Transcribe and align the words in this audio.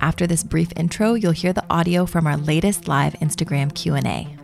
After 0.00 0.26
this 0.26 0.44
brief 0.44 0.72
intro, 0.76 1.14
you'll 1.14 1.32
hear 1.32 1.52
the 1.52 1.64
audio 1.70 2.06
from 2.06 2.26
our 2.26 2.36
latest 2.36 2.86
live 2.86 3.14
Instagram 3.14 3.74
Q&A. 3.74 4.41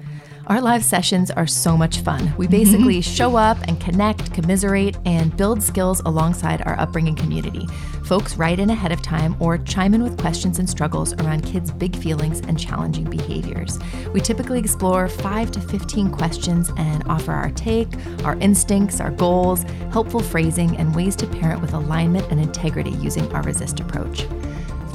Our 0.49 0.63
live 0.63 0.83
sessions 0.83 1.31
are 1.31 1.47
so 1.47 1.77
much 1.77 1.99
fun. 1.99 2.33
We 2.39 2.47
basically 2.47 3.01
mm-hmm. 3.01 3.15
show 3.15 3.37
up 3.37 3.59
and 3.69 3.79
connect, 3.79 4.33
commiserate, 4.33 4.97
and 5.05 5.37
build 5.37 5.63
skills 5.63 6.01
alongside 6.07 6.63
our 6.63 6.81
upbringing 6.81 7.17
community. 7.17 7.67
Folks 8.05 8.39
write 8.39 8.59
in 8.59 8.71
ahead 8.71 8.91
of 8.91 9.03
time 9.03 9.37
or 9.41 9.59
chime 9.59 9.93
in 9.93 10.03
with 10.03 10.19
questions 10.19 10.59
and 10.59 10.69
struggles 10.69 11.13
around 11.21 11.43
kids' 11.43 11.71
big 11.71 11.95
feelings 11.95 12.41
and 12.41 12.59
challenging 12.59 13.05
behaviors. 13.05 13.79
We 14.15 14.23
typically 14.23 14.59
explore 14.59 15.07
5 15.07 15.51
to 15.51 15.61
15 15.61 16.11
questions 16.13 16.73
and 16.79 17.05
offer 17.09 17.33
our 17.33 17.51
take, 17.51 17.89
our 18.25 18.39
instincts, 18.39 19.03
our 19.03 19.11
goals, 19.11 19.65
helpful 19.93 20.21
phrasing, 20.21 20.79
and 20.79 20.97
ways 20.97 21.15
to 21.17 21.27
parent 21.27 21.61
with 21.61 21.75
alignment 21.75 22.27
and 22.31 22.41
integrity 22.41 22.93
using 22.93 23.31
our 23.35 23.43
resist 23.43 23.81
approach. 23.81 24.27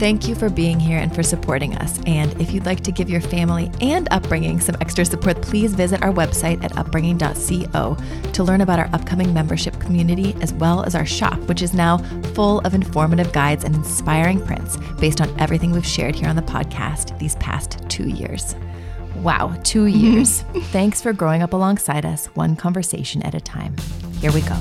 Thank 0.03 0.27
you 0.27 0.35
for 0.35 0.49
being 0.49 0.81
here 0.81 0.97
and 0.97 1.15
for 1.15 1.23
supporting 1.23 1.77
us. 1.77 1.97
And 2.05 2.33
if 2.41 2.51
you'd 2.51 2.65
like 2.65 2.81
to 2.81 2.91
give 2.91 3.09
your 3.09 3.21
family 3.21 3.71
and 3.79 4.09
upbringing 4.11 4.59
some 4.59 4.75
extra 4.81 5.05
support, 5.05 5.41
please 5.41 5.73
visit 5.73 6.03
our 6.03 6.11
website 6.11 6.61
at 6.61 6.77
upbringing.co 6.77 7.97
to 8.33 8.43
learn 8.43 8.59
about 8.59 8.79
our 8.79 8.89
upcoming 8.91 9.33
membership 9.33 9.79
community 9.79 10.35
as 10.41 10.51
well 10.55 10.83
as 10.83 10.93
our 10.93 11.05
shop, 11.05 11.39
which 11.47 11.61
is 11.61 11.73
now 11.73 11.99
full 12.33 12.59
of 12.65 12.73
informative 12.73 13.31
guides 13.31 13.63
and 13.63 13.75
inspiring 13.75 14.45
prints 14.45 14.75
based 14.99 15.21
on 15.21 15.33
everything 15.39 15.71
we've 15.71 15.87
shared 15.87 16.15
here 16.15 16.27
on 16.27 16.35
the 16.35 16.41
podcast 16.41 17.17
these 17.17 17.37
past 17.37 17.79
two 17.87 18.09
years. 18.09 18.57
Wow, 19.15 19.57
two 19.63 19.85
years. 19.85 20.41
Thanks 20.73 21.01
for 21.01 21.13
growing 21.13 21.41
up 21.41 21.53
alongside 21.53 22.05
us, 22.05 22.25
one 22.35 22.57
conversation 22.57 23.21
at 23.23 23.35
a 23.35 23.39
time. 23.39 23.73
Here 24.19 24.33
we 24.33 24.41
go. 24.41 24.59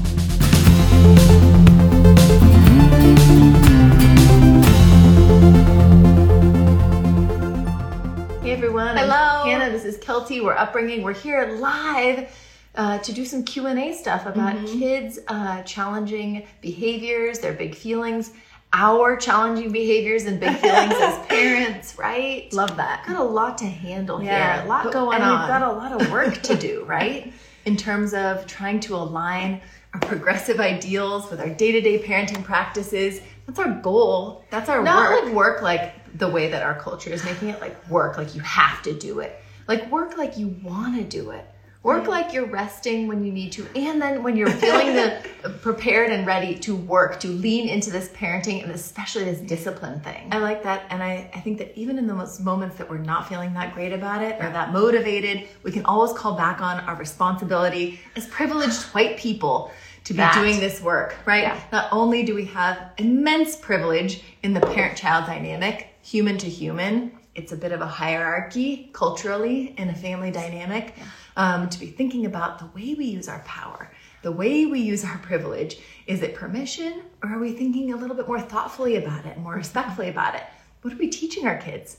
Hey 8.53 8.59
everyone. 8.59 8.99
Hello. 8.99 9.15
I'm 9.15 9.47
Hannah. 9.49 9.73
This 9.73 9.87
is 9.87 9.97
Kelty. 9.97 10.45
We're 10.45 10.53
upbringing. 10.55 11.01
We're 11.03 11.15
here 11.15 11.57
live 11.59 12.29
uh, 12.75 12.99
to 12.99 13.11
do 13.11 13.25
some 13.25 13.45
Q 13.45 13.67
and 13.67 13.79
A 13.79 13.95
stuff 13.95 14.27
about 14.27 14.57
Mm-hmm. 14.57 14.79
kids' 14.79 15.19
uh, 15.27 15.63
challenging 15.63 16.47
behaviors, 16.61 17.39
their 17.39 17.55
big 17.55 17.75
feelings, 17.75 18.33
our 18.75 19.17
challenging 19.17 19.73
behaviors 19.73 20.27
and 20.27 20.39
big 20.39 20.55
feelings 20.59 20.93
as 20.93 21.27
parents. 21.29 21.97
Right? 21.99 22.53
Love 22.53 22.77
that. 22.77 23.07
Got 23.07 23.17
a 23.17 23.25
lot 23.25 23.57
to 23.57 23.65
handle 23.65 24.23
Yeah. 24.23 24.57
here. 24.57 24.67
A 24.67 24.69
lot 24.69 24.85
But- 24.85 24.93
going 24.93 25.15
and 25.15 25.25
on. 25.25 25.41
we've 25.41 25.49
got 25.49 25.63
a 25.63 25.73
lot 25.73 25.99
of 26.03 26.13
work 26.13 26.43
to 26.43 26.55
do. 26.55 26.85
Right? 26.87 27.33
In 27.65 27.79
terms 27.79 28.13
of 28.13 28.47
trying 28.47 28.81
to 28.81 28.97
align 28.97 29.63
our 29.95 30.01
progressive 30.01 30.61
ideals 30.61 31.31
with 31.31 31.41
our 31.41 31.49
day-to-day 31.49 32.03
parenting 32.03 32.45
practices. 32.45 33.23
That's 33.47 33.59
our 33.59 33.73
goal. 33.81 34.45
That's 34.51 34.69
our 34.69 34.83
Not 34.83 35.11
work 35.11 35.25
like 35.25 35.35
work 35.35 35.63
like 35.63 36.02
the 36.15 36.29
way 36.29 36.51
that 36.51 36.63
our 36.63 36.79
culture 36.79 37.11
is 37.11 37.25
making 37.25 37.49
it 37.49 37.61
like 37.61 37.89
work 37.89 38.17
like 38.19 38.35
you 38.35 38.41
have 38.43 38.83
to 38.83 38.93
do 38.93 39.21
it. 39.21 39.39
Like 39.69 39.91
work 39.91 40.17
like 40.17 40.37
you 40.37 40.49
want 40.63 40.97
to 40.97 41.05
do 41.05 41.31
it. 41.31 41.47
Work 41.83 42.07
like 42.07 42.33
you're 42.33 42.47
resting 42.47 43.09
when 43.09 43.25
you 43.25 43.33
need 43.33 43.51
to, 43.53 43.67
and 43.75 44.01
then 44.01 44.23
when 44.23 44.37
you're 44.37 44.49
feeling 44.53 44.95
the 44.95 45.21
prepared 45.63 46.13
and 46.13 46.25
ready 46.25 46.55
to 46.61 46.77
work, 46.77 47.19
to 47.19 47.27
lean 47.27 47.69
into 47.69 47.91
this 47.91 48.09
parenting 48.11 48.63
and 48.63 48.71
especially 48.71 49.25
this 49.25 49.41
discipline 49.41 49.99
thing. 49.99 50.29
I 50.31 50.39
like 50.39 50.63
that 50.63 50.85
and 50.91 51.03
I, 51.03 51.29
I 51.35 51.41
think 51.41 51.59
that 51.59 51.77
even 51.77 51.99
in 51.99 52.07
the 52.07 52.15
most 52.15 52.39
moments 52.41 52.77
that 52.77 52.89
we're 52.89 52.99
not 52.99 53.29
feeling 53.29 53.53
that 53.55 53.75
great 53.75 53.93
about 53.93 54.23
it 54.23 54.37
or 54.41 54.49
that 54.49 54.73
motivated, 54.73 55.49
we 55.65 55.73
can 55.73 55.85
always 55.85 56.13
call 56.13 56.37
back 56.37 56.61
on 56.61 56.79
our 56.85 56.95
responsibility 56.95 57.99
as 58.15 58.29
privileged 58.29 58.83
white 58.95 59.17
people 59.17 59.73
to 60.05 60.13
be 60.13 60.19
That. 60.19 60.35
doing 60.35 60.61
this 60.61 60.81
work, 60.81 61.17
right? 61.27 61.43
Yeah. 61.43 61.61
Not 61.73 61.89
only 61.91 62.23
do 62.23 62.35
we 62.37 62.45
have 62.47 62.93
immense 62.99 63.57
privilege 63.57 64.23
in 64.45 64.53
the 64.55 64.61
parent-child 64.61 65.27
dynamic, 65.27 65.89
human 66.03 66.37
to 66.39 66.49
human, 66.49 67.13
it's 67.35 67.53
a 67.53 67.57
bit 67.57 67.73
of 67.73 67.81
a 67.81 67.87
hierarchy 67.87 68.91
culturally 68.93 69.75
in 69.79 69.89
a 69.89 69.95
family 69.95 70.31
dynamic 70.31 70.95
um, 71.37 71.69
to 71.71 71.81
be 71.81 71.87
thinking 71.87 72.27
about 72.27 72.59
the 72.59 72.67
way 72.67 72.95
we 72.95 73.07
use 73.07 73.29
our 73.29 73.39
power, 73.41 73.91
the 74.23 74.33
way 74.33 74.67
we 74.67 74.81
use 74.81 75.05
our 75.05 75.17
privilege. 75.19 75.79
Is 76.07 76.23
it 76.23 76.35
permission 76.35 77.03
or 77.23 77.31
are 77.31 77.39
we 77.39 77.53
thinking 77.53 77.93
a 77.93 77.97
little 77.97 78.17
bit 78.17 78.29
more 78.29 78.41
thoughtfully 78.41 78.97
about 78.97 79.25
it, 79.25 79.39
more 79.39 79.55
respectfully 79.55 80.09
about 80.11 80.35
it? 80.35 80.43
What 80.83 80.93
are 80.93 80.99
we 80.99 81.09
teaching 81.09 81.47
our 81.47 81.57
kids? 81.57 81.99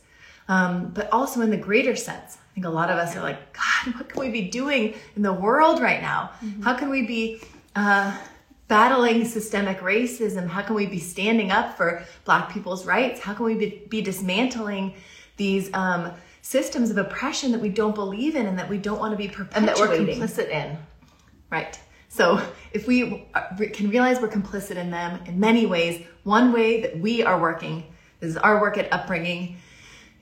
Um, 0.50 0.90
but 0.90 1.12
also 1.12 1.42
in 1.42 1.50
the 1.50 1.58
greater 1.58 1.96
sense. 1.96 2.38
I 2.38 2.54
think 2.54 2.66
a 2.66 2.70
lot 2.70 2.90
of 2.90 2.98
us 2.98 3.16
are 3.16 3.24
like, 3.24 3.54
God, 3.54 3.96
what 3.96 4.10
can 4.10 4.20
we 4.20 4.30
be 4.30 4.50
doing 4.50 4.94
in 5.16 5.22
the 5.22 5.34
world 5.34 5.82
right 5.82 6.02
now? 6.02 6.32
How 6.62 6.74
can 6.76 6.90
we 6.90 7.08
be 7.08 7.42
uh, 7.76 8.16
battling 8.74 9.24
systemic 9.24 9.82
racism? 9.82 10.48
How 10.48 10.64
can 10.64 10.74
we 10.74 10.88
be 10.88 10.98
standing 10.98 11.52
up 11.52 11.78
for 11.78 12.04
Black 12.26 12.52
people's 12.52 12.88
rights? 12.88 13.20
How 13.20 13.36
can 13.36 13.46
we 13.46 13.54
be, 13.54 13.84
be 13.88 14.02
dismantling 14.02 14.96
these 15.38 15.72
um, 15.76 16.12
systems 16.42 16.90
of 16.90 16.98
oppression 16.98 17.52
that 17.52 17.62
we 17.62 17.70
don't 17.70 17.94
believe 17.94 18.36
in 18.36 18.48
and 18.48 18.58
that 18.58 18.68
we 18.68 18.80
don't 18.80 18.98
want 18.98 19.12
to 19.12 19.18
be 19.18 19.28
perpetuating? 19.28 19.60
and 19.60 19.68
that 19.68 19.78
we're 19.78 20.26
complicit 20.26 20.50
in. 20.50 20.76
Right. 21.52 21.80
So 22.10 22.42
if 22.72 22.88
we 22.88 23.28
uh, 23.36 23.42
can 23.74 23.92
realize 23.92 24.20
we're 24.20 24.30
complicit 24.30 24.78
in 24.78 24.90
them 24.90 25.22
in 25.28 25.40
many 25.40 25.68
ways, 25.68 26.04
one 26.24 26.52
way 26.52 26.82
that 26.82 26.98
we 26.98 27.22
are 27.22 27.40
working, 27.40 27.84
this 28.22 28.32
is 28.32 28.38
our 28.38 28.60
work 28.60 28.80
at 28.80 28.92
upbringing, 28.92 29.58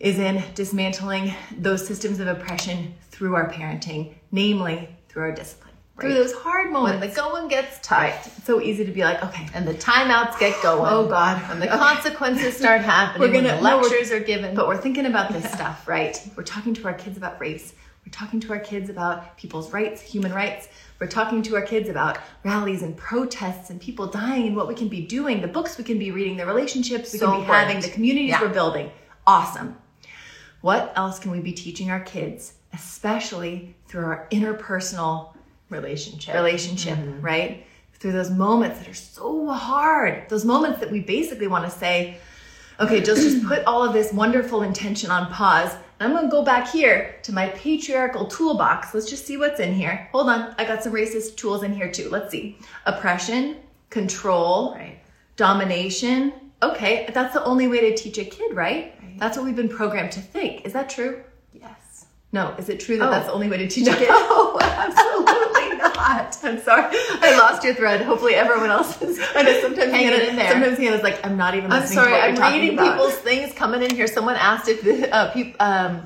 is 0.01 0.19
in 0.19 0.44
dismantling 0.56 1.34
those 1.57 1.88
systems 1.88 2.19
of 2.19 2.28
oppression 2.28 2.95
through 3.11 3.34
our 3.34 3.50
parenting, 3.50 4.13
namely 4.29 4.90
through 5.07 5.23
our 5.23 5.31
discipline. 5.31 5.71
Through 6.00 6.13
those 6.16 6.34
hard 6.34 6.72
moments. 6.72 7.00
When 7.00 7.09
the 7.09 7.16
going 7.16 7.47
gets 7.47 7.78
tough 7.84 8.25
It's 8.38 8.46
so 8.46 8.59
easy 8.59 8.85
to 8.85 8.91
be 8.91 9.03
like, 9.03 9.22
okay, 9.24 9.46
and 9.53 9.68
the 9.68 9.74
timeouts 9.75 10.40
get 10.40 10.59
going. 10.63 10.91
Oh, 10.91 11.06
God. 11.06 11.40
And 11.52 11.62
the 11.62 11.68
Okay. 11.68 11.78
consequences 11.78 12.57
start 12.57 12.81
happening, 12.81 13.22
We're 13.28 13.34
gonna- 13.34 13.56
the 13.57 13.62
no, 13.62 13.78
lectures 13.79 14.12
are 14.12 14.19
given. 14.19 14.56
But 14.56 14.68
we're 14.68 14.78
thinking 14.78 15.05
about 15.05 15.32
this 15.32 15.52
stuff, 15.52 15.88
right? 15.88 16.20
We're 16.35 16.43
talking 16.43 16.73
to 16.76 16.88
our 16.88 16.93
kids 16.93 17.17
about 17.17 17.40
race. 17.40 17.73
We're 18.05 18.11
talking 18.11 18.40
to 18.40 18.53
our 18.53 18.59
kids 18.59 18.90
about 18.90 19.38
people's 19.38 19.72
rights, 19.72 20.02
human 20.02 20.34
rights. 20.34 20.70
We're 20.99 21.05
talking 21.08 21.43
to 21.43 21.55
our 21.55 21.61
kids 21.61 21.88
about 21.88 22.17
rallies 22.43 22.82
and 22.82 22.97
protests 22.97 23.70
and 23.70 23.79
people 23.79 24.08
dying 24.08 24.47
and 24.47 24.55
what 24.55 24.67
we 24.67 24.73
can 24.73 24.88
be 24.88 25.02
doing, 25.05 25.41
the 25.41 25.47
books 25.47 25.78
we 25.78 25.84
can 25.84 25.99
be 25.99 26.09
reading, 26.09 26.35
the 26.38 26.46
relationships 26.47 27.14
we 27.14 27.20
So 27.20 27.28
can 27.32 27.41
be 27.41 27.46
having, 27.46 27.79
the 27.79 27.90
communities 27.90 28.29
Yeah. 28.32 28.41
we're 28.41 28.49
building. 28.49 28.90
Awesome. 29.28 29.76
What 30.61 30.93
else 30.96 31.20
can 31.20 31.29
we 31.32 31.41
be 31.41 31.52
teaching 31.53 31.91
our 31.91 31.99
kids, 31.99 32.53
especially 32.73 33.76
through 33.88 34.05
our 34.05 34.28
interpersonal 34.32 35.34
relationship. 35.72 36.35
relationship, 36.35 36.97
mm-hmm. 36.97 37.22
right? 37.22 37.66
Through 37.94 38.12
those 38.14 38.29
moments 38.29 38.79
that 38.79 38.88
are 38.90 38.94
so 38.94 39.47
hard, 39.47 40.29
those 40.29 40.46
moments 40.46 40.79
that 40.79 40.91
we 40.91 41.00
basically 41.00 41.47
want 41.47 41.66
to 41.66 41.72
say, 41.72 42.18
okay, 42.79 43.02
just 43.02 43.22
just 43.22 43.44
put 43.47 43.64
all 43.66 43.84
of 43.84 43.94
this 43.94 44.14
wonderful 44.14 44.62
intention 44.62 45.09
on 45.09 45.32
pause. 45.32 45.72
And 46.00 46.09
I'm 46.09 46.16
going 46.18 46.29
to 46.29 46.32
go 46.32 46.44
back 46.44 46.68
here 46.68 47.16
to 47.23 47.32
my 47.32 47.47
patriarchal 47.50 48.26
toolbox. 48.26 48.94
Let's 48.94 49.09
just 49.09 49.26
see 49.26 49.38
what's 49.38 49.59
in 49.59 49.73
here. 49.73 50.09
Hold 50.12 50.29
on, 50.29 50.56
I 50.58 50.66
got 50.66 50.84
some 50.84 50.94
racist 50.94 51.38
tools 51.38 51.64
in 51.64 51.74
here 51.74 51.91
too. 51.91 52.09
Let's 52.09 52.32
see. 52.32 52.58
Oppression, 52.85 53.58
control, 53.90 54.74
Right. 54.76 55.00
domination. 55.35 56.34
Okay, 56.64 57.09
that's 57.14 57.34
the 57.34 57.44
only 57.44 57.67
way 57.67 57.90
to 57.90 57.97
teach 57.97 58.17
a 58.20 58.26
kid, 58.26 58.56
right? 58.56 58.96
That's 59.17 59.38
what 59.38 59.46
we've 59.46 59.56
been 59.56 59.70
programmed 59.70 60.12
to 60.14 60.20
think. 60.20 60.66
Is 60.66 60.74
that 60.74 60.90
true? 60.90 61.22
Yes. 61.53 61.80
No, 62.33 62.55
is 62.57 62.69
it 62.69 62.79
true 62.79 62.97
that 62.97 63.07
Oh. 63.07 63.11
that's 63.11 63.25
the 63.28 63.33
only 63.33 63.49
way 63.49 63.57
to 63.57 63.67
teach 63.67 63.87
a 63.87 63.95
kid? 63.95 64.07
No, 64.09 64.57
absolutely 64.61 65.78
not. 65.78 66.37
I'm 66.43 66.59
sorry, 66.61 66.85
I 67.22 67.37
lost 67.37 67.63
your 67.63 67.73
thread. 67.73 68.01
Hopefully, 68.01 68.35
everyone 68.35 68.69
else 68.69 69.01
is. 69.01 69.19
I 69.35 69.41
know 69.43 69.59
sometimes 69.61 69.91
Hanging 69.91 70.09
Hannah, 70.11 70.23
in 70.23 70.35
there. 70.37 70.51
Sometimes 70.51 70.78
Hannah's 70.78 71.03
like, 71.03 71.25
I'm 71.25 71.35
not 71.37 71.55
even. 71.55 71.72
I'm 71.72 71.81
listening 71.81 72.03
sorry, 72.03 72.13
I'm 72.16 72.35
reading 72.53 72.78
people's 72.78 73.16
things 73.16 73.53
coming 73.53 73.81
in 73.83 73.93
here. 73.93 74.07
Someone 74.07 74.35
asked 74.35 74.69
if 74.69 74.81
the 74.81 75.13
uh, 75.13 75.31
peop, 75.33 75.55
um, 75.59 76.03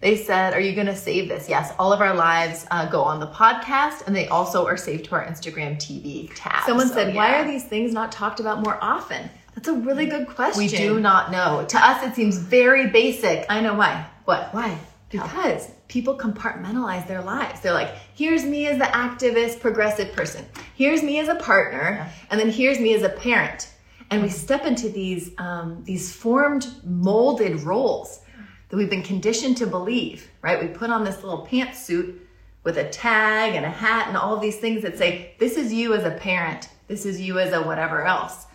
they 0.00 0.16
said, 0.16 0.54
"Are 0.54 0.60
you 0.60 0.74
going 0.74 0.88
to 0.88 0.96
save 0.96 1.28
this?" 1.28 1.48
Yes, 1.48 1.72
all 1.78 1.92
of 1.92 2.00
our 2.00 2.14
lives 2.14 2.66
uh, 2.72 2.88
go 2.90 3.02
on 3.02 3.20
the 3.20 3.28
podcast, 3.28 4.06
and 4.06 4.16
they 4.16 4.26
also 4.28 4.66
are 4.66 4.76
saved 4.76 5.04
to 5.06 5.14
our 5.14 5.24
Instagram 5.24 5.76
TV 5.76 6.30
tab. 6.34 6.64
Someone 6.66 6.88
So, 6.88 6.94
said, 6.94 7.14
"Why 7.14 7.36
are 7.40 7.46
these 7.46 7.64
things 7.64 7.92
not 7.92 8.10
talked 8.10 8.40
about 8.40 8.62
more 8.64 8.76
often?" 8.82 9.30
That's 9.54 9.68
a 9.68 9.74
really 9.74 10.06
good 10.06 10.26
question. 10.28 10.58
We 10.62 10.68
do 10.68 10.98
not 11.00 11.30
know. 11.30 11.64
To 11.68 11.78
us, 11.78 12.02
it 12.04 12.14
seems 12.14 12.38
very 12.38 12.88
basic. 12.88 13.46
I 13.48 13.60
know 13.60 13.74
why. 13.74 14.06
What? 14.24 14.52
Why? 14.54 14.78
Because 15.10 15.70
people 15.88 16.16
compartmentalize 16.16 17.06
their 17.08 17.20
lives. 17.20 17.60
They're 17.60 17.72
like, 17.72 17.94
here's 18.14 18.44
me 18.44 18.68
as 18.68 18.78
the 18.78 18.84
activist, 18.84 19.60
progressive 19.60 20.12
person. 20.12 20.46
Here's 20.76 21.02
me 21.02 21.18
as 21.18 21.28
a 21.28 21.34
partner, 21.34 22.08
and 22.30 22.38
then 22.38 22.48
here's 22.48 22.78
me 22.78 22.94
as 22.94 23.02
a 23.02 23.08
parent. 23.08 23.72
And 24.10 24.22
we 24.22 24.28
step 24.28 24.64
into 24.64 24.88
these 24.88 25.32
um, 25.38 25.82
these 25.84 26.12
formed, 26.12 26.68
molded 26.84 27.60
roles 27.62 28.20
that 28.68 28.76
we've 28.76 28.90
been 28.90 29.02
conditioned 29.02 29.56
to 29.58 29.66
believe. 29.66 30.28
Right? 30.42 30.60
We 30.60 30.68
put 30.68 30.90
on 30.90 31.04
this 31.04 31.22
little 31.22 31.46
pantsuit 31.46 32.18
with 32.62 32.78
a 32.78 32.88
tag 32.88 33.54
and 33.54 33.64
a 33.64 33.70
hat 33.70 34.08
and 34.08 34.16
all 34.16 34.36
these 34.36 34.58
things 34.58 34.82
that 34.82 34.96
say, 34.96 35.34
"This 35.38 35.56
is 35.56 35.72
you 35.72 35.94
as 35.94 36.04
a 36.04 36.10
parent. 36.10 36.68
This 36.86 37.04
is 37.04 37.20
you 37.20 37.38
as 37.38 37.52
a 37.52 37.62
whatever 37.62 38.04
else." 38.04 38.46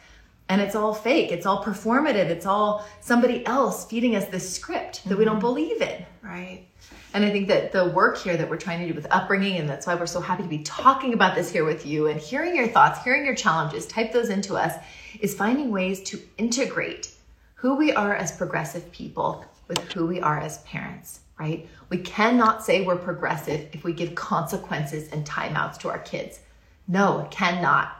And 0.47 0.61
it's 0.61 0.75
all 0.75 0.93
fake. 0.93 1.31
It's 1.31 1.45
all 1.45 1.63
performative. 1.63 2.27
It's 2.29 2.45
all 2.45 2.85
somebody 3.01 3.45
else 3.45 3.85
feeding 3.85 4.15
us 4.15 4.25
this 4.25 4.47
script 4.55 5.07
that 5.09 5.17
we 5.17 5.25
don't 5.25 5.35
mm-hmm. 5.35 5.41
believe 5.41 5.81
in. 5.81 6.05
Right. 6.21 6.67
And 7.13 7.23
I 7.23 7.31
think 7.31 7.47
that 7.47 7.71
the 7.71 7.85
work 7.85 8.17
here 8.17 8.35
that 8.35 8.49
we're 8.49 8.57
trying 8.57 8.81
to 8.81 8.87
do 8.87 8.93
with 8.93 9.07
upbringing, 9.09 9.57
and 9.57 9.69
that's 9.69 9.87
why 9.87 9.95
we're 9.95 10.05
so 10.05 10.19
happy 10.19 10.43
to 10.43 10.49
be 10.49 10.63
talking 10.63 11.13
about 11.13 11.33
this 11.33 11.49
here 11.49 11.63
with 11.63 11.85
you 11.85 12.07
and 12.07 12.19
hearing 12.19 12.55
your 12.55 12.67
thoughts, 12.67 13.01
hearing 13.03 13.25
your 13.25 13.35
challenges, 13.35 13.85
type 13.85 14.11
those 14.11 14.29
into 14.29 14.55
us, 14.55 14.73
is 15.21 15.33
finding 15.33 15.71
ways 15.71 16.03
to 16.03 16.19
integrate 16.37 17.11
who 17.53 17.75
we 17.75 17.93
are 17.93 18.13
as 18.13 18.33
progressive 18.33 18.91
people 18.91 19.45
with 19.69 19.79
who 19.93 20.05
we 20.05 20.19
are 20.19 20.39
as 20.39 20.57
parents, 20.63 21.21
right? 21.39 21.67
We 21.89 21.99
cannot 21.99 22.65
say 22.65 22.83
we're 22.83 22.97
progressive 22.97 23.69
if 23.71 23.83
we 23.83 23.93
give 23.93 24.13
consequences 24.13 25.09
and 25.11 25.25
timeouts 25.25 25.77
to 25.79 25.89
our 25.89 25.99
kids. 25.99 26.41
No, 26.87 27.27
cannot. 27.31 27.95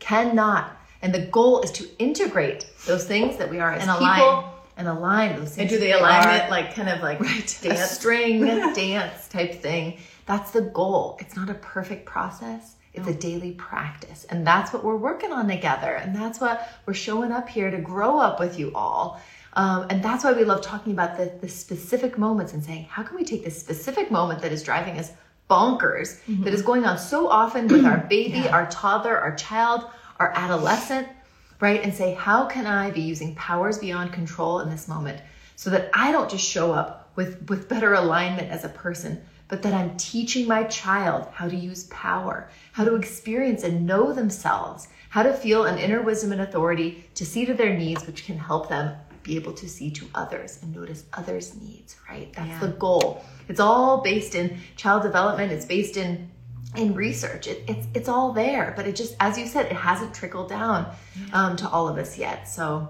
Cannot. 0.00 0.76
And 1.06 1.14
the 1.14 1.20
goal 1.20 1.60
is 1.60 1.70
to 1.70 1.88
integrate 2.00 2.66
those 2.84 3.04
things 3.04 3.36
that 3.36 3.48
we 3.48 3.60
are 3.60 3.70
as 3.70 3.86
And 3.86 3.92
people 3.92 4.08
align. 4.08 4.44
and 4.76 4.88
align 4.88 5.36
those 5.36 5.54
things. 5.54 5.58
And 5.58 5.68
do 5.70 5.78
the 5.78 5.92
alignment, 5.92 6.50
like 6.50 6.74
kind 6.74 6.88
of 6.88 7.00
like 7.00 7.20
right. 7.20 7.64
a 7.64 7.68
dance. 7.68 7.92
string 7.92 8.44
dance 8.74 9.28
type 9.28 9.54
thing. 9.54 9.98
That's 10.26 10.50
the 10.50 10.62
goal. 10.62 11.16
It's 11.20 11.36
not 11.36 11.48
a 11.48 11.54
perfect 11.54 12.06
process. 12.06 12.74
It's 12.92 13.06
a 13.06 13.14
daily 13.14 13.52
practice. 13.52 14.24
And 14.30 14.44
that's 14.44 14.72
what 14.72 14.82
we're 14.82 14.96
working 14.96 15.32
on 15.32 15.46
together. 15.46 15.94
And 15.94 16.16
that's 16.16 16.40
what 16.40 16.68
we're 16.86 16.94
showing 16.94 17.30
up 17.30 17.48
here 17.48 17.70
to 17.70 17.78
grow 17.78 18.18
up 18.18 18.40
with 18.40 18.58
you 18.58 18.72
all. 18.74 19.20
Um, 19.52 19.86
and 19.88 20.02
that's 20.02 20.24
why 20.24 20.32
we 20.32 20.42
love 20.42 20.60
talking 20.60 20.92
about 20.92 21.16
the, 21.16 21.32
the 21.40 21.48
specific 21.48 22.18
moments 22.18 22.52
and 22.52 22.64
saying 22.64 22.86
how 22.90 23.04
can 23.04 23.14
we 23.14 23.22
take 23.22 23.44
this 23.44 23.56
specific 23.56 24.10
moment 24.10 24.42
that 24.42 24.50
is 24.50 24.64
driving 24.64 24.98
us 24.98 25.12
bonkers 25.48 26.18
that 26.42 26.52
is 26.52 26.62
going 26.62 26.84
on 26.84 26.98
so 26.98 27.28
often 27.28 27.68
with 27.68 27.84
our 27.84 27.98
baby 27.98 28.48
our 28.48 28.68
toddler 28.68 29.16
our 29.16 29.36
child 29.36 29.88
our 30.18 30.32
adolescent 30.34 31.08
right? 31.60 31.82
And 31.82 31.94
say, 31.94 32.14
how 32.14 32.46
can 32.46 32.66
I 32.66 32.90
be 32.90 33.00
using 33.00 33.34
powers 33.34 33.78
beyond 33.78 34.12
control 34.12 34.60
in 34.60 34.70
this 34.70 34.88
moment 34.88 35.20
so 35.56 35.70
that 35.70 35.90
I 35.94 36.12
don't 36.12 36.30
just 36.30 36.46
show 36.46 36.72
up 36.72 37.10
with, 37.16 37.48
with 37.48 37.68
better 37.68 37.94
alignment 37.94 38.50
as 38.50 38.64
a 38.64 38.68
person, 38.68 39.22
but 39.48 39.62
that 39.62 39.72
I'm 39.72 39.96
teaching 39.96 40.46
my 40.46 40.64
child 40.64 41.28
how 41.32 41.48
to 41.48 41.56
use 41.56 41.84
power, 41.84 42.50
how 42.72 42.84
to 42.84 42.94
experience 42.96 43.62
and 43.62 43.86
know 43.86 44.12
themselves, 44.12 44.88
how 45.08 45.22
to 45.22 45.32
feel 45.32 45.64
an 45.64 45.78
inner 45.78 46.02
wisdom 46.02 46.32
and 46.32 46.42
authority 46.42 47.04
to 47.14 47.24
see 47.24 47.46
to 47.46 47.54
their 47.54 47.76
needs, 47.76 48.06
which 48.06 48.26
can 48.26 48.36
help 48.36 48.68
them 48.68 48.94
be 49.22 49.36
able 49.36 49.52
to 49.54 49.68
see 49.68 49.90
to 49.90 50.06
others 50.14 50.58
and 50.62 50.74
notice 50.74 51.04
others' 51.14 51.54
needs, 51.60 51.96
right? 52.08 52.32
That's 52.34 52.48
Yeah. 52.48 52.60
the 52.60 52.68
goal. 52.68 53.24
It's 53.48 53.60
all 53.60 54.02
based 54.02 54.34
in 54.34 54.58
child 54.76 55.02
development, 55.02 55.52
it's 55.52 55.64
based 55.64 55.96
in 55.96 56.30
in 56.74 56.94
research. 56.94 57.46
It, 57.46 57.64
it's 57.68 57.86
it's 57.94 58.08
all 58.08 58.32
there, 58.32 58.74
but 58.76 58.86
it 58.86 58.96
just, 58.96 59.16
as 59.20 59.38
you 59.38 59.46
said, 59.46 59.66
it 59.66 59.72
hasn't 59.72 60.12
trickled 60.14 60.48
down 60.48 60.86
um, 61.32 61.56
to 61.56 61.68
all 61.68 61.88
of 61.88 61.96
us 61.96 62.18
yet. 62.18 62.48
So 62.48 62.88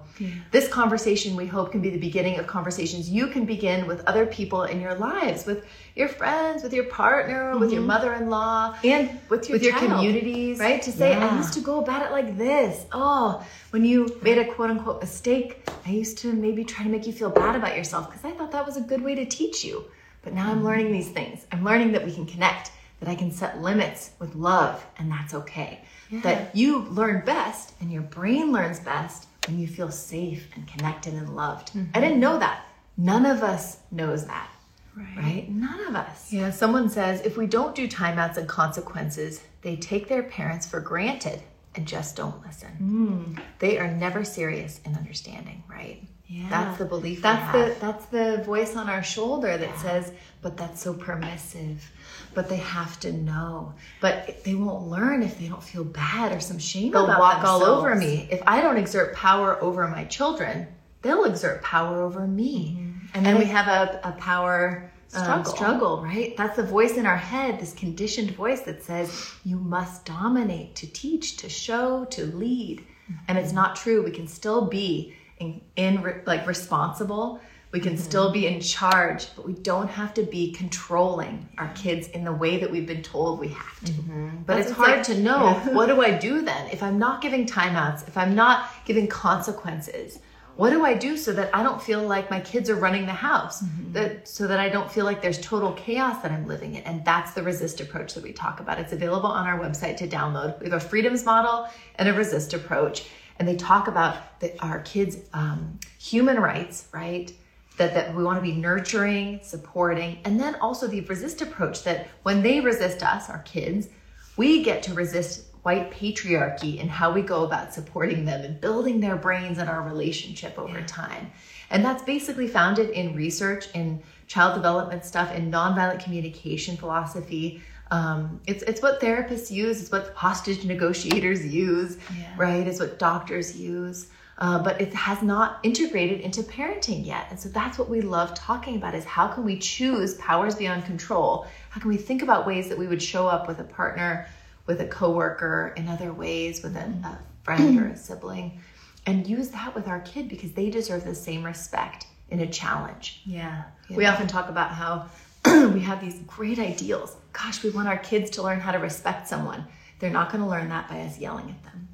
this 0.51 0.67
conversation, 0.69 1.37
we 1.37 1.47
hope, 1.47 1.73
can 1.73 1.81
be 1.81 1.91
the 1.91 1.99
beginning 1.99 2.39
of 2.39 2.47
conversations 2.47 3.09
you 3.09 3.29
can 3.29 3.45
begin 3.45 3.87
with 3.87 4.05
other 4.07 4.27
people 4.27 4.65
in 4.65 4.81
your 4.81 4.95
lives, 4.95 5.47
with 5.47 5.67
your 5.95 6.09
friends, 6.09 6.63
with 6.63 6.73
your 6.73 6.85
partner, 6.85 7.57
with 7.59 7.73
your 7.73 7.83
mother-in-law, 7.83 8.77
and 8.83 9.21
with 9.29 9.49
your, 9.49 9.57
with 9.57 9.63
your 9.63 9.75
communities, 9.79 10.59
right? 10.59 10.83
To 10.83 10.91
say, 10.91 11.15
I 11.15 11.37
used 11.37 11.55
to 11.55 11.61
go 11.61 11.81
about 11.81 12.05
it 12.05 12.11
like 12.11 12.37
this. 12.37 12.87
Oh, 12.93 13.47
when 13.71 13.85
you 13.85 14.19
made 14.23 14.39
a 14.39 14.45
quote 14.53 14.71
unquote 14.71 15.01
mistake, 15.01 15.69
I 15.87 15.91
used 15.91 16.19
to 16.19 16.33
maybe 16.33 16.65
try 16.65 16.83
to 16.83 16.91
make 16.91 17.07
you 17.07 17.13
feel 17.13 17.31
bad 17.31 17.55
about 17.55 17.77
yourself 17.77 18.11
because 18.11 18.25
I 18.25 18.33
thought 18.37 18.51
that 18.53 18.67
was 18.67 18.77
a 18.77 18.81
good 18.81 19.03
way 19.03 19.15
to 19.15 19.27
teach 19.27 19.65
you. 19.65 19.85
But 20.23 20.35
now 20.35 20.51
I'm 20.51 20.65
learning 20.65 20.91
these 20.91 21.11
things. 21.11 21.47
I'm 21.53 21.63
learning 21.63 21.93
that 21.93 22.05
we 22.05 22.13
can 22.13 22.27
connect, 22.27 22.73
that 23.01 23.09
I 23.09 23.15
can 23.15 23.31
set 23.31 23.61
limits 23.61 24.11
with 24.19 24.35
love, 24.35 24.85
and 24.99 25.11
that's 25.11 25.35
okay. 25.35 25.83
That 26.23 26.55
you 26.55 26.81
learn 26.81 27.25
best 27.25 27.75
and 27.81 27.93
your 27.93 28.03
brain 28.03 28.53
learns 28.53 28.79
best 28.81 29.27
when 29.47 29.59
you 29.59 29.67
feel 29.67 29.91
safe 29.91 30.49
and 30.55 30.67
connected 30.67 31.15
and 31.15 31.35
loved. 31.35 31.71
I 31.75 31.79
mm-hmm. 31.79 32.01
didn't 32.01 32.21
know 32.21 32.39
that. 32.39 32.65
None 32.97 33.27
of 33.27 33.43
us 33.43 33.79
knows 33.91 34.27
that. 34.27 34.51
Right. 34.97 35.17
right. 35.17 35.51
None 35.51 35.87
of 35.89 35.95
us. 35.95 36.33
Yeah, 36.33 36.51
someone 36.51 36.89
says 36.89 37.21
if 37.21 37.37
we 37.37 37.47
don't 37.47 37.75
do 37.75 37.87
timeouts 37.87 38.39
and 38.39 38.49
consequences, 38.49 39.43
they 39.61 39.77
take 39.77 40.09
their 40.09 40.23
parents 40.23 40.67
for 40.67 40.81
granted 40.81 41.43
and 41.75 41.87
just 41.87 42.17
don't 42.17 42.41
listen. 42.47 43.37
Mm. 43.37 43.43
They 43.59 43.79
are 43.79 43.89
never 43.89 44.25
serious 44.25 44.81
in 44.87 44.95
understanding, 44.95 45.63
right? 45.69 46.03
Yeah. 46.27 46.49
That's 46.49 46.79
the 46.79 46.87
belief. 46.87 47.21
That's 47.23 47.43
have. 47.43 47.53
the 47.53 47.81
that's 47.81 48.07
the 48.07 48.43
voice 48.45 48.75
on 48.75 48.89
our 48.89 49.03
shoulder 49.03 49.57
that 49.57 49.79
says, 49.79 50.13
"But 50.43 50.57
that's 50.57 50.83
so 50.83 50.95
permissive." 50.95 51.89
But 52.37 52.49
they 52.49 52.59
have 52.59 53.01
to 53.01 53.13
know. 53.13 53.75
But 54.01 54.45
they 54.45 54.55
won't 54.55 54.87
learn 54.87 55.25
if 55.25 55.39
they 55.41 55.49
don't 55.49 55.63
feel 55.63 55.83
bad 55.85 56.31
or 56.33 56.39
some 56.39 56.59
shame 56.59 56.93
They'll 56.93 57.05
about 57.05 57.19
walk 57.19 57.45
all 57.45 57.65
over 57.65 57.95
me. 57.97 58.29
If 58.31 58.43
I 58.47 58.61
don't 58.61 58.77
exert 58.77 59.17
power 59.17 59.61
over 59.61 59.89
my 59.89 60.05
children, 60.05 60.69
they'll 61.03 61.25
exert 61.25 61.63
power 61.63 62.03
over 62.03 62.27
me. 62.27 62.79
And 63.15 63.25
then 63.27 63.39
we 63.39 63.47
have 63.47 63.67
a, 63.67 64.01
a 64.05 64.13
power 64.13 64.93
um, 65.15 65.23
Struggle. 65.23 65.53
struggle, 65.55 66.03
right? 66.03 66.37
That's 66.37 66.57
the 66.57 66.63
voice 66.63 66.97
in 66.97 67.07
our 67.07 67.17
head, 67.17 67.59
this 67.59 67.73
conditioned 67.73 68.33
voice 68.33 68.61
that 68.63 68.83
says, 68.83 69.31
you 69.45 69.57
must 69.57 70.05
dominate 70.05 70.75
to 70.77 70.87
teach, 70.87 71.39
to 71.39 71.49
show, 71.49 72.05
to 72.07 72.27
lead. 72.27 72.85
And 73.29 73.39
it's 73.39 73.53
not 73.53 73.77
true. 73.77 74.03
We 74.03 74.11
can 74.11 74.27
still 74.27 74.67
be 74.67 75.15
in, 75.39 75.61
in 75.77 76.03
re- 76.03 76.21
like 76.27 76.47
responsible. 76.47 77.41
We 77.73 77.81
can 77.81 77.95
mm-hmm. 77.95 78.03
still 78.03 78.31
be 78.33 78.47
in 78.47 78.61
charge, 78.61 79.35
but 79.35 79.45
we 79.45 79.53
don't 79.53 79.89
have 79.89 80.15
to 80.15 80.23
be 80.23 80.53
controlling 80.53 81.49
our 81.59 81.69
kids 81.75 82.09
in 82.09 82.25
the 82.25 82.33
way 82.33 82.59
that 82.59 82.71
we've 82.71 82.87
been 82.87 83.03
told 83.03 83.41
we 83.41 83.49
have 83.49 83.81
to. 83.81 83.93
Mm-hmm. 83.93 84.29
But 84.47 84.57
That's 84.57 84.69
it's 84.69 84.77
hard 84.77 84.99
like- 84.99 85.07
to 85.07 85.21
know 85.21 85.53
what 85.73 85.87
do 85.87 86.01
I 86.01 86.17
do 86.17 86.43
then 86.43 86.71
if 86.71 86.83
I'm 86.83 86.99
not 86.99 87.21
giving 87.21 87.47
timeouts, 87.47 88.07
if 88.09 88.17
I'm 88.17 88.35
not 88.35 88.71
giving 88.85 89.09
consequences. 89.09 90.21
What 90.57 90.71
do 90.71 90.87
I 90.87 90.95
do 90.95 91.19
so 91.19 91.35
that 91.35 91.55
I 91.55 91.63
don't 91.63 91.83
feel 91.83 92.03
like 92.03 92.31
my 92.31 92.41
kids 92.41 92.71
are 92.71 92.77
running 92.77 93.05
the 93.05 93.13
house? 93.13 93.63
Mm-hmm. 93.63 93.93
That 93.93 94.27
so 94.27 94.47
that 94.47 94.59
I 94.59 94.71
don't 94.71 94.91
feel 94.91 95.05
like 95.05 95.21
there's 95.21 95.39
total 95.39 95.73
chaos 95.73 96.23
that 96.23 96.33
I'm 96.33 96.47
living 96.47 96.77
in. 96.77 96.83
And 96.85 97.05
that's 97.05 97.33
the 97.33 97.43
resist 97.43 97.83
approach 97.83 98.15
that 98.15 98.23
we 98.23 98.33
talk 98.33 98.61
about. 98.61 98.79
It's 98.79 98.95
available 98.95 99.29
on 99.29 99.47
our 99.47 99.59
website 99.59 99.99
to 99.99 100.09
download. 100.09 100.59
We 100.59 100.71
have 100.71 100.83
a 100.83 100.89
freedoms 100.89 101.27
model 101.27 101.69
and 101.97 102.09
a 102.09 102.15
resist 102.15 102.55
approach, 102.55 103.07
and 103.39 103.47
they 103.47 103.57
talk 103.57 103.87
about 103.87 104.41
the, 104.41 104.59
our 104.63 104.81
kids' 104.81 105.19
um, 105.35 105.79
human 105.99 106.41
rights, 106.41 106.89
right? 106.91 107.31
That, 107.77 107.95
that 107.95 108.15
we 108.15 108.25
want 108.25 108.39
to 108.39 108.43
be 108.43 108.53
nurturing, 108.53 109.41
supporting, 109.43 110.19
and 110.25 110.41
then 110.41 110.55
also 110.57 110.87
the 110.87 111.01
resist 111.03 111.43
approach 111.43 111.85
that 111.85 112.09
when 112.23 112.43
they 112.43 112.61
resist 112.61 113.03
us, 113.03 113.29
our 113.29 113.41
kids, 113.41 113.89
we 114.37 114.63
get 114.63 114.83
to 114.85 114.95
resist 114.95 115.45
white 115.63 115.91
patriarchy 115.91 116.81
and 116.81 116.89
how 116.89 117.13
we 117.13 117.21
go 117.23 117.45
about 117.45 117.75
supporting 117.75 118.25
them 118.25 118.45
and 118.45 118.61
building 118.61 119.01
their 119.01 119.17
brains 119.17 119.59
and 119.59 119.69
our 119.69 119.83
relationship 119.83 120.59
over 120.59 120.81
time. 120.83 121.31
And 121.71 121.85
that's 121.85 122.03
basically 122.05 122.47
founded 122.47 122.91
in 122.91 123.17
research, 123.17 123.67
in 123.75 124.01
child 124.29 124.55
development 124.55 125.05
stuff, 125.05 125.35
in 125.35 125.51
nonviolent 125.51 126.03
communication 126.03 126.77
philosophy. 126.77 127.61
Um, 127.91 128.41
it's 128.47 128.63
it's 128.63 128.81
what 128.81 129.01
therapists 129.01 129.51
use. 129.51 129.81
It's 129.81 129.91
what 129.91 130.13
hostage 130.15 130.65
negotiators 130.65 131.45
use, 131.45 131.99
Yeah. 132.17 132.33
right? 132.37 132.67
It's 132.67 132.79
what 132.81 132.99
doctors 132.99 133.57
use 133.59 134.09
uh, 134.39 134.59
but 134.63 134.81
it 134.81 134.93
has 134.93 135.23
not 135.23 135.59
integrated 135.63 136.21
into 136.21 136.43
parenting 136.43 137.05
yet 137.05 137.27
and 137.31 137.39
so 137.39 137.49
that's 137.49 137.79
what 137.79 137.89
we 137.89 138.01
love 138.01 138.35
talking 138.35 138.77
about 138.77 138.95
is 138.95 139.05
how 139.05 139.27
can 139.27 139.45
we 139.45 139.59
choose 139.59 140.15
powers 140.15 140.55
beyond 140.55 140.85
control 140.85 141.47
how 141.71 141.81
can 141.81 141.91
we 141.91 141.97
think 141.97 142.23
about 142.23 142.47
ways 142.47 142.69
that 142.69 142.79
we 142.79 142.87
would 142.87 143.03
show 143.03 143.27
up 143.27 143.49
with 143.49 143.59
a 143.61 143.65
partner 143.65 144.27
with 144.67 144.81
a 144.81 144.87
coworker 144.87 145.73
in 145.77 145.89
other 145.89 146.13
ways 146.13 146.63
with 146.63 146.77
a, 146.77 146.81
a 146.81 147.19
friend 147.43 147.81
or 147.81 147.89
a 147.89 147.97
sibling 148.09 148.61
and 149.07 149.27
use 149.27 149.49
that 149.51 149.75
with 149.75 149.87
our 149.87 150.01
kid 150.01 150.29
because 150.29 150.53
they 150.53 150.69
deserve 150.69 151.05
the 151.05 151.15
same 151.15 151.45
respect 151.45 152.07
in 152.31 152.41
a 152.41 152.47
challenge 152.47 153.23
Yeah. 153.25 153.63
Yeah. 153.89 153.97
We 153.97 154.07
often 154.07 154.27
talk 154.27 154.49
about 154.49 154.71
how 154.71 155.09
we 155.73 155.81
have 155.81 156.01
these 156.01 156.19
great 156.27 156.59
ideals. 156.59 157.17
Gosh, 157.33 157.63
we 157.63 157.71
want 157.71 157.87
our 157.87 157.99
kids 157.99 158.31
to 158.31 158.43
learn 158.43 158.59
how 158.59 158.73
to 158.73 158.79
respect 158.79 159.29
someone. 159.29 159.65
They're 159.99 160.11
not 160.11 160.33
going 160.33 160.43
to 160.43 160.51
learn 160.51 160.69
that 160.71 160.89
by 160.89 161.01
us 161.03 161.19
yelling 161.19 161.51
at 161.51 161.63
them, 161.63 161.89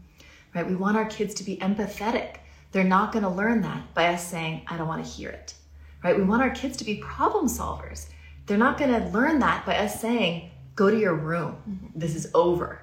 right? 0.54 0.66
We 0.66 0.75
want 0.75 0.97
our 0.97 1.06
kids 1.06 1.35
to 1.35 1.44
be 1.44 1.56
empathetic. 1.59 2.37
They're 2.73 2.85
not 2.85 3.12
going 3.12 3.25
to 3.25 3.30
learn 3.30 3.62
that 3.62 3.94
by 3.94 4.06
us 4.09 4.26
saying, 4.26 4.62
I 4.66 4.76
don't 4.76 4.88
want 4.88 5.04
to 5.04 5.11
hear 5.11 5.30
it, 5.30 5.54
right? 6.02 6.16
We 6.16 6.23
want 6.23 6.42
our 6.42 6.50
kids 6.50 6.76
to 6.78 6.85
be 6.85 6.97
problem 6.97 7.47
solvers. 7.47 8.09
They're 8.47 8.59
not 8.59 8.78
going 8.78 8.90
to 8.90 9.09
learn 9.09 9.38
that 9.40 9.64
by 9.66 9.76
us 9.76 10.00
saying, 10.00 10.50
go 10.75 10.90
to 10.90 10.99
your 10.99 11.14
room. 11.14 11.56
Mm-hmm. 11.68 11.99
This 11.99 12.14
is 12.14 12.30
over, 12.35 12.82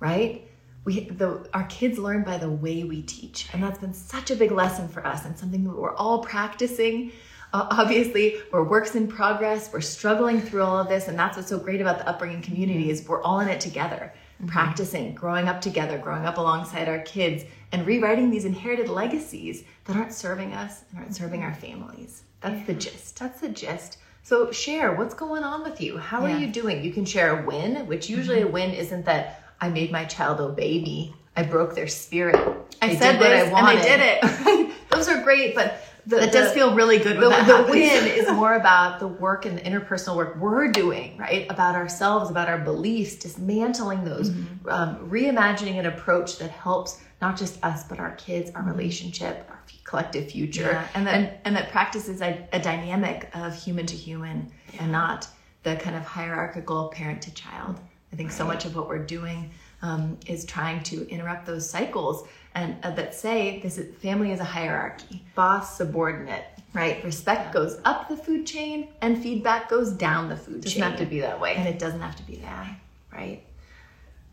right? 0.00 0.48
We, 0.84 1.08
the, 1.08 1.48
our 1.54 1.64
kids 1.64 1.98
learn 1.98 2.24
by 2.24 2.38
the 2.38 2.50
way 2.50 2.84
we 2.84 3.02
teach. 3.02 3.48
And 3.52 3.62
that's 3.62 3.78
been 3.78 3.94
such 3.94 4.30
a 4.30 4.36
big 4.36 4.52
lesson 4.52 4.88
for 4.88 5.04
us 5.06 5.24
and 5.24 5.36
something 5.36 5.64
that 5.64 5.76
we're 5.76 5.94
all 5.94 6.22
practicing. 6.22 7.12
Uh, 7.52 7.66
obviously, 7.70 8.36
we're 8.52 8.64
works 8.64 8.94
in 8.94 9.08
progress. 9.08 9.72
We're 9.72 9.80
struggling 9.80 10.40
through 10.40 10.62
all 10.62 10.78
of 10.78 10.88
this. 10.88 11.08
And 11.08 11.18
that's 11.18 11.36
what's 11.36 11.48
so 11.48 11.58
great 11.58 11.80
about 11.80 11.98
the 11.98 12.08
upbringing 12.08 12.42
community 12.42 12.90
is 12.90 13.06
we're 13.08 13.22
all 13.22 13.40
in 13.40 13.48
it 13.48 13.60
together, 13.60 14.12
mm-hmm. 14.40 14.48
practicing, 14.48 15.14
growing 15.14 15.48
up 15.48 15.60
together, 15.60 15.98
growing 15.98 16.24
up 16.24 16.38
alongside 16.38 16.88
our 16.88 17.00
kids 17.00 17.44
and 17.72 17.86
rewriting 17.86 18.30
these 18.30 18.44
inherited 18.44 18.88
legacies 18.88 19.64
that 19.84 19.96
aren't 19.96 20.12
serving 20.12 20.52
us 20.52 20.84
and 20.90 21.00
aren't 21.00 21.14
serving 21.14 21.42
our 21.42 21.54
families. 21.54 22.22
That's 22.40 22.66
the 22.66 22.74
gist. 22.74 23.18
That's 23.18 23.40
the 23.40 23.48
gist. 23.48 23.98
So 24.22 24.50
share 24.52 24.94
what's 24.94 25.14
going 25.14 25.44
on 25.44 25.62
with 25.62 25.80
you. 25.80 25.98
How 25.98 26.26
yeah. 26.26 26.34
are 26.34 26.38
you 26.38 26.46
doing? 26.46 26.82
You 26.82 26.92
can 26.92 27.04
share 27.04 27.40
a 27.42 27.46
win, 27.46 27.86
which 27.86 28.08
usually 28.08 28.38
mm-hmm. 28.38 28.48
a 28.48 28.52
win 28.52 28.70
isn't 28.72 29.04
that 29.06 29.42
I 29.60 29.68
made 29.68 29.92
my 29.92 30.04
child 30.04 30.40
obey 30.40 30.80
me. 30.80 31.14
I 31.36 31.42
broke 31.42 31.74
their 31.74 31.88
spirit. 31.88 32.36
I, 32.80 32.90
I 32.90 32.94
said 32.96 33.18
this 33.18 33.48
I 33.48 33.52
wanted. 33.52 33.84
and 33.84 34.02
I 34.02 34.20
did 34.20 34.68
it. 34.68 34.74
Those 34.90 35.08
are 35.08 35.22
great, 35.22 35.54
but 35.54 35.80
the, 36.06 36.22
it 36.22 36.32
does 36.32 36.52
feel 36.52 36.74
really 36.74 36.98
good. 36.98 37.16
the, 37.16 37.28
the 37.28 37.66
win 37.70 38.06
is 38.06 38.30
more 38.32 38.54
about 38.54 39.00
the 39.00 39.08
work 39.08 39.46
and 39.46 39.58
the 39.58 39.62
interpersonal 39.62 40.16
work 40.16 40.36
we're 40.36 40.70
doing, 40.70 41.16
right? 41.16 41.46
About 41.50 41.74
ourselves, 41.74 42.30
about 42.30 42.48
our 42.48 42.58
beliefs, 42.58 43.16
dismantling 43.16 44.04
those, 44.04 44.30
mm-hmm. 44.30 44.68
um, 44.68 45.08
reimagining 45.08 45.78
an 45.78 45.86
approach 45.86 46.38
that 46.38 46.50
helps 46.50 47.00
not 47.20 47.38
just 47.38 47.62
us 47.64 47.84
but 47.84 47.98
our 47.98 48.14
kids, 48.16 48.50
our 48.54 48.62
mm-hmm. 48.62 48.72
relationship, 48.72 49.46
our 49.48 49.62
collective 49.84 50.30
future, 50.30 50.62
yeah. 50.62 50.88
and 50.94 51.06
that 51.06 51.14
and, 51.14 51.32
and, 51.44 51.56
that 51.56 51.70
practices 51.70 52.20
a, 52.20 52.46
a, 52.52 52.58
dynamic 52.58 53.28
of 53.34 53.54
human 53.54 53.86
to 53.86 53.96
human 53.96 54.50
yeah. 54.72 54.82
and 54.82 54.92
not 54.92 55.28
the 55.62 55.76
kind 55.76 55.96
of 55.96 56.04
hierarchical 56.04 56.88
parent 56.88 57.22
to 57.22 57.32
child. 57.32 57.80
I 58.12 58.16
think 58.16 58.30
so 58.30 58.44
much 58.44 58.64
of 58.64 58.76
what 58.76 58.88
we're 58.88 59.04
doing 59.04 59.50
um, 59.84 60.16
is 60.26 60.46
trying 60.46 60.82
to 60.82 61.06
interrupt 61.10 61.44
those 61.44 61.68
cycles 61.68 62.26
and 62.54 62.74
uh, 62.82 62.90
that 62.92 63.14
say 63.14 63.60
this 63.62 63.76
is, 63.76 63.94
family 63.96 64.32
is 64.32 64.40
a 64.40 64.44
hierarchy, 64.44 65.22
boss, 65.34 65.76
subordinate, 65.76 66.44
right? 66.72 67.04
Respect 67.04 67.52
goes 67.52 67.78
up 67.84 68.08
the 68.08 68.16
food 68.16 68.46
chain 68.46 68.88
and 69.02 69.22
feedback 69.22 69.68
goes 69.68 69.92
down 69.92 70.30
the 70.30 70.36
food 70.36 70.64
it 70.64 70.68
chain. 70.68 70.80
Doesn't 70.80 70.98
have 70.98 70.98
to 71.00 71.06
be 71.06 71.20
that 71.20 71.38
way, 71.38 71.54
and 71.56 71.68
it 71.68 71.78
doesn't 71.78 72.00
have 72.00 72.16
to 72.16 72.22
be 72.22 72.36
that 72.36 72.62
way, 72.62 72.76
right? 73.12 73.42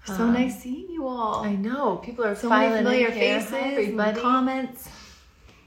So 0.06 0.14
um, 0.14 0.34
nice 0.34 0.62
seeing 0.62 0.90
you 0.90 1.06
all. 1.06 1.44
I 1.44 1.56
know 1.56 1.98
people 1.98 2.24
are 2.24 2.36
so 2.36 2.50
many 2.50 2.78
familiar 2.78 3.12
faces, 3.12 3.52
everybody. 3.54 4.22
comments. 4.22 4.88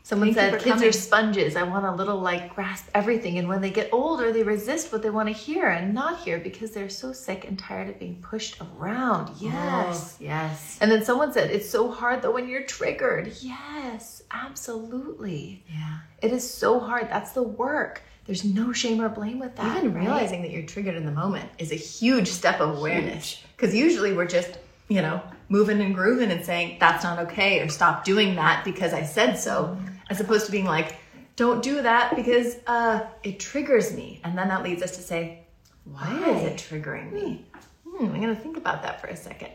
Someone 0.04 0.34
Thank 0.34 0.52
said 0.52 0.60
kids 0.60 0.74
coming. 0.74 0.88
are 0.90 0.92
sponges. 0.92 1.56
I 1.56 1.62
want 1.62 1.86
a 1.86 1.90
little 1.90 2.18
like 2.18 2.54
grasp 2.54 2.90
everything. 2.94 3.38
And 3.38 3.48
when 3.48 3.62
they 3.62 3.70
get 3.70 3.88
older, 3.90 4.32
they 4.32 4.42
resist 4.42 4.92
what 4.92 5.02
they 5.02 5.08
want 5.08 5.30
to 5.30 5.34
hear 5.34 5.66
and 5.68 5.94
not 5.94 6.20
hear 6.20 6.38
because 6.38 6.72
they're 6.72 6.90
so 6.90 7.14
sick 7.14 7.48
and 7.48 7.58
tired 7.58 7.88
of 7.88 7.98
being 7.98 8.16
pushed 8.20 8.60
around. 8.60 9.30
Yes. 9.40 10.18
Oh, 10.20 10.22
yes. 10.22 10.76
And 10.82 10.90
then 10.90 11.02
someone 11.06 11.32
said, 11.32 11.50
it's 11.50 11.70
so 11.70 11.90
hard 11.90 12.20
though 12.20 12.32
when 12.32 12.50
you're 12.50 12.64
triggered. 12.64 13.32
Yes, 13.40 14.22
absolutely. 14.30 15.64
Yeah. 15.72 16.00
It 16.20 16.32
is 16.32 16.48
so 16.48 16.78
hard. 16.78 17.08
That's 17.08 17.32
the 17.32 17.42
work. 17.42 18.02
There's 18.26 18.44
no 18.44 18.74
shame 18.74 19.00
or 19.00 19.08
blame 19.08 19.38
with 19.38 19.56
that. 19.56 19.78
Even 19.78 19.94
right? 19.94 20.02
realizing 20.04 20.42
that 20.42 20.50
you're 20.50 20.66
triggered 20.66 20.96
in 20.96 21.06
the 21.06 21.12
moment 21.12 21.48
is 21.56 21.72
a 21.72 21.76
huge 21.76 22.28
step 22.28 22.60
of 22.60 22.76
awareness. 22.76 23.42
Because 23.56 23.74
usually 23.74 24.12
we're 24.12 24.26
just, 24.26 24.58
you 24.88 25.00
know, 25.00 25.22
moving 25.48 25.80
and 25.80 25.94
grooving 25.94 26.30
and 26.30 26.44
saying, 26.44 26.76
that's 26.78 27.04
not 27.04 27.18
okay, 27.20 27.60
or 27.60 27.70
stop 27.70 28.04
doing 28.04 28.34
that 28.34 28.66
because 28.66 28.92
I 28.92 29.02
said 29.02 29.36
so. 29.36 29.64
Mm-hmm 29.64 29.92
as 30.10 30.20
opposed 30.20 30.46
to 30.46 30.52
being 30.52 30.64
like, 30.64 30.96
don't 31.36 31.62
do 31.62 31.82
that 31.82 32.14
because 32.14 32.56
uh, 32.66 33.06
it 33.22 33.40
triggers 33.40 33.92
me. 33.92 34.20
And 34.24 34.36
then 34.38 34.48
that 34.48 34.62
leads 34.62 34.82
us 34.82 34.96
to 34.96 35.02
say, 35.02 35.40
why, 35.84 36.20
why? 36.20 36.30
is 36.30 36.44
it 36.44 36.56
triggering 36.56 37.12
me? 37.12 37.44
Hmm, 37.88 38.06
I'm 38.06 38.20
going 38.20 38.34
to 38.34 38.40
think 38.40 38.56
about 38.56 38.82
that 38.82 39.00
for 39.00 39.08
a 39.08 39.16
second. 39.16 39.50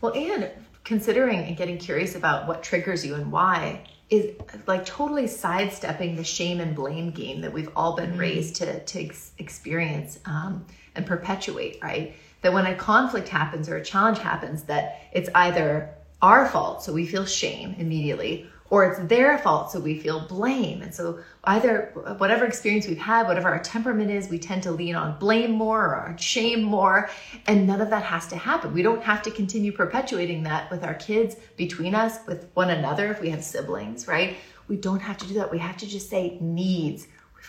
Well, 0.00 0.12
and 0.14 0.50
considering 0.84 1.40
and 1.40 1.56
getting 1.56 1.78
curious 1.78 2.14
about 2.14 2.46
what 2.46 2.62
triggers 2.62 3.04
you 3.04 3.14
and 3.14 3.30
why 3.30 3.84
is 4.10 4.34
like 4.66 4.86
totally 4.86 5.26
sidestepping 5.26 6.16
the 6.16 6.24
shame 6.24 6.60
and 6.60 6.74
blame 6.74 7.10
game 7.10 7.42
that 7.42 7.52
we've 7.52 7.68
all 7.76 7.94
been 7.94 8.10
mm-hmm. 8.10 8.20
raised 8.20 8.56
to, 8.56 8.82
to 8.84 9.04
ex- 9.04 9.32
experience 9.38 10.18
um, 10.24 10.64
and 10.94 11.04
perpetuate, 11.04 11.78
right? 11.82 12.14
That 12.40 12.52
when 12.52 12.66
a 12.66 12.74
conflict 12.74 13.28
happens 13.28 13.68
or 13.68 13.76
a 13.76 13.84
challenge 13.84 14.18
happens, 14.18 14.62
that 14.64 15.02
it's 15.12 15.28
either 15.34 15.94
our 16.22 16.48
fault, 16.48 16.82
so 16.82 16.92
we 16.92 17.06
feel 17.06 17.26
shame 17.26 17.74
immediately, 17.78 18.48
or 18.70 18.84
it's 18.84 19.08
their 19.08 19.38
fault, 19.38 19.70
so 19.70 19.80
we 19.80 19.98
feel 19.98 20.20
blame. 20.26 20.82
And 20.82 20.94
so, 20.94 21.20
either 21.44 21.90
whatever 22.18 22.44
experience 22.44 22.86
we've 22.86 22.98
had, 22.98 23.26
whatever 23.26 23.48
our 23.48 23.60
temperament 23.60 24.10
is, 24.10 24.28
we 24.28 24.38
tend 24.38 24.62
to 24.64 24.70
lean 24.70 24.94
on 24.94 25.18
blame 25.18 25.52
more 25.52 25.82
or 25.82 26.16
shame 26.18 26.62
more. 26.62 27.08
And 27.46 27.66
none 27.66 27.80
of 27.80 27.90
that 27.90 28.02
has 28.02 28.26
to 28.28 28.36
happen. 28.36 28.74
We 28.74 28.82
don't 28.82 29.02
have 29.02 29.22
to 29.22 29.30
continue 29.30 29.72
perpetuating 29.72 30.42
that 30.44 30.70
with 30.70 30.84
our 30.84 30.94
kids, 30.94 31.36
between 31.56 31.94
us, 31.94 32.18
with 32.26 32.48
one 32.54 32.70
another, 32.70 33.10
if 33.10 33.20
we 33.20 33.30
have 33.30 33.42
siblings, 33.42 34.06
right? 34.06 34.36
We 34.68 34.76
don't 34.76 35.00
have 35.00 35.16
to 35.18 35.26
do 35.26 35.34
that. 35.34 35.50
We 35.50 35.58
have 35.58 35.78
to 35.78 35.86
just 35.86 36.10
say 36.10 36.36
needs 36.40 37.08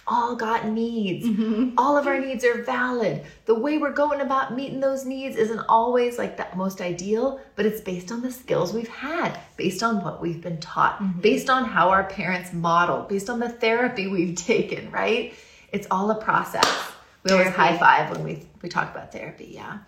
all 0.09 0.35
got 0.35 0.67
needs. 0.67 1.25
Mm-hmm. 1.25 1.75
All 1.77 1.97
of 1.97 2.07
our 2.07 2.19
needs 2.19 2.43
are 2.43 2.63
valid. 2.63 3.23
The 3.45 3.55
way 3.55 3.77
we're 3.77 3.93
going 3.93 4.21
about 4.21 4.55
meeting 4.55 4.79
those 4.79 5.05
needs 5.05 5.35
isn't 5.37 5.61
always 5.69 6.17
like 6.17 6.35
the 6.35 6.47
most 6.55 6.81
ideal, 6.81 7.39
but 7.55 7.65
it's 7.65 7.79
based 7.79 8.11
on 8.11 8.21
the 8.21 8.31
skills 8.31 8.73
we've 8.73 8.89
had, 8.89 9.39
based 9.55 9.83
on 9.83 10.03
what 10.03 10.21
we've 10.21 10.41
been 10.41 10.59
taught, 10.59 10.99
mm-hmm. 10.99 11.21
based 11.21 11.49
on 11.49 11.63
how 11.63 11.89
our 11.89 12.03
parents 12.03 12.51
model, 12.51 13.03
based 13.03 13.29
on 13.29 13.39
the 13.39 13.49
therapy 13.49 14.07
we've 14.07 14.35
taken, 14.51 14.91
right? 14.91 15.33
It's 15.71 15.87
all 15.91 16.09
a 16.11 16.15
process. 16.15 16.67
We 17.23 17.31
always 17.31 17.49
high 17.49 17.77
five 17.77 18.11
when 18.11 18.23
we, 18.23 18.47
we 18.61 18.69
talk 18.69 18.91
about 18.91 19.11
therapy, 19.11 19.51
yeah. 19.51 19.79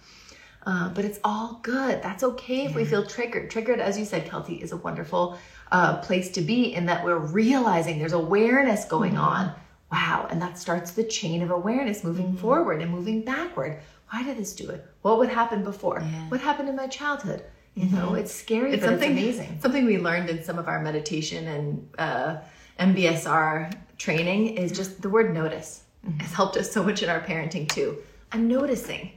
Uh, 0.64 0.90
but 0.90 1.06
it's 1.06 1.20
all 1.24 1.60
good. 1.64 2.04
That's 2.04 2.24
okay 2.24 2.66
if 2.66 2.72
yeah. 2.72 2.78
we 2.78 2.86
feel 2.86 3.04
triggered. 3.04 3.50
Triggered, 3.50 3.80
as 3.80 3.98
you 3.98 4.06
said, 4.06 4.28
Kelty, 4.28 4.62
is 4.62 4.72
a 4.72 4.78
wonderful 4.78 5.40
uh, 5.72 5.98
place 5.98 6.30
to 6.32 6.42
be 6.42 6.74
in 6.74 6.86
that 6.86 7.04
we're 7.04 7.18
realizing 7.18 7.98
there's 7.98 8.14
awareness 8.14 8.86
going 8.86 9.14
mm-hmm. 9.14 9.22
on 9.22 9.56
wow. 9.92 10.28
And 10.30 10.42
that 10.42 10.58
starts 10.58 10.92
the 10.92 11.04
chain 11.04 11.42
of 11.42 11.52
awareness 11.52 12.04
moving 12.04 12.28
mm-hmm. 12.28 12.38
forward 12.38 12.82
and 12.82 12.92
moving 12.92 13.24
backward. 13.24 13.80
Why 14.12 14.24
did 14.24 14.38
this 14.38 14.54
do 14.54 14.70
it? 14.70 14.86
What 15.02 15.18
would 15.20 15.30
happen 15.30 15.64
before? 15.64 16.02
Yeah. 16.02 16.30
What 16.30 16.42
happened 16.42 16.70
in 16.70 16.76
my 16.76 16.88
childhood? 16.88 17.44
You 17.76 17.86
mm-hmm. 17.86 17.96
know, 17.96 18.14
it's 18.16 18.34
scary, 18.34 18.74
it's 18.74 18.84
something, 18.84 19.12
it's 19.12 19.22
amazing. 19.22 19.60
Something 19.62 19.86
we 19.86 19.98
learned 19.98 20.30
in 20.30 20.44
some 20.44 20.60
of 20.60 20.68
our 20.68 20.82
meditation 20.82 21.48
and 21.48 21.90
uh, 21.98 22.38
MBSR 22.80 23.74
training 23.98 24.58
is 24.58 24.72
just 24.72 25.02
the 25.02 25.10
word 25.10 25.34
notice. 25.34 25.84
Mm-hmm. 26.06 26.20
Has 26.20 26.34
helped 26.34 26.58
us 26.58 26.72
so 26.72 26.84
much 26.84 27.04
in 27.04 27.10
our 27.10 27.22
parenting 27.22 27.70
too. 27.70 27.98
I'm 28.32 28.48
noticing, 28.48 29.12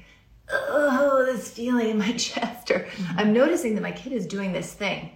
oh, 0.53 1.25
this 1.25 1.51
feeling 1.51 1.89
in 1.89 1.99
my 1.99 2.13
chest, 2.17 2.71
or 2.71 2.81
mm-hmm. 2.81 3.19
I'm 3.19 3.33
noticing 3.33 3.75
that 3.75 3.81
my 3.81 3.93
kid 3.93 4.13
is 4.13 4.27
doing 4.27 4.53
this 4.53 4.73
thing, 4.73 5.11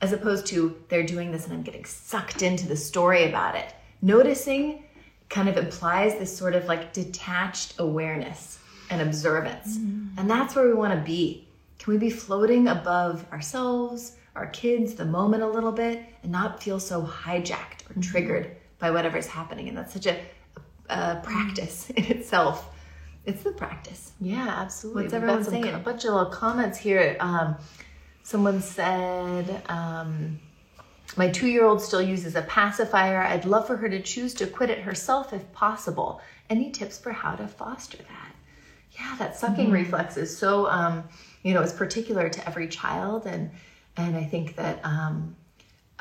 as 0.00 0.12
opposed 0.12 0.46
to 0.48 0.76
they're 0.88 1.06
doing 1.06 1.32
this 1.32 1.44
and 1.44 1.54
I'm 1.54 1.62
getting 1.62 1.84
sucked 1.84 2.42
into 2.42 2.68
the 2.68 2.76
story 2.76 3.24
about 3.24 3.56
it. 3.56 3.74
Noticing 4.02 4.84
kind 5.28 5.48
of 5.48 5.56
implies 5.56 6.18
this 6.18 6.34
sort 6.34 6.54
of 6.54 6.66
like 6.66 6.92
detached 6.92 7.74
awareness 7.78 8.58
and 8.90 9.02
observance. 9.02 9.78
Mm. 9.78 10.10
And 10.16 10.30
that's 10.30 10.54
where 10.54 10.66
we 10.66 10.74
want 10.74 10.94
to 10.94 11.00
be. 11.00 11.46
Can 11.78 11.92
we 11.92 11.98
be 11.98 12.10
floating 12.10 12.68
above 12.68 13.24
ourselves, 13.32 14.16
our 14.34 14.46
kids, 14.46 14.94
the 14.94 15.04
moment 15.04 15.42
a 15.42 15.48
little 15.48 15.72
bit, 15.72 16.02
and 16.22 16.32
not 16.32 16.62
feel 16.62 16.80
so 16.80 17.02
hijacked 17.02 17.82
or 17.88 17.92
mm-hmm. 17.92 18.00
triggered 18.00 18.56
by 18.78 18.90
whatever's 18.90 19.26
happening? 19.26 19.68
And 19.68 19.76
that's 19.76 19.92
such 19.92 20.06
a, 20.06 20.18
a 20.88 21.20
practice 21.22 21.90
in 21.96 22.04
itself. 22.04 22.74
It's 23.26 23.42
the 23.42 23.52
practice. 23.52 24.12
Yeah, 24.20 24.48
absolutely. 24.48 25.02
What's 25.02 25.14
everyone 25.14 25.44
saying? 25.44 25.68
A 25.68 25.78
bunch 25.78 26.04
of 26.04 26.14
little 26.14 26.32
comments 26.32 26.78
here. 26.78 27.16
Um, 27.20 27.56
someone 28.22 28.62
said, 28.62 29.62
um, 29.68 30.40
my 31.18 31.28
two 31.28 31.48
year 31.48 31.64
old 31.64 31.82
still 31.82 32.00
uses 32.00 32.36
a 32.36 32.42
pacifier. 32.42 33.20
I'd 33.20 33.44
love 33.44 33.66
for 33.66 33.76
her 33.76 33.88
to 33.88 34.00
choose 34.00 34.34
to 34.34 34.46
quit 34.46 34.70
it 34.70 34.78
herself 34.78 35.32
if 35.32 35.52
possible. 35.52 36.20
Any 36.48 36.70
tips 36.70 36.96
for 36.96 37.10
how 37.10 37.34
to 37.34 37.48
foster 37.48 37.98
that? 37.98 38.32
Yeah, 38.92 39.16
that 39.18 39.36
sucking 39.36 39.66
mm-hmm. 39.66 39.74
reflex 39.74 40.16
is 40.16 40.34
so, 40.34 40.68
um, 40.68 41.02
you 41.42 41.54
know, 41.54 41.62
it's 41.62 41.72
particular 41.72 42.28
to 42.28 42.46
every 42.46 42.68
child. 42.68 43.26
And, 43.26 43.50
and 43.96 44.16
I 44.16 44.24
think 44.24 44.54
that 44.56 44.80
um, 44.84 45.36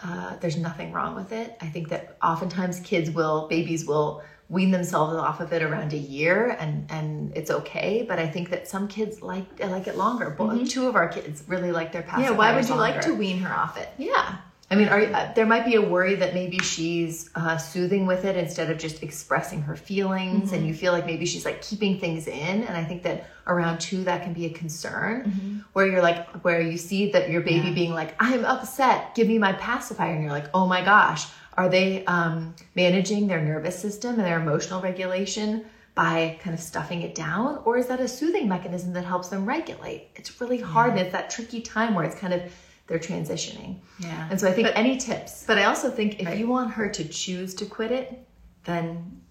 uh, 0.03 0.35
there's 0.37 0.55
nothing 0.55 0.91
wrong 0.91 1.15
with 1.15 1.31
it. 1.31 1.57
I 1.61 1.67
think 1.67 1.89
that 1.89 2.17
oftentimes 2.21 2.79
kids 2.81 3.09
will, 3.09 3.47
babies 3.47 3.85
will 3.87 4.21
wean 4.49 4.69
themselves 4.69 5.15
off 5.15 5.41
of 5.41 5.51
it 5.51 5.61
around 5.61 5.91
a 5.93 5.97
year 5.97 6.55
and 6.61 6.89
and 6.89 7.35
it's 7.35 7.51
okay 7.51 8.05
but 8.07 8.17
i 8.17 8.25
think 8.25 8.49
that 8.49 8.65
some 8.65 8.87
kids 8.87 9.21
like 9.21 9.45
like 9.59 9.87
it 9.87 9.97
longer 9.97 10.33
mm-hmm. 10.39 10.63
two 10.63 10.87
of 10.87 10.95
our 10.95 11.09
kids 11.09 11.43
really 11.47 11.73
like 11.73 11.91
their 11.91 12.01
pacifiers 12.01 12.21
yeah 12.21 12.29
why 12.29 12.55
would 12.55 12.63
you 12.63 12.73
longer. 12.73 12.93
like 12.93 13.01
to 13.01 13.13
wean 13.13 13.39
her 13.39 13.53
off 13.53 13.77
it 13.77 13.89
yeah 13.97 14.37
I 14.69 14.75
mean, 14.75 14.89
are, 14.89 15.01
uh, 15.01 15.31
there 15.33 15.45
might 15.45 15.63
be 15.65 15.75
a 15.75 15.81
worry 15.81 16.15
that 16.15 16.33
maybe 16.33 16.57
she's 16.59 17.29
uh, 17.35 17.55
soothing 17.57 18.05
with 18.05 18.25
it 18.25 18.35
instead 18.35 18.69
of 18.69 18.77
just 18.77 19.01
expressing 19.01 19.61
her 19.61 19.77
feelings, 19.77 20.51
and 20.51 20.67
you 20.67 20.73
feel 20.73 20.91
like 20.91 21.05
maybe 21.05 21.25
she's 21.25 21.45
like 21.45 21.61
keeping 21.61 21.99
things 21.99 22.27
in. 22.27 22.63
And 22.63 22.75
I 22.75 22.83
think 22.83 23.03
that 23.03 23.27
around 23.47 23.79
two, 23.79 24.03
that 24.03 24.23
can 24.23 24.33
be 24.33 24.45
a 24.45 24.49
concern, 24.49 25.63
where 25.71 25.87
you're 25.87 26.01
like, 26.01 26.27
where 26.43 26.59
you 26.59 26.77
see 26.77 27.11
that 27.11 27.29
your 27.29 27.39
baby 27.41 27.73
being 27.73 27.93
like, 27.93 28.13
"I'm 28.19 28.43
upset, 28.43 29.15
give 29.15 29.27
me 29.29 29.37
my 29.37 29.53
pacifier," 29.53 30.13
and 30.13 30.21
you're 30.21 30.33
like, 30.33 30.49
"Oh 30.53 30.67
my 30.67 30.83
gosh, 30.83 31.27
are 31.53 31.69
they 31.69 32.03
um, 32.05 32.53
managing 32.75 33.27
their 33.27 33.41
nervous 33.41 33.79
system 33.79 34.15
and 34.15 34.25
their 34.25 34.41
emotional 34.41 34.81
regulation?" 34.81 35.65
By 35.95 36.37
kind 36.43 36.53
of 36.53 36.59
stuffing 36.59 37.01
it 37.01 37.15
down, 37.15 37.61
or 37.65 37.77
is 37.77 37.87
that 37.87 37.99
a 37.99 38.07
soothing 38.07 38.47
mechanism 38.47 38.93
that 38.93 39.03
helps 39.03 39.29
them 39.29 39.47
regulate? 39.47 40.09
It's 40.15 40.39
really 40.39 40.59
hard, 40.59 40.91
and 40.91 40.99
it's 40.99 41.13
that 41.13 41.31
tricky 41.31 41.61
time 41.61 41.95
where 41.95 42.05
it's 42.05 42.19
kind 42.19 42.33
of 42.33 42.41
they're 42.87 42.99
transitioning. 42.99 43.79
Yeah. 43.99 44.27
And 44.31 44.39
so 44.39 44.47
I 44.47 44.53
think 44.53 44.69
any 44.73 44.97
tips. 44.97 45.43
But 45.45 45.57
I 45.57 45.65
also 45.65 45.91
think 45.91 46.21
if 46.21 46.39
you 46.39 46.47
want 46.47 46.71
her 46.71 46.89
to 46.89 47.07
choose 47.07 47.53
to 47.55 47.65
quit 47.65 47.91
it, 47.91 48.25
then 48.63 49.21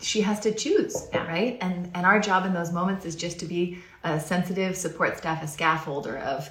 she 0.00 0.22
has 0.22 0.40
to 0.40 0.54
choose, 0.54 1.08
right? 1.14 1.58
And 1.60 1.90
and 1.94 2.06
our 2.06 2.18
job 2.18 2.46
in 2.46 2.54
those 2.54 2.72
moments 2.72 3.04
is 3.04 3.14
just 3.14 3.38
to 3.40 3.46
be 3.46 3.78
a 4.02 4.18
sensitive 4.18 4.76
support 4.76 5.18
staff, 5.18 5.42
a 5.42 5.46
scaffolder 5.46 6.20
of 6.22 6.48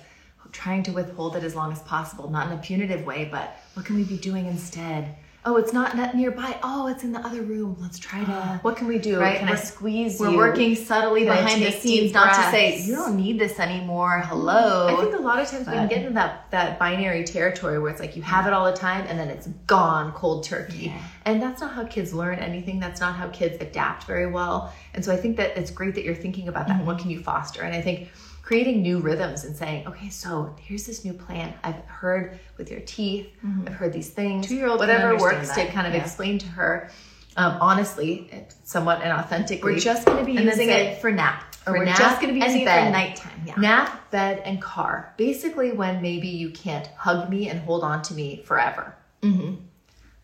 trying 0.52 0.84
to 0.84 0.92
withhold 0.92 1.36
it 1.36 1.44
as 1.44 1.56
long 1.56 1.72
as 1.72 1.82
possible, 1.84 2.30
not 2.30 2.48
in 2.48 2.58
a 2.58 2.62
punitive 2.62 3.06
way, 3.06 3.28
but 3.32 3.58
what 3.74 3.86
can 3.86 3.96
we 3.96 4.04
be 4.04 4.18
doing 4.18 4.46
instead? 4.46 5.16
Oh, 5.46 5.56
it's 5.56 5.72
not 5.72 5.96
net 5.96 6.16
nearby. 6.18 6.60
Oh, 6.64 6.88
it's 6.88 7.04
in 7.06 7.14
the 7.14 7.20
other 7.20 7.42
room. 7.42 7.78
Let's 7.80 7.98
try 7.98 8.24
to. 8.26 8.60
What 8.62 8.76
can 8.76 8.88
we 8.88 9.00
do? 9.00 9.20
Right, 9.20 9.38
Can 9.40 9.48
we're- 9.48 9.58
squeeze 9.58 10.20
We're 10.20 10.32
you? 10.32 10.38
working 10.38 10.76
subtly 10.76 11.24
Can 11.24 11.36
behind 11.36 11.64
the 11.64 11.72
scenes, 11.72 12.14
not 12.14 12.34
to 12.36 12.52
say 12.52 12.82
you 12.82 12.94
don't 12.96 13.16
need 13.16 13.40
this 13.40 13.58
anymore. 13.58 14.20
Hello. 14.26 14.88
I 14.88 15.02
think 15.02 15.16
a 15.16 15.22
lot 15.22 15.40
of 15.40 15.48
times 15.48 15.66
we 15.66 15.74
can 15.74 15.88
get 15.88 16.00
into 16.00 16.12
that 16.16 16.52
that 16.52 16.78
binary 16.78 17.24
territory 17.24 17.80
where 17.80 17.90
it's 17.90 18.02
like 18.02 18.18
you 18.18 18.22
have 18.22 18.48
it 18.48 18.54
all 18.54 18.66
the 18.70 18.78
time 18.78 19.06
and 19.08 19.18
then 19.18 19.30
it's 19.30 19.48
gone 19.66 20.12
cold 20.12 20.44
turkey. 20.44 20.94
And 21.26 21.42
that's 21.42 21.62
not 21.62 21.72
how 21.74 21.86
kids 21.86 22.14
learn 22.14 22.40
anything. 22.40 22.80
That's 22.80 23.00
not 23.00 23.16
how 23.16 23.30
kids 23.30 23.58
adapt 23.62 24.04
very 24.06 24.28
well. 24.28 24.74
And 24.94 25.06
so 25.06 25.14
I 25.14 25.18
think 25.18 25.38
that 25.38 25.56
it's 25.58 25.72
great 25.72 25.96
that 25.96 26.04
you're 26.04 26.16
thinking 26.16 26.50
about 26.50 26.68
that. 26.68 26.78
Mm-hmm. 26.78 26.86
What 26.86 27.00
can 27.00 27.10
you 27.10 27.22
foster? 27.22 27.62
And 27.62 27.74
I 27.74 27.82
think 27.82 28.10
creating 28.50 28.82
new 28.82 28.98
rhythms 28.98 29.44
and 29.44 29.56
saying, 29.56 29.86
okay, 29.86 30.10
so 30.10 30.56
here's 30.60 30.84
this 30.88 31.06
new 31.06 31.14
plan. 31.14 31.54
I've 31.64 31.86
heard 31.86 32.40
with 32.58 32.72
your 32.72 32.80
teeth. 32.80 33.28
I've 33.68 33.74
heard 33.76 33.94
these 33.94 34.10
things. 34.10 34.44
Mm-hmm. 34.44 34.56
Two-year-old 34.56 34.80
whatever 34.80 35.16
works 35.20 35.50
that. 35.50 35.68
to 35.68 35.72
kind 35.72 35.86
of 35.86 35.94
Yeah. 35.94 36.02
explain 36.02 36.40
to 36.40 36.48
her. 36.48 36.90
Um, 37.38 37.60
honestly, 37.62 38.28
somewhat 38.64 39.04
and 39.04 39.12
authentically. 39.12 39.74
We're 39.74 39.80
just 39.80 40.04
going 40.08 40.18
to 40.18 40.26
be 40.26 40.32
using 40.32 40.66
say- 40.68 40.94
it 40.94 41.00
for 41.00 41.12
nap. 41.12 41.44
or 41.68 41.74
we're 41.74 41.86
nap 41.86 42.00
just 42.00 42.20
going 42.22 42.34
to 42.34 42.40
be 42.40 42.44
using 42.44 42.62
it 42.62 42.66
bed. 42.66 42.86
for 42.88 42.92
nighttime. 42.92 43.42
Yeah. 43.46 43.54
Nap, 43.58 44.10
bed, 44.10 44.42
and 44.44 44.60
car. 44.60 45.14
Basically, 45.16 45.72
when 45.72 46.02
maybe 46.02 46.28
you 46.28 46.50
can't 46.50 46.88
hug 46.98 47.30
me 47.30 47.50
and 47.50 47.60
hold 47.60 47.84
on 47.84 48.02
to 48.02 48.16
me 48.16 48.42
forever. 48.46 48.96
Mm-hmm. 49.22 49.62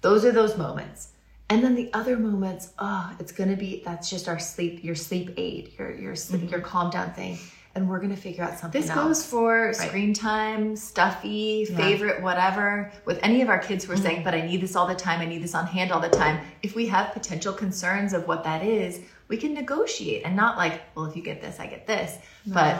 Those 0.02 0.26
are 0.26 0.32
those 0.32 0.58
moments. 0.58 1.10
And 1.48 1.64
then 1.64 1.76
the 1.76 1.94
other 1.94 2.18
moments, 2.18 2.74
oh, 2.80 3.16
it's 3.20 3.32
gonna 3.32 3.56
be 3.56 3.84
that's 3.86 4.10
just 4.10 4.28
our 4.28 4.40
sleep, 4.40 4.84
your 4.84 4.96
sleep 4.96 5.36
aid, 5.38 5.74
your 5.78 5.94
your 5.94 6.16
sleep, 6.16 6.50
your 6.50 6.62
calm 6.62 6.90
down 6.90 7.14
thing, 7.14 7.38
and 7.76 7.90
we're 7.90 8.00
gonna 8.00 8.16
figure 8.16 8.44
out 8.44 8.58
something 8.58 8.80
This 8.80 8.90
else. 8.90 9.04
goes 9.06 9.26
for 9.26 9.74
screen 9.74 10.14
time, 10.14 10.76
stuffy, 10.76 11.66
favorite, 11.66 12.22
whatever. 12.22 12.92
With 13.04 13.20
any 13.22 13.42
of 13.42 13.50
our 13.50 13.60
kids 13.60 13.84
who 13.84 13.92
are 13.94 13.98
saying, 13.98 14.18
mm-hmm. 14.18 14.24
but 14.24 14.34
I 14.34 14.42
need 14.42 14.62
this 14.62 14.76
all 14.76 14.88
the 14.88 14.96
time, 14.96 15.20
I 15.20 15.26
need 15.26 15.44
this 15.44 15.54
on 15.54 15.68
hand 15.68 15.92
all 15.92 16.00
the 16.00 16.10
time. 16.10 16.40
If 16.64 16.76
we 16.76 16.88
have 16.88 17.12
potential 17.14 17.54
concerns 17.54 18.14
of 18.14 18.28
what 18.28 18.46
that 18.46 18.64
is, 18.64 19.02
we 19.28 19.38
can 19.38 19.54
negotiate 19.54 20.24
and 20.24 20.36
not 20.36 20.58
like, 20.58 20.82
well, 20.96 21.06
if 21.06 21.16
you 21.16 21.22
get 21.22 21.42
this, 21.42 21.60
I 21.60 21.68
get 21.68 21.86
this. 21.86 22.18
But 22.48 22.78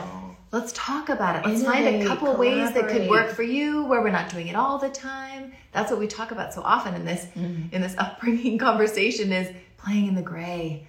let's 0.52 0.72
talk 0.72 1.10
about 1.10 1.36
it. 1.36 1.48
Let's 1.48 1.64
find 1.64 1.86
a 1.86 2.06
couple 2.06 2.34
ways 2.36 2.72
that 2.72 2.88
could 2.88 3.10
work 3.10 3.30
for 3.30 3.42
you 3.42 3.84
where 3.84 4.00
we're 4.00 4.10
not 4.10 4.30
doing 4.30 4.46
it 4.46 4.56
all 4.56 4.78
the 4.78 4.88
time. 4.88 5.52
That's 5.72 5.90
what 5.90 6.00
we 6.00 6.06
talk 6.06 6.30
about 6.30 6.54
so 6.54 6.62
often 6.62 6.94
in 6.94 7.04
this 7.04 7.26
mm-hmm. 7.36 7.74
in 7.74 7.82
this 7.82 7.94
upbringing 7.98 8.56
conversation 8.58 9.32
is 9.32 9.54
playing 9.76 10.06
in 10.06 10.14
the 10.14 10.22
gray 10.22 10.86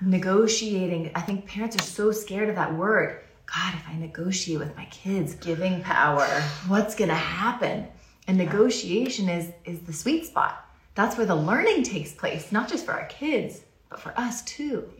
negotiating. 0.00 1.10
I 1.14 1.20
think 1.20 1.46
parents 1.46 1.76
are 1.76 1.82
so 1.82 2.10
scared 2.10 2.48
of 2.48 2.56
that 2.56 2.74
word. 2.74 3.20
God, 3.46 3.74
if 3.74 3.88
I 3.88 3.96
negotiate 3.98 4.58
with 4.58 4.76
my 4.76 4.86
kids, 4.86 5.34
giving 5.34 5.82
power. 5.82 6.26
what's 6.66 6.94
going 6.94 7.10
to 7.10 7.14
happen? 7.14 7.86
And 8.26 8.38
negotiation 8.38 9.28
is 9.28 9.52
is 9.64 9.80
the 9.80 9.92
sweet 9.92 10.26
spot. 10.26 10.66
That's 10.94 11.16
where 11.16 11.26
the 11.26 11.34
learning 11.34 11.82
takes 11.82 12.12
place, 12.12 12.52
not 12.52 12.68
just 12.68 12.86
for 12.86 12.92
our 12.92 13.06
kids, 13.06 13.62
but 13.90 14.00
for 14.00 14.18
us 14.18 14.42
too. 14.42 14.90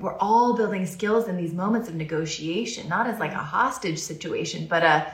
We're 0.00 0.18
all 0.18 0.56
building 0.56 0.86
skills 0.86 1.28
in 1.28 1.36
these 1.36 1.52
moments 1.52 1.88
of 1.88 1.94
negotiation, 1.94 2.88
not 2.88 3.06
as 3.06 3.18
like 3.18 3.32
a 3.32 3.38
hostage 3.38 3.98
situation, 3.98 4.66
but 4.66 4.82
a 4.82 5.06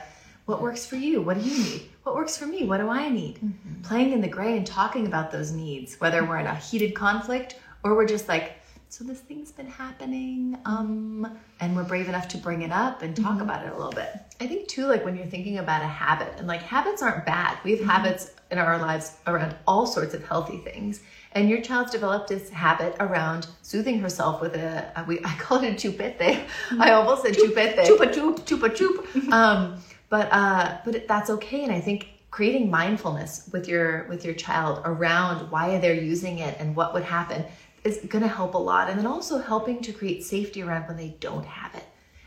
what 0.45 0.61
works 0.61 0.85
for 0.85 0.97
you? 0.97 1.21
What 1.21 1.39
do 1.39 1.47
you 1.47 1.63
need? 1.63 1.89
What 2.03 2.15
works 2.15 2.35
for 2.35 2.45
me? 2.45 2.65
What 2.65 2.79
do 2.79 2.89
I 2.89 3.07
need? 3.07 3.35
Mm-hmm. 3.35 3.81
Playing 3.83 4.11
in 4.11 4.19
the 4.19 4.27
gray 4.27 4.57
and 4.57 4.67
talking 4.67 5.05
about 5.05 5.31
those 5.31 5.51
needs, 5.51 5.95
whether 6.01 6.25
we're 6.25 6.39
in 6.39 6.47
a 6.47 6.55
heated 6.55 6.93
conflict 6.93 7.55
or 7.83 7.95
we're 7.95 8.07
just 8.07 8.27
like, 8.27 8.57
so 8.93 9.03
this 9.03 9.21
thing's 9.21 9.51
been 9.51 9.65
happening, 9.65 10.55
um, 10.65 11.27
and 11.59 11.75
we're 11.75 11.83
brave 11.83 12.07
enough 12.07 12.27
to 12.27 12.37
bring 12.37 12.61
it 12.61 12.71
up 12.71 13.01
and 13.01 13.15
talk 13.15 13.41
about 13.41 13.65
it 13.65 13.73
a 13.73 13.75
little 13.75 13.91
bit. 13.91 14.07
I 14.39 14.45
think 14.45 14.67
too, 14.67 14.85
like 14.85 15.03
when 15.03 15.15
you're 15.15 15.25
thinking 15.25 15.57
about 15.57 15.81
a 15.81 15.87
habit, 15.87 16.31
and 16.37 16.45
like 16.47 16.61
habits 16.61 17.01
aren't 17.01 17.25
bad. 17.25 17.57
We 17.63 17.71
have 17.71 17.83
habits 17.83 18.35
in 18.51 18.59
our 18.59 18.77
lives 18.77 19.17
around 19.25 19.55
all 19.65 19.87
sorts 19.87 20.13
of 20.13 20.23
healthy 20.23 20.59
things. 20.59 21.01
And 21.31 21.49
your 21.49 21.59
child's 21.59 21.89
developed 21.89 22.27
this 22.27 22.51
habit 22.51 22.95
around 22.99 23.47
soothing 23.63 23.97
herself 23.99 24.41
with 24.41 24.53
a, 24.53 24.91
a 24.95 25.03
we 25.05 25.17
I 25.25 25.33
call 25.39 25.63
it 25.63 25.71
a 25.71 25.89
chupete. 25.89 26.45
I 26.79 26.91
almost 26.91 27.23
said 27.23 27.33
chupete. 27.33 27.87
Chupa 27.87 28.13
chup, 28.13 28.45
chupa 28.45 28.75
chup. 28.75 29.33
um, 29.33 29.81
but 30.09 30.29
uh, 30.31 30.77
but 30.85 31.07
that's 31.07 31.31
okay. 31.31 31.63
And 31.63 31.71
I 31.71 31.79
think 31.79 32.09
creating 32.29 32.69
mindfulness 32.69 33.49
with 33.51 33.67
your 33.67 34.05
with 34.07 34.23
your 34.23 34.35
child 34.35 34.83
around 34.85 35.49
why 35.49 35.79
they're 35.79 35.95
using 35.95 36.37
it 36.37 36.55
and 36.59 36.75
what 36.75 36.93
would 36.93 37.03
happen 37.03 37.43
is 37.83 37.99
going 38.07 38.21
to 38.23 38.27
help 38.27 38.53
a 38.53 38.57
lot. 38.57 38.89
And 38.89 38.97
then 38.99 39.07
also 39.07 39.37
helping 39.39 39.81
to 39.81 39.91
create 39.93 40.23
safety 40.23 40.61
around 40.63 40.87
when 40.87 40.97
they 40.97 41.15
don't 41.19 41.45
have 41.45 41.73
it 41.75 41.83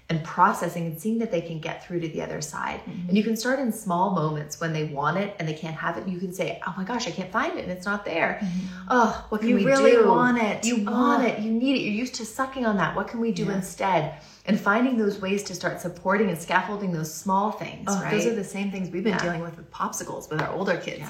and 0.09 0.23
processing 0.23 0.87
and 0.87 1.01
seeing 1.01 1.19
that 1.19 1.33
they 1.33 1.41
can 1.41 1.59
get 1.59 1.85
through 1.85 1.99
to 1.99 2.07
the 2.09 2.23
other 2.23 2.41
side. 2.41 2.79
Mm-hmm. 2.83 3.09
And 3.09 3.19
you 3.19 3.25
can 3.25 3.37
start 3.37 3.59
in 3.59 3.73
small 3.73 4.11
moments 4.15 4.61
when 4.61 4.73
they 4.73 4.85
want 4.85 5.17
it 5.17 5.35
and 5.41 5.49
they 5.49 5.53
can't 5.55 5.75
have 5.75 5.97
it. 5.99 6.07
You 6.07 6.21
can 6.21 6.33
say, 6.33 6.61
"Oh 6.65 6.73
my 6.77 6.85
gosh, 6.85 7.09
I 7.09 7.11
can't 7.11 7.33
find 7.33 7.59
it 7.59 7.63
and 7.65 7.73
it's 7.73 7.87
not 7.87 8.05
there." 8.05 8.41
Oh, 8.89 9.25
what 9.31 9.41
can 9.41 9.51
You 9.51 9.57
we 9.57 9.65
really 9.65 9.93
do? 9.93 10.07
want 10.07 10.39
it. 10.41 10.65
You 10.65 10.85
want 10.85 11.25
Oh. 11.25 11.27
it. 11.27 11.41
You 11.41 11.51
need 11.51 11.75
it. 11.77 11.81
You're 11.81 11.95
used 11.95 12.15
to 12.17 12.25
sucking 12.25 12.65
on 12.65 12.77
that. 12.77 12.95
What 12.95 13.09
can 13.09 13.19
we 13.19 13.33
do 13.33 13.51
instead? 13.51 14.15
And 14.45 14.61
finding 14.61 14.97
those 14.97 15.21
ways 15.21 15.43
to 15.45 15.57
start 15.57 15.81
supporting 15.81 16.29
and 16.31 16.39
scaffolding 16.39 16.93
those 16.93 17.13
small 17.13 17.51
things, 17.51 17.87
Oh, 17.89 18.01
right? 18.01 18.13
Those 18.13 18.27
are 18.27 18.35
the 18.37 18.45
same 18.45 18.71
things 18.71 18.91
we've 18.91 19.03
been 19.03 19.15
Yeah. 19.15 19.23
dealing 19.23 19.41
with 19.41 19.57
with 19.57 19.69
popsicles 19.73 20.31
with 20.31 20.41
our 20.41 20.53
older 20.53 20.77
kids. 20.77 21.01
Where 21.01 21.09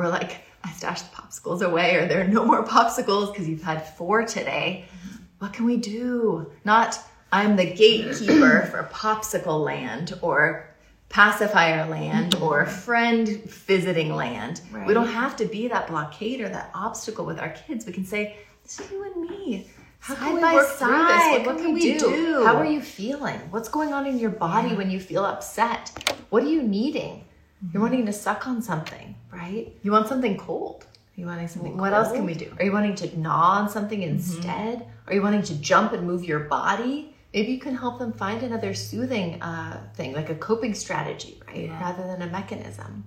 we're 0.00 0.08
like, 0.08 0.40
I 0.62 0.70
stashed 0.72 1.10
the 1.10 1.16
popsicles 1.16 1.62
away, 1.62 1.96
or 1.96 2.06
there 2.06 2.22
are 2.22 2.28
no 2.28 2.44
more 2.44 2.64
popsicles 2.64 3.32
because 3.32 3.48
you've 3.48 3.62
had 3.62 3.86
four 3.96 4.24
today. 4.24 4.86
Mm-hmm. 4.88 5.16
What 5.38 5.52
can 5.52 5.66
we 5.66 5.76
do? 5.76 6.50
Not 6.64 6.98
I'm 7.34 7.56
the 7.56 7.66
gatekeeper 7.66 8.62
for 8.70 8.88
popsicle 8.92 9.64
land 9.64 10.16
or 10.22 10.68
pacifier 11.08 11.84
land 11.88 12.34
mm-hmm. 12.34 12.44
or 12.44 12.64
friend 12.64 13.28
visiting 13.44 14.14
land. 14.14 14.60
Right. 14.70 14.86
We 14.86 14.94
don't 14.94 15.08
have 15.08 15.36
to 15.38 15.44
be 15.44 15.66
that 15.66 15.88
blockade 15.88 16.40
or 16.40 16.48
that 16.48 16.70
obstacle 16.74 17.24
with 17.24 17.40
our 17.40 17.50
kids. 17.50 17.86
We 17.86 17.92
can 17.92 18.04
say, 18.04 18.36
it's 18.64 18.80
you 18.88 19.02
and 19.02 19.28
me. 19.28 19.66
How 19.98 20.14
side 20.14 20.22
can 20.22 20.34
we 20.36 20.40
by 20.42 20.54
work 20.54 20.66
through 20.66 20.88
this? 20.88 21.06
side. 21.06 21.46
What, 21.46 21.58
can, 21.58 21.74
we 21.74 21.98
do? 21.98 22.44
How 22.44 22.56
are 22.56 22.64
you 22.64 22.80
feeling? 22.80 23.40
What's 23.50 23.68
going 23.68 23.92
on 23.92 24.06
in 24.06 24.18
your 24.20 24.30
body 24.30 24.76
when 24.76 24.88
you 24.88 25.00
feel 25.00 25.24
upset? 25.24 26.14
What 26.30 26.44
are 26.44 26.48
you 26.48 26.62
needing? 26.62 27.24
You're 27.62 27.70
mm-hmm. 27.72 27.80
wanting 27.80 28.06
to 28.06 28.12
suck 28.12 28.46
on 28.46 28.62
something, 28.62 29.16
right? 29.34 29.72
You 29.82 29.90
want 29.92 30.08
something 30.08 30.36
cold. 30.36 30.86
You 31.16 31.26
wanting 31.26 31.46
something 31.46 31.76
What 31.76 31.92
else 31.92 32.10
can 32.10 32.26
we 32.26 32.34
do? 32.34 32.52
Are 32.58 32.64
you 32.64 32.72
wanting 32.72 32.96
to 32.96 33.18
gnaw 33.18 33.60
on 33.60 33.68
something 33.68 34.02
instead? 34.02 34.86
Are 35.06 35.14
you 35.14 35.22
wanting 35.22 35.42
to 35.42 35.54
jump 35.54 35.92
and 35.92 36.06
move 36.06 36.24
your 36.24 36.40
body? 36.40 37.14
Maybe 37.32 37.52
you 37.52 37.58
can 37.58 37.74
help 37.76 37.98
them 37.98 38.12
find 38.12 38.42
another 38.42 38.74
soothing 38.74 39.40
uh, 39.42 39.80
thing, 39.94 40.12
like 40.12 40.30
a 40.30 40.34
coping 40.34 40.74
strategy, 40.74 41.40
right? 41.46 41.70
Rather 41.80 42.04
than 42.04 42.22
a 42.22 42.26
mechanism. 42.26 43.04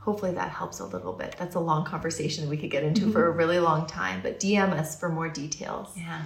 Hopefully 0.00 0.32
that 0.32 0.50
helps 0.50 0.80
a 0.80 0.84
little 0.84 1.12
bit. 1.12 1.36
That's 1.38 1.54
a 1.54 1.60
long 1.60 1.84
conversation 1.84 2.44
that 2.44 2.50
we 2.50 2.56
could 2.56 2.70
get 2.70 2.84
into 2.84 3.10
for 3.10 3.26
a 3.26 3.30
really 3.30 3.58
long 3.58 3.86
time, 3.86 4.20
but 4.22 4.38
DM 4.38 4.72
us 4.72 4.98
for 4.98 5.08
more 5.08 5.28
details. 5.28 5.88
Yeah. 5.96 6.22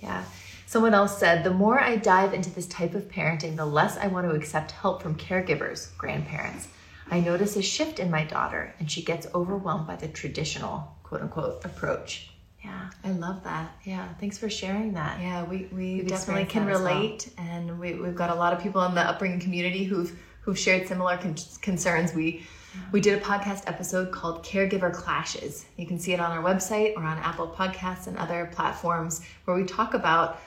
Yeah. 0.00 0.24
Someone 0.66 0.94
else 0.94 1.18
said, 1.18 1.44
the 1.44 1.50
more 1.50 1.80
I 1.80 1.96
dive 1.96 2.32
into 2.32 2.50
this 2.50 2.66
type 2.66 2.94
of 2.94 3.08
parenting, 3.08 3.56
the 3.56 3.66
less 3.66 3.96
I 3.96 4.06
want 4.06 4.28
to 4.28 4.34
accept 4.36 4.70
help 4.70 5.02
from 5.02 5.16
caregivers, 5.16 5.96
grandparents. 5.96 6.68
I 7.10 7.20
notice 7.20 7.56
a 7.56 7.62
shift 7.62 7.98
in 7.98 8.10
my 8.10 8.24
daughter 8.24 8.74
and 8.78 8.90
she 8.90 9.02
gets 9.02 9.26
overwhelmed 9.34 9.86
by 9.86 9.96
the 9.96 10.08
traditional 10.08 10.96
quote 11.02 11.22
unquote 11.22 11.64
approach. 11.64 12.30
Yeah. 12.64 12.90
I 13.04 13.10
love 13.12 13.44
that. 13.44 13.70
Yeah. 13.84 14.08
Thanks 14.20 14.36
for 14.36 14.50
sharing 14.50 14.92
that. 14.94 15.20
Yeah, 15.20 15.44
we, 15.44 15.68
we 15.72 16.02
definitely 16.02 16.44
can 16.44 16.66
that 16.66 16.72
as 16.72 16.82
well. 16.82 16.94
relate, 16.94 17.32
and 17.38 17.78
we, 17.78 17.94
we've 17.94 18.16
got 18.16 18.30
a 18.30 18.34
lot 18.34 18.52
of 18.52 18.60
people 18.60 18.82
in 18.84 18.94
the 18.94 19.00
upbringing 19.00 19.40
community 19.40 19.84
who've 19.84 20.18
who've 20.40 20.58
shared 20.58 20.88
similar 20.88 21.16
con- 21.18 21.36
concerns. 21.62 22.14
We 22.14 22.46
we 22.92 23.00
did 23.00 23.18
a 23.18 23.20
podcast 23.20 23.62
episode 23.66 24.10
called 24.12 24.44
"Caregiver 24.44 24.92
Clashes." 24.92 25.66
You 25.76 25.86
can 25.86 25.98
see 25.98 26.12
it 26.12 26.20
on 26.20 26.30
our 26.30 26.42
website 26.42 26.96
or 26.96 27.04
on 27.04 27.18
Apple 27.18 27.48
Podcasts 27.48 28.06
and 28.06 28.16
other 28.18 28.50
platforms 28.52 29.22
where 29.44 29.56
we 29.56 29.64
talk 29.64 29.94
about 29.94 30.40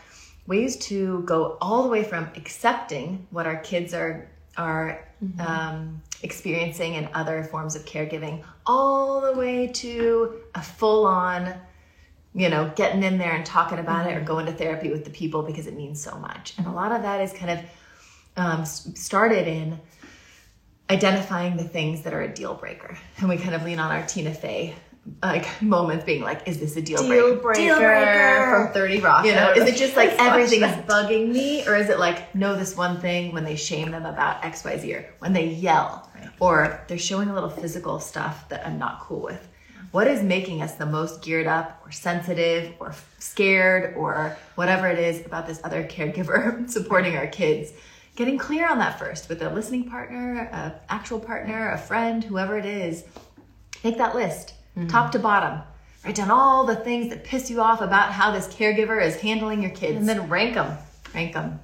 ways 0.48 0.76
to 0.78 1.22
go 1.24 1.58
all 1.62 1.84
the 1.84 1.90
way 1.90 2.04
from 2.04 2.30
accepting 2.36 3.26
what 3.32 3.46
our 3.46 3.58
kids 3.58 3.94
are 3.94 4.28
are 4.58 5.08
um, 5.40 6.02
experiencing 6.24 6.96
in 6.96 7.10
other 7.14 7.44
forms 7.44 7.76
of 7.76 7.86
caregiving, 7.86 8.44
all 8.66 9.22
the 9.22 9.34
way 9.34 9.68
to 9.68 10.42
a 10.56 10.62
full 10.62 11.06
on, 11.06 11.54
you 12.34 12.50
know, 12.50 12.72
getting 12.76 13.04
in 13.04 13.18
there 13.18 13.34
and 13.34 13.46
talking 13.46 13.80
about 13.80 14.10
it 14.10 14.16
or 14.16 14.22
going 14.22 14.46
to 14.46 14.52
therapy 14.52 14.90
with 14.90 15.04
the 15.04 15.12
people 15.12 15.42
because 15.42 15.68
it 15.68 15.76
means 15.76 16.02
so 16.02 16.18
much. 16.18 16.54
And 16.58 16.68
a 16.68 16.72
lot 16.72 16.92
of 16.92 17.02
that 17.02 17.22
is 17.22 17.34
kind 17.34 17.60
of 17.60 17.66
um, 18.38 18.66
started 18.66 19.48
in 19.48 19.80
identifying 20.90 21.58
the 21.58 21.64
things 21.64 22.02
that 22.04 22.14
are 22.14 22.22
a 22.22 22.34
deal 22.34 22.54
breaker. 22.54 22.98
And 23.18 23.30
we 23.30 23.38
kind 23.38 23.56
of 23.56 23.64
lean 23.64 23.80
on 23.80 23.92
our 23.92 24.06
Tina 24.06 24.34
Fey 24.34 24.76
like 25.24 25.62
moments 25.62 26.06
being 26.06 26.22
like, 26.22 26.48
is 26.48 26.60
this 26.60 26.76
a 26.76 26.82
deal, 26.82 27.02
Deal 27.02 27.36
breaker? 27.38 27.76
breaker 27.76 28.66
from 28.66 28.74
30 28.74 29.00
Rock. 29.00 29.26
You 29.26 29.34
know, 29.34 29.52
is 29.54 29.68
it 29.68 29.76
just 29.76 29.96
like 29.96 30.10
everything 30.20 30.62
is 30.64 30.76
bugging 30.86 31.32
me, 31.32 31.68
or 31.68 31.76
is 31.76 31.90
it 31.90 32.00
like 32.00 32.34
know 32.36 32.56
this 32.56 32.76
one 32.76 33.00
thing 33.00 33.32
when 33.34 33.44
they 33.44 33.56
shame 33.56 33.92
them 33.92 34.06
about 34.06 34.44
X, 34.44 34.64
Y, 34.64 34.78
Z, 34.78 34.94
or 34.94 35.14
when 35.20 35.34
they 35.34 35.48
yell, 35.48 36.10
or 36.40 36.84
they're 36.88 36.98
showing 36.98 37.30
a 37.30 37.34
little 37.34 37.50
physical 37.50 38.00
stuff 38.00 38.48
that 38.50 38.66
I'm 38.66 38.78
not 38.78 39.00
cool 39.02 39.22
with? 39.22 39.48
What 39.92 40.08
is 40.08 40.24
making 40.24 40.62
us 40.62 40.76
the 40.76 40.86
most 40.86 41.22
geared 41.22 41.48
up, 41.48 41.82
or 41.86 41.92
sensitive, 41.92 42.74
or 42.80 42.94
scared, 43.20 43.96
or 43.98 44.38
whatever 44.56 44.88
it 44.88 44.98
is 44.98 45.26
about 45.26 45.48
this 45.48 45.60
other 45.66 45.84
caregiver 45.84 46.70
supporting 46.70 47.18
our 47.18 47.28
kids? 47.28 47.74
Getting 48.16 48.38
clear 48.38 48.70
on 48.70 48.78
that 48.80 49.00
first 49.00 49.30
with 49.30 49.42
a 49.42 49.50
listening 49.50 49.90
partner, 49.90 50.50
a 50.52 50.76
actual 50.90 51.20
partner, 51.20 51.72
a 51.72 51.78
friend, 51.78 52.24
whoever 52.24 52.58
it 52.58 52.66
is. 52.66 53.04
Make 53.84 53.98
that 53.98 54.14
list, 54.16 54.54
top 54.88 55.12
to 55.12 55.20
bottom. 55.20 55.62
Write 56.04 56.16
down 56.16 56.32
all 56.32 56.66
the 56.66 56.76
things 56.76 57.10
that 57.10 57.24
piss 57.24 57.50
you 57.52 57.62
off 57.62 57.82
about 57.82 58.12
how 58.12 58.32
this 58.32 58.48
caregiver 58.48 59.04
is 59.04 59.16
handling 59.18 59.62
your 59.62 59.72
kids 59.72 59.98
And 59.98 60.10
then 60.10 60.28
rank 60.30 60.56
them. 60.56 60.78
rank 61.14 61.34
them, 61.34 61.60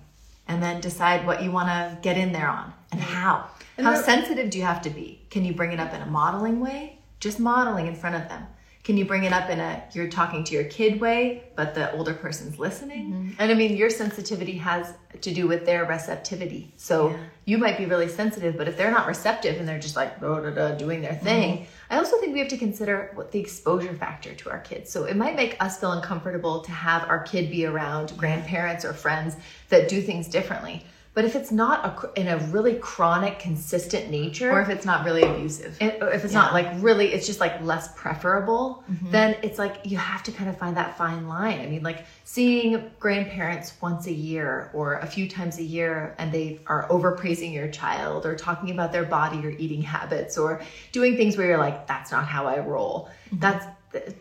and 0.48 0.62
then 0.62 0.80
decide 0.82 1.26
what 1.26 1.42
you 1.42 1.52
want 1.52 1.70
to 1.70 1.98
get 2.02 2.18
in 2.18 2.32
there 2.34 2.48
on 2.48 2.72
and 2.92 3.02
how. 3.02 3.50
how 3.78 3.96
sensitive 3.96 4.50
do 4.52 4.58
you 4.60 4.64
have 4.64 4.82
to 4.84 4.90
be? 4.90 5.22
Can 5.30 5.44
you 5.44 5.54
bring 5.54 5.72
it 5.72 5.80
up 5.80 5.94
in 5.94 6.02
a 6.02 6.06
modeling 6.06 6.60
way? 6.60 7.00
Just 7.20 7.40
modeling 7.40 7.88
in 7.88 7.96
front 7.96 8.16
of 8.16 8.30
them. 8.30 8.46
Can 8.84 8.96
you 8.96 9.04
bring 9.06 9.24
it 9.26 9.34
up 9.34 9.50
in 9.50 9.60
a 9.60 9.84
you're 9.94 10.08
talking 10.08 10.44
to 10.46 10.54
your 10.54 10.64
kid 10.66 11.02
way, 11.02 11.44
but 11.56 11.76
the 11.76 11.92
older 11.94 12.14
person's 12.14 12.58
listening? 12.60 13.08
Mm-hmm. 13.12 13.30
And 13.40 13.52
I 13.52 13.56
mean, 13.56 13.76
your 13.76 13.90
sensitivity 13.90 14.58
has 14.60 14.94
to 15.20 15.34
do 15.34 15.48
with 15.48 15.66
their 15.66 15.84
receptivity. 15.86 16.72
So 16.78 17.10
Yeah. 17.10 17.18
You 17.48 17.58
might 17.58 17.78
be 17.78 17.86
really 17.86 18.10
sensitive, 18.10 18.58
but 18.58 18.68
if 18.68 18.76
they're 18.76 18.92
not 18.92 19.08
receptive 19.08 19.58
and 19.58 19.66
they're 19.66 19.80
just 19.80 19.96
like 19.96 20.20
da, 20.20 20.42
da, 20.42 20.50
da, 20.50 20.76
doing 20.76 21.00
their 21.00 21.16
thing, 21.16 21.60
mm-hmm. 21.60 21.94
I 21.94 21.98
also 21.98 22.20
think 22.20 22.34
we 22.34 22.40
have 22.40 22.50
to 22.50 22.58
consider 22.58 23.12
what 23.16 23.32
the 23.32 23.40
exposure 23.40 23.94
factor 23.94 24.36
to 24.36 24.52
our 24.52 24.60
kids. 24.60 24.92
So 24.92 25.06
it 25.06 25.16
might 25.16 25.38
make 25.38 25.56
us 25.64 25.80
feel 25.80 25.94
uncomfortable 25.94 26.60
to 26.60 26.72
have 26.72 27.08
our 27.08 27.24
kid 27.24 27.50
be 27.50 27.66
around 27.66 28.12
grandparents 28.18 28.84
or 28.84 28.92
friends 28.92 29.38
that 29.70 29.88
do 29.88 30.02
things 30.02 30.28
differently. 30.28 30.84
But 31.18 31.26
if 31.26 31.36
it's 31.36 31.52
not 31.52 31.84
a, 31.84 32.20
in 32.22 32.28
a 32.28 32.38
really 32.50 32.76
chronic, 32.76 33.40
consistent 33.40 34.12
nature, 34.12 34.52
Or 34.52 34.62
if 34.62 34.70
it's 34.70 34.86
not 34.86 35.04
really 35.04 35.24
abusive. 35.24 35.76
and 35.82 35.94
if 36.14 36.24
it's 36.24 36.32
not 36.32 36.54
like 36.54 36.68
really 36.76 37.12
it's 37.12 37.26
just 37.26 37.40
like 37.40 37.60
less 37.64 37.92
preferable 37.96 38.84
mm-hmm. 38.88 39.10
then 39.10 39.36
it's 39.42 39.58
like 39.58 39.78
you 39.84 39.98
have 39.98 40.22
to 40.22 40.32
kind 40.32 40.48
of 40.48 40.56
find 40.60 40.78
that 40.78 40.96
fine 40.96 41.28
line. 41.28 41.60
I 41.60 41.66
mean 41.66 41.82
like 41.82 42.06
seeing 42.24 42.92
grandparents 43.00 43.74
once 43.82 44.06
a 44.06 44.14
year 44.14 44.70
or 44.76 45.00
a 45.00 45.08
few 45.08 45.28
times 45.28 45.58
a 45.58 45.64
year 45.64 46.14
and 46.20 46.32
they 46.32 46.60
are 46.68 46.88
overpraising 46.90 47.52
your 47.52 47.70
child 47.70 48.28
or 48.28 48.36
talking 48.36 48.70
about 48.70 48.92
their 48.92 49.06
body 49.06 49.44
or 49.44 49.50
eating 49.50 49.82
habits 49.82 50.38
or 50.38 50.62
doing 50.92 51.18
things 51.18 51.36
where 51.36 51.48
you're 51.48 51.58
like 51.58 51.88
that's 51.88 52.12
not 52.12 52.28
how 52.28 52.46
i 52.46 52.60
roll. 52.60 53.10
Mm-hmm. 53.32 53.40
That's 53.40 53.66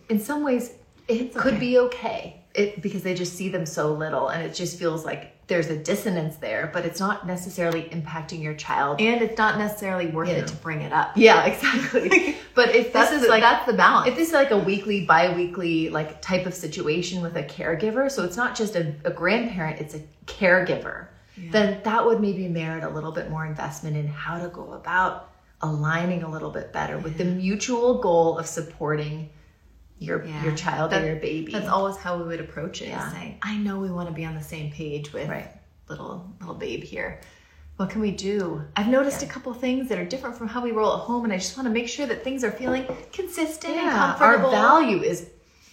in 0.09 0.19
some 0.19 0.43
ways 0.43 0.73
it 1.09 1.35
could 1.35 1.57
okay. 1.57 1.61
be 1.61 1.79
okay. 1.79 2.43
It, 2.55 2.81
because 2.81 3.03
they 3.03 3.13
just 3.13 3.35
see 3.35 3.51
them 3.51 3.67
so 3.67 3.93
little 3.93 4.29
and 4.29 4.43
it 4.43 4.55
just 4.55 4.79
feels 4.79 5.05
like 5.05 5.36
there's 5.49 5.69
a 5.69 5.77
dissonance 5.77 6.37
there 6.37 6.71
but 6.73 6.85
it's 6.85 6.99
not 6.99 7.27
necessarily 7.27 7.83
impacting 7.91 8.43
your 8.43 8.55
child 8.55 9.01
and 9.01 9.23
it's 9.23 9.39
not 9.39 9.59
necessarily 9.59 10.07
worth 10.09 10.29
You 10.29 10.35
it 10.37 10.47
to 10.49 10.57
bring 10.57 10.81
it 10.83 10.93
up. 10.93 11.13
yeah, 11.17 11.45
exactly. 11.53 12.37
but 12.55 12.75
if 12.75 12.93
That's 12.93 13.11
this 13.11 13.21
is 13.21 13.27
the- 13.27 13.31
like 13.31 13.43
that's 13.43 13.65
the 13.67 13.73
balance. 13.75 14.09
If 14.09 14.17
this 14.17 14.29
is 14.29 14.35
like 14.35 14.51
a 14.51 14.59
weekly, 14.59 15.05
bi-weekly 15.07 15.91
like 15.91 16.21
type 16.21 16.47
of 16.47 16.55
situation 16.55 17.23
with 17.23 17.37
a 17.37 17.43
caregiver, 17.45 18.11
so 18.11 18.25
it's 18.25 18.37
not 18.37 18.57
just 18.57 18.75
a, 18.77 18.95
a 19.05 19.11
grandparent, 19.11 19.81
it's 19.81 19.95
a 19.95 20.03
caregiver, 20.27 21.07
then 21.51 21.81
that 21.85 22.05
would 22.05 22.21
maybe 22.21 22.49
merit 22.49 22.83
a 22.83 22.89
little 22.89 23.13
bit 23.13 23.31
more 23.31 23.45
investment 23.47 23.97
in 23.97 24.07
how 24.09 24.39
to 24.39 24.49
go 24.49 24.73
about 24.73 25.31
aligning 25.63 26.23
a 26.23 26.31
little 26.31 26.51
bit 26.51 26.73
better 26.73 26.99
with 26.99 27.17
the 27.19 27.25
mutual 27.25 28.01
goal 28.01 28.39
of 28.39 28.47
supporting 28.47 29.29
your 29.99 30.25
Yeah. 30.25 30.45
your 30.45 30.55
child 30.55 30.91
That- 30.93 31.03
or 31.03 31.07
your 31.07 31.17
baby. 31.17 31.53
That's 31.53 31.69
always 31.69 31.97
how 31.97 32.17
we 32.19 32.25
would 32.25 32.41
approach 32.41 32.83
it. 32.83 32.89
Yeah. 32.89 33.11
Saying, 33.13 33.39
I 33.43 33.57
know 33.57 33.79
we 33.79 33.91
want 33.91 34.09
to 34.09 34.15
be 34.15 34.25
on 34.25 34.35
the 34.35 34.43
same 34.43 34.71
page 34.71 35.13
with 35.13 35.29
Right. 35.29 35.51
little 35.89 36.33
little 36.41 36.55
babe 36.55 36.83
here. 36.85 37.21
What 37.77 37.91
can 37.91 38.01
we 38.01 38.11
do? 38.11 38.63
I've 38.75 38.89
noticed 38.89 39.23
a 39.23 39.27
couple 39.27 39.53
things 39.53 39.89
that 39.91 39.99
are 39.99 40.05
different 40.05 40.37
from 40.39 40.49
how 40.49 40.63
we 40.63 40.73
roll 40.73 40.95
at 40.95 41.01
home, 41.01 41.25
and 41.25 41.33
I 41.33 41.37
just 41.37 41.57
want 41.59 41.67
to 41.67 41.73
make 41.73 41.89
sure 41.89 42.07
that 42.07 42.25
things 42.25 42.43
are 42.43 42.51
feeling 42.51 42.87
consistent 43.13 43.77
and 43.77 43.91
comfortable. 43.91 44.47
our 44.47 44.51
value 44.51 45.03
is 45.03 45.29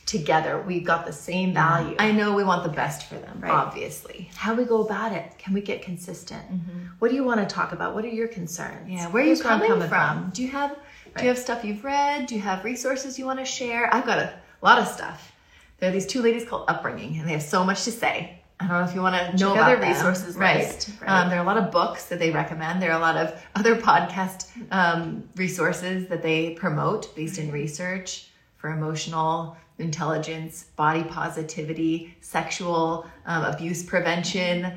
together. 0.06 0.62
We've 0.68 0.84
got 0.86 1.06
the 1.06 1.14
same 1.14 1.54
value. 1.54 1.96
I 1.98 2.12
know 2.12 2.34
we 2.34 2.44
want 2.44 2.64
the 2.64 2.70
best 2.70 3.06
for 3.08 3.16
them, 3.16 3.40
Right. 3.40 3.52
obviously. 3.52 4.30
how 4.36 4.54
we 4.54 4.66
go 4.66 4.82
about 4.84 5.14
it. 5.14 5.38
Can 5.38 5.54
we 5.54 5.62
get 5.62 5.82
consistent? 5.82 6.44
Mm-hmm. 6.52 6.80
What 7.00 7.10
do 7.10 7.16
you 7.16 7.24
want 7.24 7.40
to 7.40 7.46
talk 7.56 7.72
about? 7.72 7.96
What 7.96 8.04
are 8.04 8.10
your 8.10 8.28
concerns? 8.28 8.90
Yeah, 8.90 9.08
where 9.08 9.24
are 9.24 9.26
you 9.26 9.34
I'm 9.46 9.62
coming, 9.62 9.88
from? 9.88 10.32
Do 10.34 10.42
you 10.44 10.50
have 10.50 10.76
do 11.15 11.23
you 11.23 11.30
have 11.30 11.38
stuff 11.38 11.63
you've 11.63 11.84
read? 11.84 12.28
Do 12.28 12.36
you 12.36 12.41
have 12.41 12.63
resources 12.63 13.17
you 13.19 13.26
want 13.26 13.39
to 13.39 13.45
share? 13.45 13.93
I've 13.93 14.06
got 14.06 14.19
a 14.19 14.34
lot 14.62 14.80
of 14.80 14.88
stuff. 14.88 15.32
There 15.80 15.89
are 15.89 15.93
these 15.93 16.06
two 16.06 16.21
ladies 16.21 16.45
called 16.47 16.65
Upbringing, 16.67 17.17
and 17.19 17.28
they 17.28 17.34
have 17.34 17.43
so 17.43 17.63
much 17.63 17.84
to 17.84 17.91
say. 17.91 18.39
I 18.60 18.67
don't 18.67 18.82
know 18.82 18.88
if 18.88 18.95
you 18.95 19.02
want 19.02 19.15
to 19.15 19.32
know 19.43 19.54
Check 19.54 19.62
about 19.62 19.67
their 19.67 19.80
them. 19.80 19.89
resources 19.89 20.36
right? 20.36 20.89
right. 21.02 21.08
Um, 21.08 21.30
there 21.30 21.39
are 21.39 21.43
a 21.43 21.45
lot 21.45 21.58
of 21.58 21.71
books 21.71 22.06
that 22.06 22.19
they 22.19 22.32
recommend. 22.32 22.82
There 22.82 22.91
are 22.91 22.97
a 22.97 23.02
lot 23.02 23.17
of 23.17 23.43
other 23.56 23.76
podcast 23.76 24.47
um, 24.71 25.28
resources 25.36 26.08
that 26.08 26.21
they 26.21 26.52
promote 26.52 27.13
based 27.15 27.39
in 27.39 27.52
research 27.52 28.30
for 28.56 28.69
emotional 28.69 29.58
intelligence, 29.80 30.65
body 30.76 31.04
positivity, 31.04 32.15
sexual 32.21 33.06
um, 33.26 33.43
abuse 33.43 33.84
prevention 33.84 34.71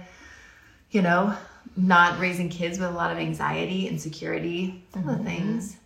you 0.90 1.02
know, 1.02 1.36
not 1.76 2.18
raising 2.18 2.48
kids 2.48 2.78
with 2.78 2.88
a 2.88 2.92
lot 2.92 3.10
of 3.10 3.18
anxiety, 3.18 3.88
insecurity, 3.88 4.84
some 4.92 5.08
of 5.08 5.18
the 5.18 5.24
things. 5.24 5.76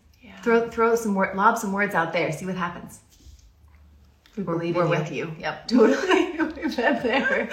Throw 0.42 0.68
throw 0.68 0.94
some 0.94 1.14
word, 1.14 1.36
lob 1.36 1.58
some 1.58 1.72
words 1.72 1.94
out 1.94 2.12
there. 2.12 2.30
See 2.32 2.46
what 2.46 2.56
happens. 2.56 3.00
We 4.36 4.42
We're, 4.42 4.54
believe 4.54 4.76
we're 4.76 4.84
you. 4.84 4.90
with 4.90 5.12
you. 5.12 5.34
Yep, 5.38 5.68
totally. 5.68 6.30
We've 6.40 6.76
been 6.76 7.02
there. 7.02 7.48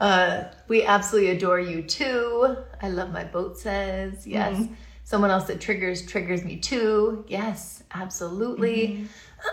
Uh, 0.00 0.44
we 0.68 0.84
absolutely 0.84 1.30
adore 1.30 1.60
you 1.60 1.82
too. 1.82 2.56
I 2.80 2.88
love 2.88 3.12
my 3.12 3.24
boat 3.24 3.58
says. 3.58 4.26
Yes. 4.26 4.56
Mm-hmm. 4.56 4.74
Someone 5.04 5.30
else 5.30 5.44
that 5.44 5.60
triggers 5.60 6.06
triggers 6.06 6.44
me 6.44 6.56
too. 6.56 7.24
Yes, 7.28 7.82
absolutely. 7.92 9.06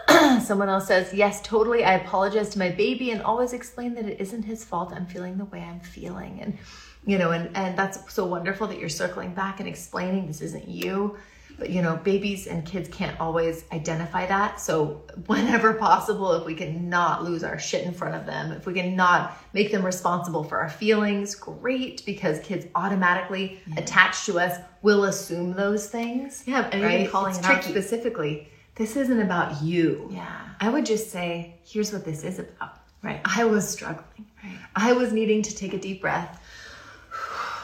Mm-hmm. 0.10 0.40
Someone 0.46 0.70
else 0.70 0.88
says, 0.88 1.14
Yes, 1.14 1.42
totally. 1.42 1.84
I 1.84 1.94
apologize 1.94 2.50
to 2.50 2.60
my 2.60 2.70
baby 2.70 3.12
and 3.12 3.22
always 3.22 3.54
explain 3.54 3.96
that 3.96 4.06
it 4.06 4.20
isn't 4.22 4.44
his 4.44 4.64
fault. 4.64 4.94
I'm 4.94 5.06
feeling 5.06 5.38
the 5.38 5.46
way 5.46 5.62
I'm 5.62 5.80
feeling. 5.80 6.40
And, 6.42 6.58
you 7.06 7.18
know, 7.18 7.32
and, 7.32 7.56
and 7.56 7.78
that's 7.78 8.12
so 8.14 8.26
wonderful 8.26 8.68
that 8.68 8.80
you're 8.80 8.90
circling 8.90 9.34
back 9.34 9.60
and 9.60 9.68
explaining 9.68 10.28
this 10.28 10.42
isn't 10.42 10.68
you. 10.68 11.18
But, 11.60 11.70
you 11.72 11.82
know, 11.82 11.98
babies 11.98 12.48
and 12.48 12.66
kids 12.66 12.88
can't 12.90 13.20
always 13.20 13.66
identify 13.74 14.26
that. 14.28 14.60
So, 14.62 15.02
whenever 15.28 15.74
possible, 15.74 16.34
if 16.34 16.46
we 16.46 16.56
can 16.56 16.90
not 16.90 17.24
lose 17.24 17.44
our 17.44 17.60
shit 17.60 17.86
in 17.86 17.94
front 17.94 18.16
of 18.16 18.26
them, 18.26 18.52
if 18.54 18.66
we 18.66 18.74
can 18.74 18.96
not 18.96 19.38
make 19.54 19.72
them 19.72 19.86
responsible 19.86 20.44
for 20.44 20.58
our 20.60 20.70
feelings, 20.70 21.36
great, 21.36 22.04
because 22.06 22.40
kids 22.40 22.66
automatically 22.76 23.60
attached 23.78 24.26
to 24.28 24.40
us 24.40 24.58
will 24.82 25.04
assume 25.04 25.54
those 25.54 25.88
things. 25.90 26.44
Yeah, 26.48 26.70
and 26.72 26.82
Right? 26.82 27.02
even 27.02 27.12
calling 27.12 27.32
It's 27.36 27.40
it 27.40 27.46
out 27.46 27.64
specifically. 27.64 28.48
This 28.76 28.96
isn't 28.96 29.20
about 29.20 29.62
you. 29.62 30.10
Yeah. 30.12 30.26
I 30.62 30.70
would 30.70 30.86
just 30.86 31.12
say, 31.12 31.56
here's 31.66 31.92
what 31.92 32.06
this 32.06 32.24
is 32.24 32.40
about. 32.40 32.78
Right. 33.04 33.20
I 33.26 33.44
was 33.46 33.68
struggling. 33.70 34.26
Right. 34.44 34.58
I 34.76 34.94
was 34.94 35.12
needing 35.12 35.42
to 35.44 35.56
take 35.56 35.74
a 35.74 35.78
deep 35.78 36.02
breath. 36.02 36.42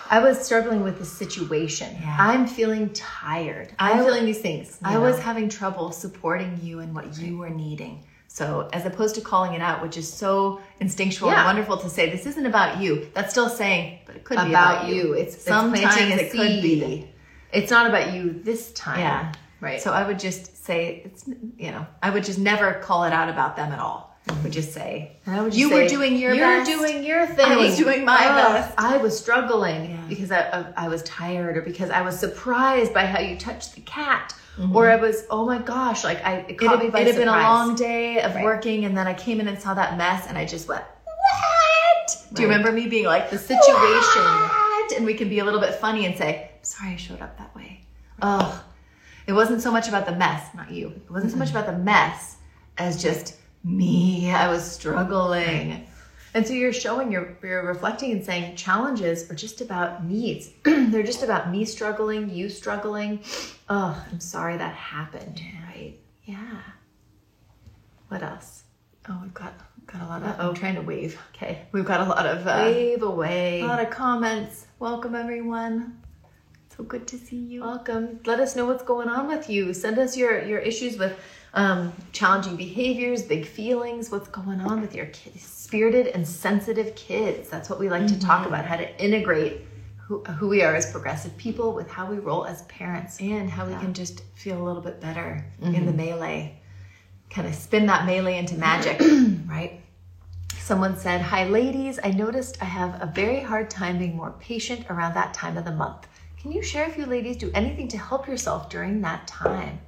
I 0.10 0.20
was 0.20 0.39
struggling 0.44 0.84
with 0.84 1.00
the 1.00 1.06
situation. 1.06 1.96
Yeah. 2.00 2.15
I'm 2.20 2.48
feeling 2.48 2.89
tired. 2.94 3.74
I'm 3.80 4.00
I- 4.00 4.04
feeling 4.04 4.26
these 4.26 4.39
things. 4.39 4.78
I 4.84 4.94
you 4.94 5.02
was 5.02 5.20
having 5.20 5.50
trouble 5.50 5.91
supporting 5.91 6.60
you 6.62 6.80
and 6.80 6.94
what 6.94 7.18
you 7.18 7.38
were 7.38 7.50
needing. 7.50 8.04
So, 8.28 8.70
as 8.74 8.86
opposed 8.86 9.15
to 9.15 9.22
calling 9.22 9.54
it 9.54 9.62
out, 9.62 9.82
which 9.82 9.96
is 9.96 10.12
so 10.12 10.60
instinctual 10.82 11.30
Yeah. 11.30 11.38
and 11.38 11.46
wonderful 11.46 11.78
to 11.78 11.89
say, 11.89 12.10
this 12.10 12.26
isn't 12.26 12.46
about 12.46 12.82
you. 12.82 13.10
That's 13.13 13.32
still 13.32 13.48
saying, 13.50 14.00
but 14.06 14.18
it 14.18 14.26
could 14.26 14.36
be 14.44 14.50
about 14.50 14.84
about 14.84 14.89
you. 14.89 15.13
It's 15.13 15.41
sometimes 15.41 15.96
it's 15.96 16.22
a 16.22 16.26
it 16.26 16.32
could 16.32 16.62
be. 16.62 17.10
It's 17.54 17.72
not 17.72 17.88
about 17.88 18.13
you 18.13 18.41
this 18.44 18.74
time. 18.74 19.00
Yeah. 19.00 19.32
Right. 19.62 19.80
So 19.82 19.94
I 19.94 20.06
would 20.06 20.20
just 20.20 20.65
say 20.65 21.02
it's 21.06 21.26
you 21.58 21.72
know 21.72 21.88
I 22.04 22.10
would 22.10 22.26
just 22.26 22.38
never 22.38 22.74
call 22.74 23.06
it 23.06 23.13
out 23.13 23.30
about 23.30 23.56
them 23.56 23.72
at 23.72 23.80
all. 23.80 24.14
I 24.28 24.34
would 24.42 24.52
just 24.52 24.74
say 24.74 25.18
And 25.26 25.36
I 25.36 25.42
would 25.44 25.52
just 25.52 25.60
you 25.60 25.70
say, 25.70 25.84
were 25.84 25.88
doing 25.90 26.18
your 26.18 26.34
You're 26.34 26.46
best. 26.60 26.70
doing 26.70 27.04
your 27.04 27.28
thing. 27.28 27.46
I 27.46 27.58
was 27.58 27.78
doing 27.78 28.04
my 28.06 28.18
Oh, 28.30 28.54
best. 28.54 28.74
I 28.78 28.98
was 28.98 29.18
struggling 29.18 29.92
Yeah. 29.92 30.02
because 30.10 30.32
I, 30.32 30.40
I, 30.76 30.86
I 30.86 30.88
was 30.88 31.04
tired, 31.04 31.58
or 31.58 31.62
because 31.62 31.90
I 31.92 32.02
was 32.02 32.20
surprised 32.20 32.94
by 32.94 33.06
how 33.06 33.20
you 33.20 33.38
touched 33.38 33.76
the 33.76 33.82
cat, 33.82 34.34
mm-hmm. 34.58 34.76
or 34.76 34.90
I 34.90 34.96
was 34.96 35.26
oh 35.30 35.46
my 35.46 35.60
gosh, 35.60 36.04
like 36.04 36.24
I 36.26 36.38
it 36.38 36.46
It 36.52 36.58
caught 36.58 36.78
had, 36.78 36.80
me 36.86 36.90
by 36.90 37.02
it 37.02 37.08
had 37.08 37.16
been 37.18 37.28
a 37.28 37.32
long 37.32 37.76
day 37.76 38.22
of 38.22 38.34
Right. 38.36 38.44
working, 38.44 38.86
and 38.86 38.98
then 38.98 39.08
I 39.08 39.14
came 39.14 39.40
in 39.40 39.48
and 39.48 39.60
saw 39.60 39.74
that 39.76 39.96
mess, 39.98 40.26
and 40.28 40.38
I 40.38 40.46
just 40.46 40.68
went, 40.68 40.84
"What?" 41.06 42.18
Do 42.34 42.42
you 42.42 42.48
remember 42.48 42.72
me 42.72 42.88
being 42.88 43.06
like, 43.06 43.30
The 43.30 43.38
situation. 43.38 44.24
"What?" 44.24 44.92
And 44.98 45.06
we 45.06 45.14
can 45.14 45.30
be 45.30 45.40
a 45.40 45.46
little 45.46 45.60
bit 45.60 45.76
funny 45.76 46.06
and 46.06 46.16
say, 46.18 46.52
sorry 46.62 46.92
I 46.94 46.96
showed 46.96 47.22
up 47.22 47.38
that 47.38 47.56
way. 47.56 47.82
Oh, 48.22 48.64
it 49.28 49.34
wasn't 49.34 49.62
so 49.62 49.72
much 49.72 49.88
about 49.88 50.06
the 50.06 50.12
mess, 50.16 50.44
not 50.56 50.70
you. 50.72 50.90
It 50.90 51.12
wasn't 51.12 51.32
so 51.32 51.38
much 51.38 51.50
about 51.52 51.66
the 51.66 51.74
mess 51.78 52.38
as 52.78 53.02
just 53.02 53.36
me. 53.65 54.32
I 54.32 54.47
was 54.49 54.69
struggling. 54.69 55.88
And 56.34 56.45
so 56.45 56.54
you're 56.54 56.73
showing, 56.73 57.12
you're, 57.12 57.38
you're 57.41 57.65
reflecting 57.65 58.12
and 58.12 58.23
saying 58.23 58.56
challenges 58.58 59.30
are 59.32 59.36
just 59.36 59.62
about 59.62 60.04
needs. 60.04 60.49
They're 60.63 61.01
just 61.01 61.23
about 61.23 61.49
me 61.49 61.65
struggling, 61.65 62.30
you 62.30 62.49
struggling. 62.49 63.21
Oh, 63.69 64.06
I'm 64.12 64.19
sorry 64.19 64.58
that 64.58 64.75
happened, 64.75 65.41
right? 65.67 65.97
Yeah. 66.25 66.62
What 68.10 68.21
else? 68.21 68.63
Oh, 69.08 69.19
we've 69.23 69.34
got 69.34 69.54
got 69.88 70.01
a 70.01 70.06
lot 70.06 70.23
of. 70.23 70.30
Uh-oh. 70.30 70.49
I'm 70.49 70.56
trying 70.56 70.75
to 70.75 70.82
wave. 70.82 71.19
Okay. 71.36 71.62
We've 71.71 71.86
got 71.86 72.01
a 72.01 72.06
lot 72.06 72.25
of. 72.25 72.45
Uh, 72.45 72.63
Wave 72.65 73.04
away. 73.04 73.62
a 73.62 73.67
lot 73.67 73.80
of 73.80 73.89
comments. 73.89 74.67
Welcome 74.80 75.15
everyone. 75.15 76.01
So 76.75 76.84
good 76.84 77.08
to 77.08 77.17
see 77.17 77.38
you. 77.38 77.62
Welcome. 77.62 78.19
Let 78.25 78.39
us 78.39 78.56
know 78.56 78.65
what's 78.65 78.84
going 78.84 79.08
on 79.10 79.28
with 79.28 79.49
you. 79.49 79.73
Send 79.73 79.97
us 79.99 80.17
your 80.17 80.43
your 80.43 80.60
issues 80.60 80.97
with 80.97 81.17
um, 81.56 81.94
challenging 82.12 82.56
behaviors, 82.56 83.24
big 83.24 83.46
feelings. 83.46 84.12
What's 84.12 84.28
going 84.28 84.62
on 84.62 84.82
with 84.82 84.94
your 84.94 85.08
kids? 85.08 85.41
Spirited 85.41 86.08
and 86.08 86.28
sensitive 86.28 86.96
kids. 86.96 87.50
That's 87.50 87.70
what 87.70 87.80
we 87.80 87.89
like 87.89 88.08
to 88.08 88.20
talk 88.20 88.46
about. 88.46 88.65
How 88.65 88.78
to 88.78 89.04
integrate 89.04 89.62
who, 89.98 90.24
who 90.24 90.48
we 90.48 90.62
are 90.62 90.76
as 90.76 90.91
progressive 90.91 91.36
people 91.38 91.74
with 91.74 91.89
how 91.89 92.06
we 92.10 92.18
roll 92.18 92.46
as 92.46 92.62
parents. 92.63 93.20
and 93.20 93.50
how 93.50 93.65
we 93.65 93.74
can 93.76 93.94
just 93.94 94.24
feel 94.36 94.62
a 94.62 94.63
little 94.63 94.82
bit 94.82 95.02
better 95.02 95.44
in 95.62 95.86
the 95.86 95.94
melee. 95.94 96.60
Kind 97.30 97.48
of 97.48 97.56
spin 97.56 97.88
that 97.88 98.06
melee 98.06 98.38
into 98.38 98.56
magic, 98.56 99.00
right? 99.48 99.82
Someone 100.60 100.98
said, 100.98 101.22
Hi, 101.22 101.46
ladies. 101.48 102.00
I 102.04 102.12
noticed 102.12 102.62
I 102.62 102.65
have 102.65 103.02
a 103.02 103.08
very 103.08 103.39
hard 103.39 103.70
time 103.70 103.98
being 103.98 104.15
more 104.15 104.36
patient 104.39 104.86
around 104.89 105.13
that 105.15 105.34
time 105.34 105.58
of 105.58 105.65
the 105.65 105.72
month. 105.72 106.08
Can 106.38 106.52
you 106.52 106.62
share 106.62 106.88
if 106.88 106.98
you 106.98 107.06
ladies 107.06 107.38
do 107.38 107.52
anything 107.56 107.88
to 107.89 107.98
help 107.98 108.28
yourself 108.28 108.70
during 108.70 109.02
that 109.02 109.26
time? 109.28 109.80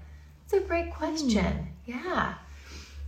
It's 0.47 0.53
a 0.53 0.61
great 0.61 0.93
question. 0.93 1.67
Yeah. 1.85 2.35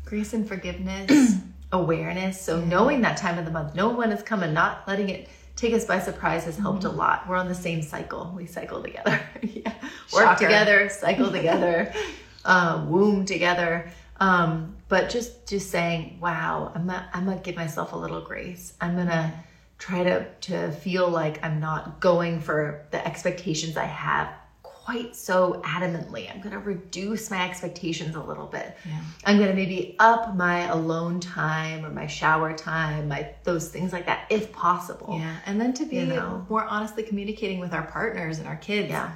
Grace 0.04 0.34
and 0.34 0.46
forgiveness. 0.46 1.36
Awareness. 1.72 2.42
So, 2.42 2.60
knowing 2.60 3.00
that 3.00 3.16
time 3.16 3.38
of 3.40 3.46
the 3.46 3.52
month, 3.52 3.76
knowing 3.76 3.96
when 3.96 4.12
it's 4.12 4.24
coming, 4.24 4.54
not 4.54 4.86
letting 4.90 5.08
it 5.08 5.30
take 5.56 5.74
us 5.74 5.86
by 5.86 6.00
surprise 6.00 6.44
has 6.44 6.58
helped 6.58 6.84
a 6.84 6.90
lot. 6.90 7.30
We're 7.30 7.38
on 7.38 7.48
the 7.48 7.56
same 7.56 7.82
cycle. 7.82 8.34
We 8.36 8.46
cycle 8.46 8.84
together. 8.84 9.22
yeah. 9.42 9.74
Work 10.12 10.26
Shocker. 10.26 10.48
together, 10.48 10.90
cycle 10.90 11.32
together, 11.32 11.94
um, 12.44 12.90
womb 12.90 13.24
together. 13.24 13.90
Um, 14.20 14.76
but 14.90 15.10
just 15.10 15.48
just 15.48 15.70
saying, 15.70 16.20
wow, 16.20 16.74
I'm 16.76 16.88
gonna, 16.88 17.10
I'm 17.14 17.24
gonna 17.24 17.40
give 17.40 17.56
myself 17.56 17.94
a 17.94 17.96
little 17.96 18.20
grace. 18.20 18.74
I'm 18.82 18.98
gonna 18.98 19.32
try 19.78 20.04
to 20.04 20.26
to 20.42 20.74
feel 20.74 21.08
like 21.08 21.42
I'm 21.42 21.62
not 21.62 22.02
going 22.02 22.42
for 22.42 22.86
the 22.92 23.08
expectations 23.08 23.78
I 23.78 23.86
have 23.86 24.28
quite 24.90 25.16
so 25.16 25.62
adamantly. 25.64 26.34
I'm 26.34 26.42
gonna 26.42 26.60
reduce 26.60 27.30
my 27.30 27.48
expectations 27.48 28.16
a 28.16 28.22
little 28.22 28.48
bit. 28.48 28.76
Yeah. 28.86 29.02
I'm 29.24 29.38
gonna 29.38 29.54
maybe 29.54 29.96
up 30.00 30.36
my 30.36 30.62
alone 30.70 31.20
time 31.20 31.86
or 31.86 31.92
my 31.92 32.08
shower 32.08 32.54
time, 32.54 33.08
my 33.08 33.30
those 33.44 33.70
things 33.70 33.94
like 33.94 34.08
that, 34.08 34.26
if 34.32 34.52
possible. 34.52 35.16
Yeah, 35.20 35.36
and 35.46 35.62
then 35.62 35.74
to 35.74 35.86
be 35.86 35.98
You 35.98 36.06
know. 36.08 36.46
more 36.50 36.64
honestly 36.64 37.04
communicating 37.04 37.60
with 37.60 37.72
our 37.72 37.84
partners 37.84 38.40
and 38.40 38.48
our 38.48 38.56
kids. 38.56 38.90
Yeah. 38.90 39.12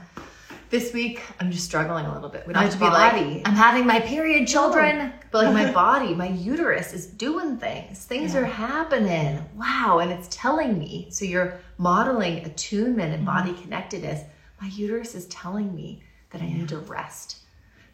This 0.70 0.94
week, 0.94 1.22
I'm 1.40 1.52
just 1.52 1.66
struggling 1.66 2.06
a 2.06 2.14
little 2.14 2.30
bit. 2.30 2.46
We 2.48 2.54
don't 2.54 2.64
have 2.64 2.74
to 2.74 2.80
be 2.80 2.86
like. 2.86 3.42
I'm 3.46 3.54
having 3.54 3.86
my 3.86 4.00
period, 4.00 4.48
children. 4.48 5.14
But 5.32 5.46
like 5.46 5.54
my 5.54 5.72
body, 5.86 6.14
my 6.16 6.30
uterus 6.30 6.94
is 6.94 7.06
doing 7.06 7.58
things. 7.58 8.06
Things 8.06 8.36
are 8.36 8.46
happening. 8.46 9.44
Wow. 9.56 10.00
And 10.00 10.12
it's 10.12 10.28
telling 10.32 10.80
me. 10.80 11.08
So 11.12 11.26
you're 11.26 11.60
modeling 11.78 12.46
attunement 12.46 13.14
and 13.14 13.26
mm-hmm. 13.26 13.50
body 13.50 13.62
connectedness. 13.62 14.22
My 14.64 14.70
uterus 14.70 15.14
is 15.14 15.26
telling 15.26 15.76
me 15.76 16.02
that 16.30 16.42
I 16.42 16.46
need 16.46 16.70
to 16.70 16.78
rest. 16.78 17.40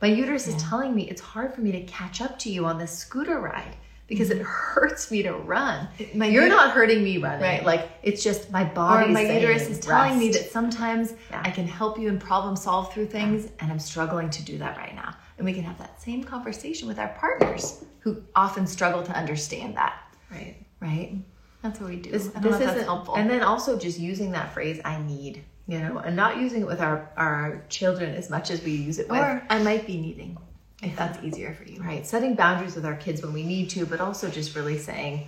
My 0.04 0.08
uterus 0.08 0.48
is 0.48 0.56
telling 0.62 0.94
me 0.94 1.10
it's 1.10 1.20
hard 1.20 1.56
for 1.56 1.62
me 1.62 1.72
to 1.72 1.82
catch 1.82 2.22
up 2.22 2.38
to 2.40 2.52
you 2.52 2.66
on 2.66 2.78
this 2.78 2.96
scooter 2.96 3.40
ride 3.40 3.76
because 4.06 4.30
it 4.30 4.36
mm-hmm. 4.36 4.46
hurts 4.46 5.10
me 5.10 5.24
to 5.24 5.34
run. 5.34 5.88
my 6.14 6.28
You're 6.28 6.48
not 6.48 6.76
hurting 6.76 7.04
me 7.04 7.18
running. 7.18 7.42
Right. 7.42 7.66
Like 7.66 7.90
it's 8.04 8.24
just 8.24 8.52
my 8.52 8.70
Or 8.70 8.74
body. 8.76 9.12
my 9.12 9.22
uterus 9.22 9.68
is 9.68 9.80
telling 9.80 10.20
me 10.20 10.30
that 10.30 10.52
sometimes 10.52 11.16
Yeah. 11.32 11.42
I 11.44 11.50
can 11.50 11.68
help 11.68 11.98
you 11.98 12.08
and 12.08 12.22
problem 12.22 12.56
solve 12.56 12.94
through 12.94 13.08
things, 13.08 13.50
and 13.60 13.72
I'm 13.72 13.80
struggling 13.80 14.30
to 14.30 14.44
do 14.44 14.60
that 14.60 14.78
right 14.78 14.94
now. 14.94 15.16
And 15.40 15.46
we 15.46 15.54
can 15.54 15.64
have 15.64 15.80
that 15.80 16.00
same 16.00 16.24
conversation 16.24 16.88
with 16.88 17.00
our 17.00 17.10
partners 17.18 17.84
who 18.02 18.22
often 18.36 18.68
struggle 18.68 19.02
to 19.02 19.18
understand 19.18 19.76
that, 19.76 20.00
Right. 20.30 20.56
right? 20.80 21.16
That's 21.64 21.80
what 21.80 21.90
we 21.90 21.96
do. 21.96 22.12
This, 22.12 22.28
this 22.28 22.62
isn't 22.62 22.84
helpful. 22.84 23.16
And 23.16 23.28
then 23.28 23.42
also 23.42 23.76
just 23.78 24.00
using 24.00 24.32
that 24.34 24.54
phrase, 24.54 24.80
I 24.86 25.02
need, 25.02 25.44
you 25.70 25.80
know, 25.80 26.00
and 26.00 26.16
not 26.16 26.38
using 26.38 26.64
it 26.64 26.68
with 26.68 26.82
our, 26.82 27.08
our 27.16 27.64
children 27.70 28.16
as 28.16 28.28
much 28.32 28.50
as 28.50 28.64
we 28.64 28.72
use 28.72 28.98
it 28.98 29.08
with. 29.08 29.20
or 29.20 29.46
I 29.52 29.62
might 29.62 29.86
be 29.86 30.02
needing, 30.02 30.36
if 30.82 30.96
that's 30.96 31.24
easier 31.24 31.54
for 31.54 31.64
you. 31.64 31.80
right. 31.84 32.08
Setting 32.08 32.34
boundaries 32.34 32.74
with 32.74 32.86
our 32.86 32.96
kids 32.96 33.22
when 33.22 33.34
we 33.34 33.44
need 33.44 33.70
to, 33.72 33.86
but 33.86 34.02
also 34.02 34.32
just 34.32 34.56
really 34.56 34.80
saying, 34.80 35.28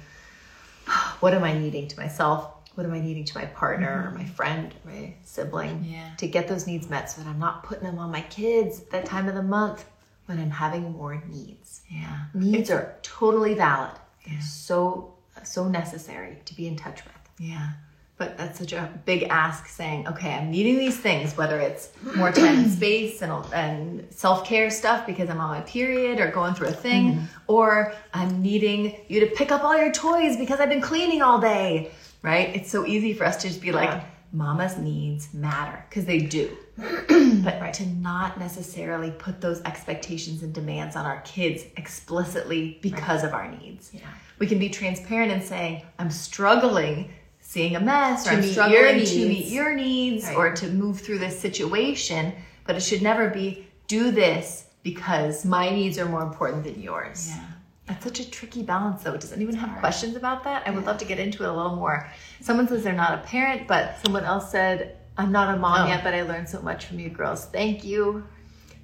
ah, 0.88 1.16
what 1.20 1.36
am 1.36 1.44
I 1.44 1.54
needing 1.54 1.88
to 1.90 2.00
myself? 2.00 2.56
What 2.74 2.88
am 2.88 2.94
I 2.94 3.00
needing 3.00 3.24
to 3.26 3.38
my 3.38 3.46
partner 3.46 4.06
or 4.06 4.08
mm-hmm. 4.08 4.18
my 4.18 4.26
friend, 4.26 4.74
my 4.84 5.14
sibling? 5.24 5.86
Yeah. 5.88 6.10
To 6.18 6.28
get 6.28 6.48
those 6.48 6.66
needs 6.66 6.90
met 6.90 7.12
so 7.12 7.22
that 7.22 7.30
I'm 7.30 7.40
not 7.40 7.64
putting 7.64 7.84
them 7.84 8.00
on 8.00 8.10
my 8.10 8.22
kids 8.22 8.80
at 8.80 8.90
that 8.90 9.06
time 9.06 9.28
of 9.28 9.36
the 9.36 9.44
month 9.44 9.86
when 10.26 10.40
I'm 10.40 10.50
having 10.50 10.92
more 10.92 11.22
needs. 11.30 11.82
Yeah. 11.88 12.18
Needs 12.34 12.72
are 12.72 12.96
totally 13.04 13.54
valid. 13.54 13.92
They're 14.26 14.42
so, 14.42 15.14
so 15.44 15.68
necessary 15.68 16.40
to 16.46 16.56
be 16.56 16.66
in 16.66 16.78
touch 16.78 17.04
with. 17.06 17.14
Yeah. 17.38 17.74
But 18.22 18.38
that's 18.38 18.60
such 18.60 18.74
a 18.74 18.88
big 19.06 19.24
ask 19.32 19.66
saying, 19.66 20.08
okay, 20.08 20.32
I'm 20.36 20.52
needing 20.52 20.78
these 20.78 20.96
things, 20.96 21.36
whether 21.36 21.60
it's 21.60 21.90
more 22.16 22.32
time 22.32 22.60
and 22.60 22.72
space 22.80 23.24
and, 23.24 23.34
and 23.52 24.06
self 24.14 24.46
care 24.46 24.70
stuff 24.70 25.08
because 25.08 25.28
I'm 25.28 25.42
on 25.42 25.50
my 25.50 25.62
period 25.62 26.20
or 26.20 26.30
going 26.30 26.54
through 26.54 26.68
a 26.68 26.72
thing, 26.72 27.14
mm-hmm. 27.14 27.26
or 27.48 27.96
I'm 28.14 28.40
needing 28.40 28.96
you 29.08 29.22
to 29.22 29.26
pick 29.26 29.52
up 29.52 29.64
all 29.64 29.76
your 29.76 29.92
toys 29.92 30.38
because 30.38 30.60
I've 30.60 30.70
been 30.70 30.82
cleaning 30.82 31.24
all 31.24 31.42
day, 31.42 31.90
right? 32.22 32.56
It's 32.56 32.70
so 32.70 32.86
easy 32.86 33.16
for 33.16 33.24
us 33.24 33.38
to 33.38 33.48
just 33.48 33.60
be 33.60 33.72
like, 33.72 34.04
mama's 34.32 34.78
needs 34.78 35.34
matter 35.34 35.84
because 35.90 36.06
they 36.06 36.20
do. 36.20 36.56
but 36.78 37.60
right 37.60 37.74
to 37.74 37.88
not 37.88 38.40
necessarily 38.40 39.10
put 39.10 39.42
those 39.42 39.64
expectations 39.64 40.44
and 40.44 40.54
demands 40.54 40.96
on 40.96 41.08
our 41.08 41.22
kids 41.22 41.64
explicitly 41.76 42.78
because 42.84 43.24
of 43.24 43.34
our 43.34 43.50
needs. 43.50 43.90
Yeah. 43.92 44.02
We 44.38 44.46
can 44.46 44.60
be 44.60 44.70
transparent 44.70 45.32
and 45.32 45.44
saying, 45.44 45.82
I'm 45.98 46.12
struggling 46.12 47.12
seeing 47.52 47.76
a 47.76 47.80
mess, 47.82 48.26
or 48.26 48.30
To 48.30 48.36
I'm 48.38 48.42
meet 48.42 48.52
struggling 48.54 48.80
your 48.80 48.88
to 48.92 48.96
needs. 48.98 49.16
meet 49.18 49.48
your 49.48 49.76
needs, 49.76 50.26
Right. 50.26 50.38
or 50.38 50.52
to 50.56 50.68
move 50.70 51.02
through 51.02 51.20
this 51.20 51.38
situation. 51.38 52.32
But 52.66 52.78
it 52.78 52.82
should 52.82 53.02
never 53.02 53.30
be, 53.30 53.68
do 53.88 54.10
this 54.12 54.68
because 54.84 55.44
My 55.44 55.70
needs 55.70 56.00
are 56.00 56.06
more 56.06 56.24
important 56.24 56.64
than 56.64 56.82
yours. 56.82 57.28
yeah. 57.30 57.44
That's 57.88 58.06
such 58.06 58.22
a 58.22 58.32
tricky 58.32 58.64
balance, 58.64 59.04
though. 59.04 59.18
Does 59.18 59.34
anyone 59.34 59.56
have 59.56 59.78
questions 59.80 60.16
about 60.16 60.46
that? 60.46 60.64
I 60.66 60.72
would 60.72 60.86
love 60.86 60.98
to 61.00 61.06
get 61.06 61.20
into 61.20 61.44
it 61.44 61.50
a 61.50 61.52
little 61.52 61.76
more. 61.76 62.08
Someone 62.40 62.70
says 62.70 62.84
they're 62.86 62.94
not 62.94 63.16
a 63.16 63.22
parent, 63.28 63.68
but 63.68 63.98
Someone 64.06 64.24
else 64.24 64.50
said, 64.50 64.96
I'm 65.18 65.34
not 65.34 65.54
a 65.54 65.58
mom 65.58 65.88
Oh. 65.88 65.90
yet, 65.90 66.06
but 66.06 66.14
I 66.14 66.22
learned 66.22 66.48
so 66.48 66.62
much 66.62 66.86
from 66.86 67.00
you 67.00 67.10
girls. 67.10 67.48
Thank 67.48 67.84
you. 67.84 68.24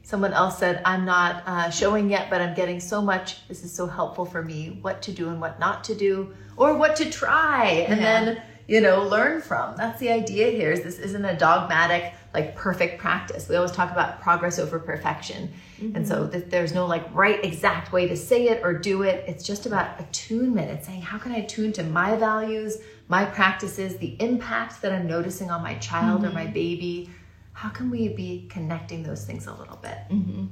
Someone 0.04 0.34
else 0.34 0.58
said, 0.58 0.82
I'm 0.84 1.06
not 1.06 1.44
uh, 1.48 1.70
showing 1.70 2.10
yet, 2.10 2.30
but 2.30 2.42
I'm 2.42 2.54
getting 2.54 2.82
so 2.82 3.02
much. 3.02 3.48
This 3.48 3.64
is 3.64 3.74
so 3.74 3.88
helpful 3.88 4.26
for 4.26 4.42
me, 4.44 4.78
what 4.82 5.02
to 5.04 5.12
do 5.14 5.30
and 5.30 5.40
what 5.40 5.58
not 5.58 5.86
to 5.86 5.96
do, 5.96 6.34
or 6.58 6.76
what 6.76 6.96
to 6.98 7.10
try, 7.10 7.86
and 7.88 8.02
Yeah. 8.02 8.26
then, 8.26 8.42
you 8.68 8.82
know, 8.82 9.04
learn 9.04 9.42
from. 9.42 9.78
That's 9.78 10.00
the 10.00 10.10
idea 10.10 10.52
here 10.52 10.72
is 10.72 10.82
this 10.82 11.00
isn't 11.00 11.24
a 11.24 11.38
dogmatic, 11.38 12.14
like 12.34 12.56
perfect 12.56 13.00
practice. 13.00 13.48
We 13.48 13.56
always 13.56 13.72
talk 13.72 13.92
about 13.92 14.20
progress 14.20 14.60
over 14.60 14.78
perfection. 14.78 15.54
And 15.80 16.08
so 16.08 16.24
mm-hmm. 16.24 16.32
th- 16.32 16.46
there's 16.50 16.74
no 16.74 16.86
like 16.86 17.06
right 17.14 17.44
exact 17.46 17.94
way 17.94 18.08
to 18.08 18.18
say 18.18 18.50
it 18.50 18.62
or 18.64 18.74
do 18.74 19.04
it. 19.04 19.24
It's 19.28 19.46
just 19.46 19.66
about 19.68 20.00
attunement. 20.02 20.70
It's 20.72 20.86
saying, 20.88 21.02
how 21.02 21.18
can 21.18 21.32
I 21.32 21.38
attune 21.38 21.72
to 21.74 21.84
my 21.84 22.16
values, 22.16 22.78
my 23.08 23.24
practices, 23.26 23.98
the 23.98 24.18
impact 24.20 24.82
that 24.82 24.92
I'm 24.92 25.08
noticing 25.08 25.50
on 25.50 25.62
my 25.64 25.76
child 25.76 26.26
or 26.26 26.32
my 26.32 26.44
mm-hmm. 26.44 26.54
baby? 26.54 27.10
How 27.54 27.70
can 27.70 27.90
we 27.90 28.10
be 28.10 28.48
connecting 28.50 29.04
those 29.04 29.24
things 29.24 29.48
a 29.48 29.54
little 29.54 29.78
bit? 29.78 29.98
Mm-hmm. 30.10 30.46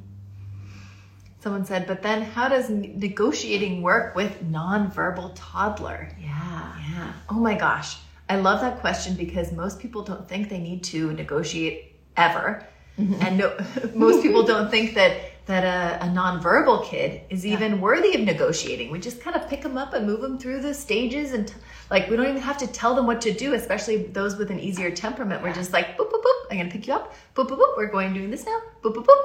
someone 1.39 1.65
said, 1.65 1.85
but 1.85 2.01
then 2.01 2.21
how 2.21 2.47
does 2.47 2.69
negotiating 2.69 3.81
work 3.81 4.15
with 4.15 4.41
nonverbal 4.43 5.31
toddler? 5.35 6.09
Yeah. 6.19 6.79
Yeah. 6.93 7.13
Oh 7.29 7.35
my 7.35 7.55
gosh. 7.55 7.97
I 8.29 8.37
love 8.37 8.61
that 8.61 8.79
question 8.79 9.15
because 9.15 9.51
most 9.51 9.79
people 9.79 10.01
don't 10.01 10.27
think 10.27 10.49
they 10.49 10.59
need 10.59 10.83
to 10.85 11.13
negotiate 11.13 11.95
ever. 12.17 12.65
Mm-hmm. 12.99 13.21
And 13.21 13.37
no, 13.37 13.57
most 13.93 14.23
people 14.23 14.43
don't 14.53 14.71
think 14.71 14.95
that 14.95 15.17
that 15.45 15.63
a, 15.63 16.03
a 16.03 16.09
nonverbal 16.09 16.83
kid 16.85 17.21
is 17.29 17.45
even 17.45 17.79
worthy 17.79 18.15
of 18.15 18.21
negotiating. 18.21 18.89
We 18.89 18.99
just 18.99 19.21
kind 19.21 19.35
of 19.35 19.47
pick 19.47 19.61
them 19.61 19.77
up 19.77 19.93
and 19.93 20.07
move 20.07 20.21
them 20.21 20.39
through 20.39 20.61
the 20.61 20.73
stages 20.73 21.33
and 21.33 21.47
t- 21.47 21.53
like 21.91 22.09
we 22.09 22.15
don't 22.15 22.27
even 22.27 22.41
have 22.41 22.57
to 22.57 22.67
tell 22.67 22.95
them 22.95 23.05
what 23.05 23.21
to 23.21 23.31
do, 23.31 23.53
especially 23.53 24.05
those 24.07 24.37
with 24.37 24.49
an 24.49 24.59
easier 24.59 24.89
temperament. 24.89 25.43
We're 25.43 25.53
just 25.53 25.71
like 25.71 25.97
boop 25.97 26.11
boop 26.11 26.23
boop, 26.23 26.49
I'm 26.49 26.57
going 26.57 26.67
to 26.67 26.75
pick 26.75 26.87
you 26.87 26.93
up. 26.93 27.13
Boop 27.35 27.47
boop 27.47 27.59
boop, 27.59 27.77
we're 27.77 27.91
going 27.91 28.11
doing 28.13 28.31
this 28.31 28.45
now. 28.45 28.59
Boop 28.81 28.95
boop 28.95 29.05
boop. 29.05 29.23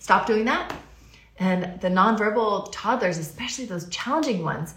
Stop 0.00 0.26
doing 0.26 0.44
that. 0.44 0.74
And 1.38 1.80
the 1.80 1.88
nonverbal 1.88 2.68
toddlers, 2.70 3.16
especially 3.16 3.64
those 3.64 3.88
challenging 3.88 4.44
ones, 4.44 4.74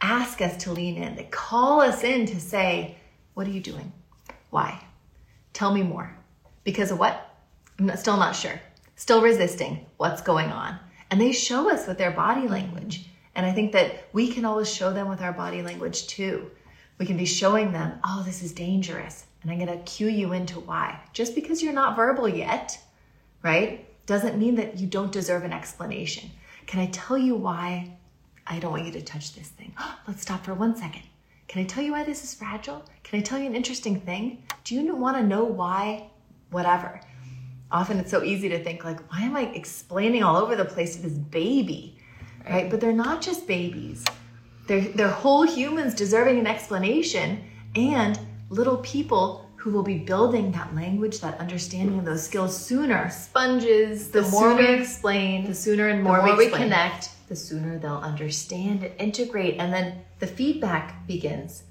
ask 0.00 0.40
us 0.40 0.56
to 0.58 0.72
lean 0.72 0.96
in. 0.96 1.16
They 1.16 1.24
call 1.24 1.80
us 1.80 2.04
in 2.04 2.26
to 2.26 2.40
say, 2.40 2.96
What 3.34 3.46
are 3.46 3.50
you 3.50 3.60
doing? 3.60 3.92
Why? 4.50 4.82
Tell 5.52 5.72
me 5.72 5.82
more. 5.82 6.16
Because 6.64 6.90
of 6.90 6.98
what? 6.98 7.36
I'm 7.78 7.86
not, 7.86 7.98
still 7.98 8.16
not 8.16 8.36
sure. 8.36 8.60
Still 8.96 9.22
resisting 9.22 9.86
what's 9.96 10.22
going 10.22 10.50
on. 10.50 10.78
And 11.10 11.20
they 11.20 11.32
show 11.32 11.70
us 11.70 11.86
with 11.86 11.98
their 11.98 12.10
body 12.10 12.48
language. 12.48 13.08
And 13.34 13.46
I 13.46 13.52
think 13.52 13.72
that 13.72 14.08
we 14.12 14.32
can 14.32 14.44
always 14.44 14.72
show 14.72 14.92
them 14.92 15.08
with 15.08 15.22
our 15.22 15.32
body 15.32 15.62
language 15.62 16.06
too. 16.08 16.50
We 16.98 17.06
can 17.06 17.16
be 17.16 17.24
showing 17.24 17.72
them, 17.72 18.00
oh, 18.04 18.22
this 18.24 18.42
is 18.42 18.52
dangerous. 18.52 19.26
And 19.42 19.50
I'm 19.50 19.58
going 19.58 19.78
to 19.78 19.84
cue 19.84 20.08
you 20.08 20.32
into 20.32 20.58
why. 20.58 21.00
Just 21.12 21.34
because 21.34 21.62
you're 21.62 21.72
not 21.72 21.96
verbal 21.96 22.28
yet, 22.28 22.78
right, 23.42 23.86
doesn't 24.06 24.38
mean 24.38 24.56
that 24.56 24.78
you 24.78 24.88
don't 24.88 25.12
deserve 25.12 25.44
an 25.44 25.52
explanation. 25.52 26.30
Can 26.66 26.80
I 26.80 26.86
tell 26.86 27.16
you 27.16 27.36
why 27.36 27.97
I 28.48 28.58
don't 28.58 28.72
want 28.72 28.86
you 28.86 28.92
to 28.92 29.02
touch 29.02 29.34
this 29.34 29.48
thing? 29.48 29.74
Let's 30.08 30.22
stop 30.22 30.44
for 30.44 30.54
one 30.54 30.74
second. 30.74 31.02
Can 31.48 31.62
I 31.62 31.64
tell 31.64 31.82
you 31.82 31.92
why 31.92 32.04
this 32.04 32.24
is 32.24 32.34
fragile? 32.34 32.84
Can 33.04 33.18
I 33.18 33.22
tell 33.22 33.38
you 33.38 33.46
an 33.46 33.56
interesting 33.56 34.00
thing? 34.00 34.42
Do 34.64 34.74
you 34.74 34.94
want 34.94 35.16
to 35.16 35.22
know 35.22 35.44
why? 35.44 36.10
Whatever. 36.50 37.00
Often 37.70 37.98
it's 37.98 38.10
so 38.10 38.22
easy 38.22 38.48
to 38.48 38.62
think 38.62 38.84
like, 38.84 39.00
why 39.10 39.22
am 39.22 39.36
I 39.36 39.42
explaining 39.54 40.22
all 40.22 40.36
over 40.36 40.56
the 40.56 40.64
place 40.64 40.96
to 40.96 41.02
this 41.02 41.12
baby? 41.12 41.98
Right? 42.44 42.50
right? 42.50 42.70
But 42.70 42.80
they're 42.80 42.92
not 42.92 43.20
just 43.20 43.46
babies. 43.46 44.04
They're 44.66 44.80
they're 44.80 45.08
whole 45.08 45.44
humans 45.44 45.94
deserving 45.94 46.38
an 46.38 46.46
explanation 46.46 47.42
and 47.74 48.18
little 48.50 48.78
people 48.78 49.47
who 49.68 49.74
will 49.74 49.82
be 49.82 49.98
building 49.98 50.50
that 50.52 50.74
language, 50.74 51.20
that 51.20 51.38
understanding, 51.38 51.98
and 51.98 52.06
those 52.06 52.24
skills 52.24 52.56
sooner. 52.56 53.10
Sponges. 53.10 54.08
The, 54.08 54.22
the 54.22 54.30
more 54.30 54.56
sooner, 54.56 54.72
we 54.72 54.80
explain, 54.80 55.46
the 55.46 55.54
sooner 55.54 55.88
and 55.88 56.02
more, 56.02 56.24
more 56.24 56.36
we, 56.36 56.46
we 56.46 56.50
connect, 56.50 57.10
the 57.28 57.36
sooner 57.36 57.78
they'll 57.78 57.96
understand 57.96 58.82
and 58.82 58.98
integrate, 58.98 59.56
and 59.58 59.70
then 59.70 60.02
the 60.20 60.26
feedback 60.26 61.06
begins. 61.06 61.64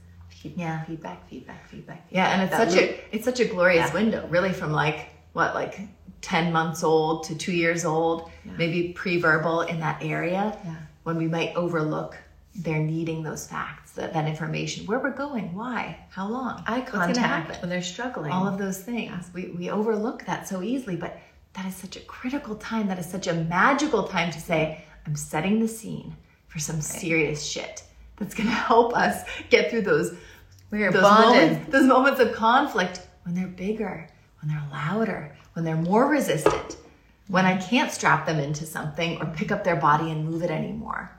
yeah, 0.44 0.84
feedback, 0.84 1.28
feedback, 1.28 1.68
feedback. 1.68 2.06
Yeah, 2.12 2.28
and 2.28 2.44
it's 2.44 2.56
such 2.56 2.80
loop. 2.80 2.92
a 2.92 3.16
it's 3.16 3.26
such 3.26 3.40
a 3.40 3.46
glorious 3.46 3.88
yeah. 3.88 3.94
window, 3.94 4.28
really, 4.30 4.54
from 4.54 4.72
like 4.72 5.10
what 5.34 5.56
like 5.56 5.80
10 6.22 6.54
months 6.54 6.84
old 6.84 7.24
to 7.24 7.36
two 7.36 7.52
years 7.52 7.84
old, 7.84 8.30
yeah. 8.46 8.52
maybe 8.58 8.94
pre-verbal 8.94 9.62
in 9.62 9.80
that 9.80 10.04
area, 10.04 10.56
yeah. 10.64 10.76
when 11.02 11.18
we 11.18 11.28
might 11.28 11.56
overlook 11.56 12.16
they're 12.60 12.80
needing 12.80 13.22
those 13.24 13.48
facts, 13.48 13.87
that, 13.98 14.14
that 14.14 14.28
information, 14.28 14.86
where 14.86 15.00
we're 15.00 15.12
going, 15.12 15.54
why, 15.54 15.98
how 16.10 16.28
long, 16.28 16.64
eye 16.66 16.82
contact 16.82 17.62
when 17.62 17.70
they're 17.70 17.82
struggling, 17.82 18.32
all 18.32 18.48
of 18.48 18.58
those 18.58 18.82
things. 18.82 19.30
We, 19.34 19.50
we 19.50 19.70
overlook 19.70 20.26
that 20.26 20.48
so 20.48 20.62
easily, 20.64 20.96
but 20.96 21.20
that 21.54 21.66
is 21.66 21.76
such 21.76 21.98
a 21.98 22.00
critical 22.02 22.56
time. 22.56 22.88
That 22.88 23.00
is 23.00 23.06
such 23.06 23.28
a 23.28 23.34
magical 23.34 24.04
time 24.04 24.32
to 24.32 24.40
say, 24.40 24.84
I'm 25.06 25.16
setting 25.16 25.60
the 25.60 25.68
scene 25.68 26.16
for 26.48 26.60
some 26.60 26.78
right. 26.78 26.84
serious 26.84 27.46
shit 27.46 27.84
that's 28.16 28.34
going 28.34 28.50
to 28.50 28.56
help 28.56 28.96
us 28.96 29.24
get 29.50 29.70
through 29.70 29.82
those, 29.82 30.16
those 30.72 30.94
moments, 30.94 31.72
those 31.72 31.86
moments 31.86 32.20
of 32.20 32.34
conflict 32.34 33.02
when 33.24 33.36
they're 33.36 33.48
bigger, 33.48 34.08
when 34.42 34.50
they're 34.50 34.68
louder, 34.72 35.36
when 35.54 35.66
they're 35.66 35.76
more 35.76 36.08
resistant, 36.08 36.78
when 37.28 37.46
I 37.46 37.58
can't 37.58 37.92
strap 37.92 38.26
them 38.26 38.40
into 38.40 38.66
something 38.66 39.20
or 39.22 39.26
pick 39.26 39.52
up 39.52 39.64
their 39.64 39.76
body 39.76 40.12
and 40.12 40.26
move 40.26 40.44
it 40.44 40.52
anymore. 40.52 41.12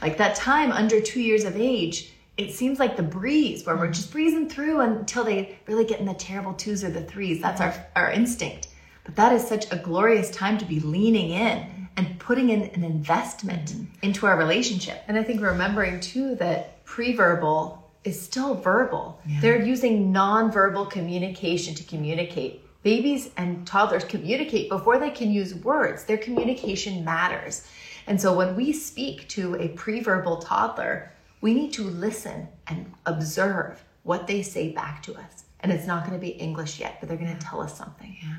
Like 0.00 0.18
that 0.18 0.36
time 0.36 0.70
under 0.72 1.00
two 1.00 1.20
years 1.20 1.44
of 1.44 1.56
age, 1.56 2.12
it 2.36 2.52
seems 2.52 2.78
like 2.78 2.96
the 2.96 3.02
breeze 3.02 3.66
where 3.66 3.76
we're 3.76 3.90
just 3.90 4.12
breezing 4.12 4.48
through 4.48 4.80
until 4.80 5.24
they 5.24 5.58
really 5.66 5.84
get 5.84 5.98
in 5.98 6.06
the 6.06 6.14
terrible 6.14 6.54
twos 6.54 6.84
or 6.84 6.90
the 6.90 7.02
threes. 7.02 7.42
That's 7.42 7.60
our, 7.60 7.74
our 7.96 8.12
instinct. 8.12 8.68
But 9.04 9.16
that 9.16 9.32
is 9.32 9.46
such 9.46 9.72
a 9.72 9.76
glorious 9.76 10.30
time 10.30 10.58
to 10.58 10.64
be 10.64 10.80
leaning 10.80 11.30
in 11.30 11.88
and 11.96 12.18
putting 12.20 12.50
in 12.50 12.62
an 12.62 12.84
investment 12.84 13.72
mm-hmm. 13.72 13.84
into 14.02 14.26
our 14.26 14.38
relationship. 14.38 15.02
And 15.08 15.18
I 15.18 15.24
think 15.24 15.42
remembering 15.42 15.98
too 15.98 16.36
that 16.36 16.84
pre-verbal 16.84 17.90
is 18.04 18.20
still 18.20 18.54
verbal. 18.54 19.20
Yeah. 19.26 19.40
They're 19.40 19.64
using 19.64 20.12
non-verbal 20.12 20.86
communication 20.86 21.74
to 21.74 21.82
communicate. 21.82 22.62
Babies 22.84 23.30
and 23.36 23.66
toddlers 23.66 24.04
communicate 24.04 24.70
before 24.70 24.98
they 24.98 25.10
can 25.10 25.32
use 25.32 25.54
words. 25.56 26.04
Their 26.04 26.18
communication 26.18 27.04
matters. 27.04 27.66
And 28.08 28.20
so 28.20 28.32
when 28.32 28.56
we 28.56 28.72
speak 28.72 29.28
to 29.28 29.54
a 29.56 29.68
pre-verbal 29.68 30.38
toddler, 30.38 31.12
we 31.42 31.52
need 31.52 31.72
to 31.74 31.84
listen 31.84 32.48
and 32.66 32.92
observe 33.04 33.84
what 34.02 34.26
they 34.26 34.42
say 34.42 34.72
back 34.72 35.02
to 35.04 35.14
us. 35.14 35.44
And 35.60 35.70
it's 35.70 35.86
not 35.86 36.06
going 36.06 36.18
to 36.18 36.20
be 36.20 36.30
English 36.30 36.80
yet, 36.80 36.96
but 36.98 37.08
they're 37.08 37.18
going 37.18 37.36
to 37.36 37.44
tell 37.44 37.60
us 37.60 37.76
something. 37.76 38.16
Yeah. 38.22 38.36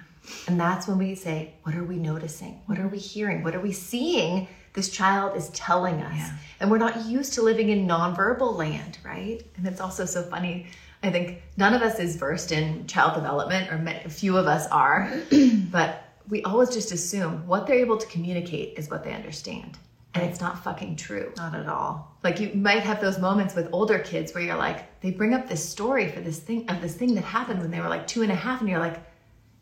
And 0.48 0.60
that's 0.60 0.88
when 0.88 0.98
we 0.98 1.14
say, 1.16 1.54
what 1.64 1.76
are 1.76 1.84
we 1.84 1.98
noticing? 1.98 2.62
What 2.66 2.80
are 2.80 2.88
we 2.88 2.98
hearing? 2.98 3.44
What 3.44 3.56
are 3.56 3.60
we 3.60 3.72
seeing? 3.72 4.48
This 4.74 4.90
child 4.90 5.38
is 5.38 5.50
telling 5.50 6.02
us. 6.02 6.18
Yeah. 6.18 6.32
And 6.60 6.72
we're 6.72 6.78
not 6.80 7.06
used 7.06 7.34
to 7.34 7.44
living 7.44 7.70
in 7.70 7.88
nonverbal 7.88 8.56
land, 8.56 8.98
right? 9.06 9.42
And 9.58 9.68
it's 9.68 9.82
also 9.82 10.06
so 10.06 10.24
funny. 10.24 10.68
I 11.04 11.12
think 11.12 11.44
none 11.58 11.74
of 11.74 11.82
us 11.82 12.00
is 12.00 12.16
versed 12.16 12.52
in 12.52 12.88
child 12.88 13.14
development, 13.14 13.72
or 13.72 13.76
a 14.06 14.10
few 14.10 14.36
of 14.36 14.48
us 14.48 14.68
are, 14.68 15.12
but 15.72 16.09
we 16.30 16.44
always 16.44 16.70
just 16.70 16.92
assume 16.92 17.46
what 17.48 17.66
they're 17.66 17.78
able 17.78 17.98
to 17.98 18.08
communicate 18.08 18.78
is 18.78 18.90
what 18.90 19.04
they 19.04 19.14
understand. 19.14 19.78
And 20.14 20.24
it's 20.24 20.42
not 20.42 20.64
fucking 20.64 20.96
true. 20.96 21.32
Not 21.38 21.56
at 21.56 21.68
all. 21.68 22.16
Like 22.24 22.40
you 22.40 22.52
might 22.54 22.82
have 22.82 23.00
those 23.00 23.20
moments 23.20 23.56
with 23.56 23.70
older 23.72 24.00
kids 24.00 24.34
where 24.34 24.44
you're 24.44 24.58
like, 24.58 25.00
they 25.02 25.12
bring 25.12 25.34
up 25.34 25.48
this 25.48 25.68
story 25.68 26.10
for 26.10 26.20
this 26.20 26.40
thing 26.40 26.70
of 26.70 26.82
this 26.82 26.96
thing 26.96 27.16
that 27.16 27.24
happened 27.24 27.62
when 27.62 27.72
they 27.72 27.80
were 27.80 27.90
like 27.90 28.08
two 28.08 28.24
and 28.24 28.32
a 28.32 28.36
half, 28.36 28.60
and 28.60 28.70
you're 28.70 28.80
like, 28.80 29.02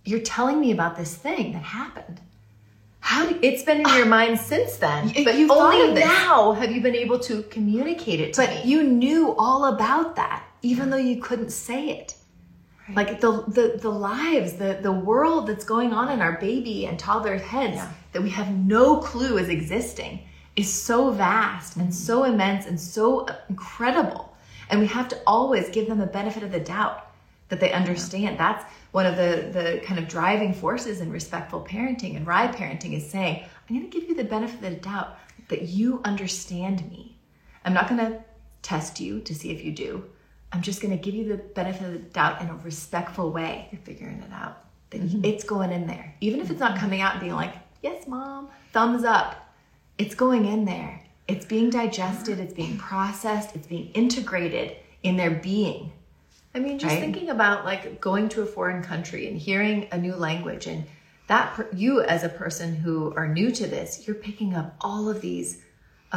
you're 0.06 0.20
telling 0.22 0.60
me 0.60 0.72
about 0.72 0.96
this 0.96 1.16
thing 1.16 1.52
that 1.52 1.64
happened. 1.64 2.22
How 3.02 3.28
do, 3.28 3.38
it's 3.42 3.64
been 3.64 3.82
in 3.82 3.88
your 3.90 4.06
ah. 4.06 4.10
mind 4.10 4.40
since 4.40 4.78
then, 4.78 5.12
but 5.24 5.36
you've 5.36 5.52
only 5.52 5.94
now 5.94 6.54
have 6.54 6.72
you 6.72 6.82
been 6.82 6.96
able 6.96 7.20
to 7.20 7.44
communicate 7.44 8.20
it. 8.20 8.36
but 8.36 8.50
me. 8.50 8.62
you 8.64 8.84
knew 8.84 9.36
all 9.38 9.66
about 9.66 10.16
that, 10.16 10.46
even 10.62 10.90
though 10.90 10.98
you 10.98 11.22
couldn't 11.22 11.52
say 11.52 11.90
it. 11.90 12.16
Right. 12.88 12.96
Like 12.96 13.20
the, 13.20 13.44
the 13.48 13.80
the 13.82 13.90
lives, 13.90 14.54
the 14.54 14.80
the 14.82 14.92
world 14.92 15.48
that's 15.48 15.66
going 15.66 15.92
on 15.92 16.10
in 16.10 16.22
our 16.22 16.40
baby 16.40 16.86
and 16.86 16.98
toddler 16.98 17.38
heads 17.38 17.76
yeah. 17.76 17.92
that 18.14 18.22
we 18.22 18.30
have 18.30 18.50
no 18.50 18.98
clue 18.98 19.38
is 19.38 19.50
existing 19.50 20.22
is 20.56 20.72
so 20.72 21.12
vast 21.12 21.76
and 21.76 21.90
mm-hmm. 21.90 21.92
so 21.92 22.24
immense 22.24 22.66
and 22.66 22.80
so 22.80 23.22
uh, 23.28 23.36
incredible. 23.50 24.36
And 24.70 24.80
we 24.80 24.88
have 24.88 25.08
to 25.10 25.22
always 25.28 25.70
give 25.70 25.88
them 25.88 25.98
the 25.98 26.08
benefit 26.08 26.44
of 26.44 26.52
the 26.52 26.60
doubt 26.60 27.08
that 27.50 27.60
they 27.60 27.72
understand. 27.72 28.36
Yeah. 28.36 28.38
That's 28.38 28.66
one 28.92 29.06
of 29.06 29.18
the 29.18 29.50
the 29.52 29.82
kind 29.86 30.00
of 30.00 30.08
driving 30.08 30.54
forces 30.54 31.02
in 31.02 31.12
respectful 31.12 31.62
parenting 31.62 32.16
and 32.16 32.26
RIE 32.26 32.48
parenting 32.48 32.94
is 32.94 33.10
saying, 33.10 33.44
I'm 33.70 33.78
going 33.78 33.90
to 33.90 34.00
give 34.00 34.10
you 34.10 34.16
the 34.16 34.24
benefit 34.24 34.56
of 34.56 34.62
the 34.62 34.72
doubt 34.72 35.18
that 35.50 35.64
you 35.64 36.02
understand 36.04 36.90
me. 36.90 37.18
I'm 37.66 37.74
not 37.74 37.90
going 37.90 38.00
to 38.00 38.24
test 38.62 39.00
you 39.00 39.22
to 39.22 39.36
see 39.36 39.52
if 39.52 39.64
you 39.64 39.72
do. 39.72 40.06
I'm 40.52 40.62
just 40.62 40.82
going 40.82 40.98
to 40.98 41.04
give 41.04 41.14
you 41.14 41.28
the 41.28 41.38
benefit 41.38 41.88
of 41.88 41.94
the 41.94 42.00
doubt 42.00 42.42
in 42.42 42.50
a 42.50 42.56
respectful 42.56 43.32
way. 43.32 43.68
You're 43.72 43.82
figuring 43.82 44.20
it 44.20 44.32
out. 44.32 44.64
Mm-hmm. 44.92 45.26
It's 45.26 45.44
going 45.44 45.72
in 45.72 45.88
there. 45.88 46.16
Even 46.22 46.40
if 46.40 46.50
it's 46.50 46.60
not 46.60 46.78
coming 46.78 47.02
out 47.02 47.14
and 47.14 47.22
being 47.22 47.34
like, 47.34 47.54
yes, 47.82 48.08
mom, 48.08 48.48
thumbs 48.72 49.04
up. 49.04 49.54
It's 49.98 50.16
going 50.16 50.46
in 50.46 50.66
there. 50.66 51.02
It's 51.28 51.46
being 51.46 51.70
digested, 51.70 52.40
it's 52.40 52.54
being 52.54 52.78
processed, 52.78 53.54
it's 53.54 53.68
being 53.68 53.92
integrated 53.92 54.78
in 55.04 55.18
their 55.18 55.32
being. 55.32 55.92
I 56.56 56.60
mean, 56.60 56.80
just 56.80 56.94
right? 56.94 57.02
thinking 57.02 57.30
about 57.30 57.66
like 57.66 58.00
going 58.00 58.30
to 58.30 58.42
a 58.42 58.46
foreign 58.46 58.82
country 58.82 59.28
and 59.28 59.38
hearing 59.38 59.88
a 59.92 59.98
new 59.98 60.16
language 60.16 60.68
and 60.68 60.86
that 61.28 61.54
per- 61.54 61.68
you 61.74 62.02
as 62.02 62.24
a 62.24 62.30
person 62.30 62.76
who 62.76 63.14
are 63.16 63.28
new 63.28 63.52
to 63.52 63.68
this, 63.68 64.08
you're 64.08 64.16
picking 64.16 64.56
up 64.56 64.76
all 64.80 65.10
of 65.10 65.20
these 65.20 65.62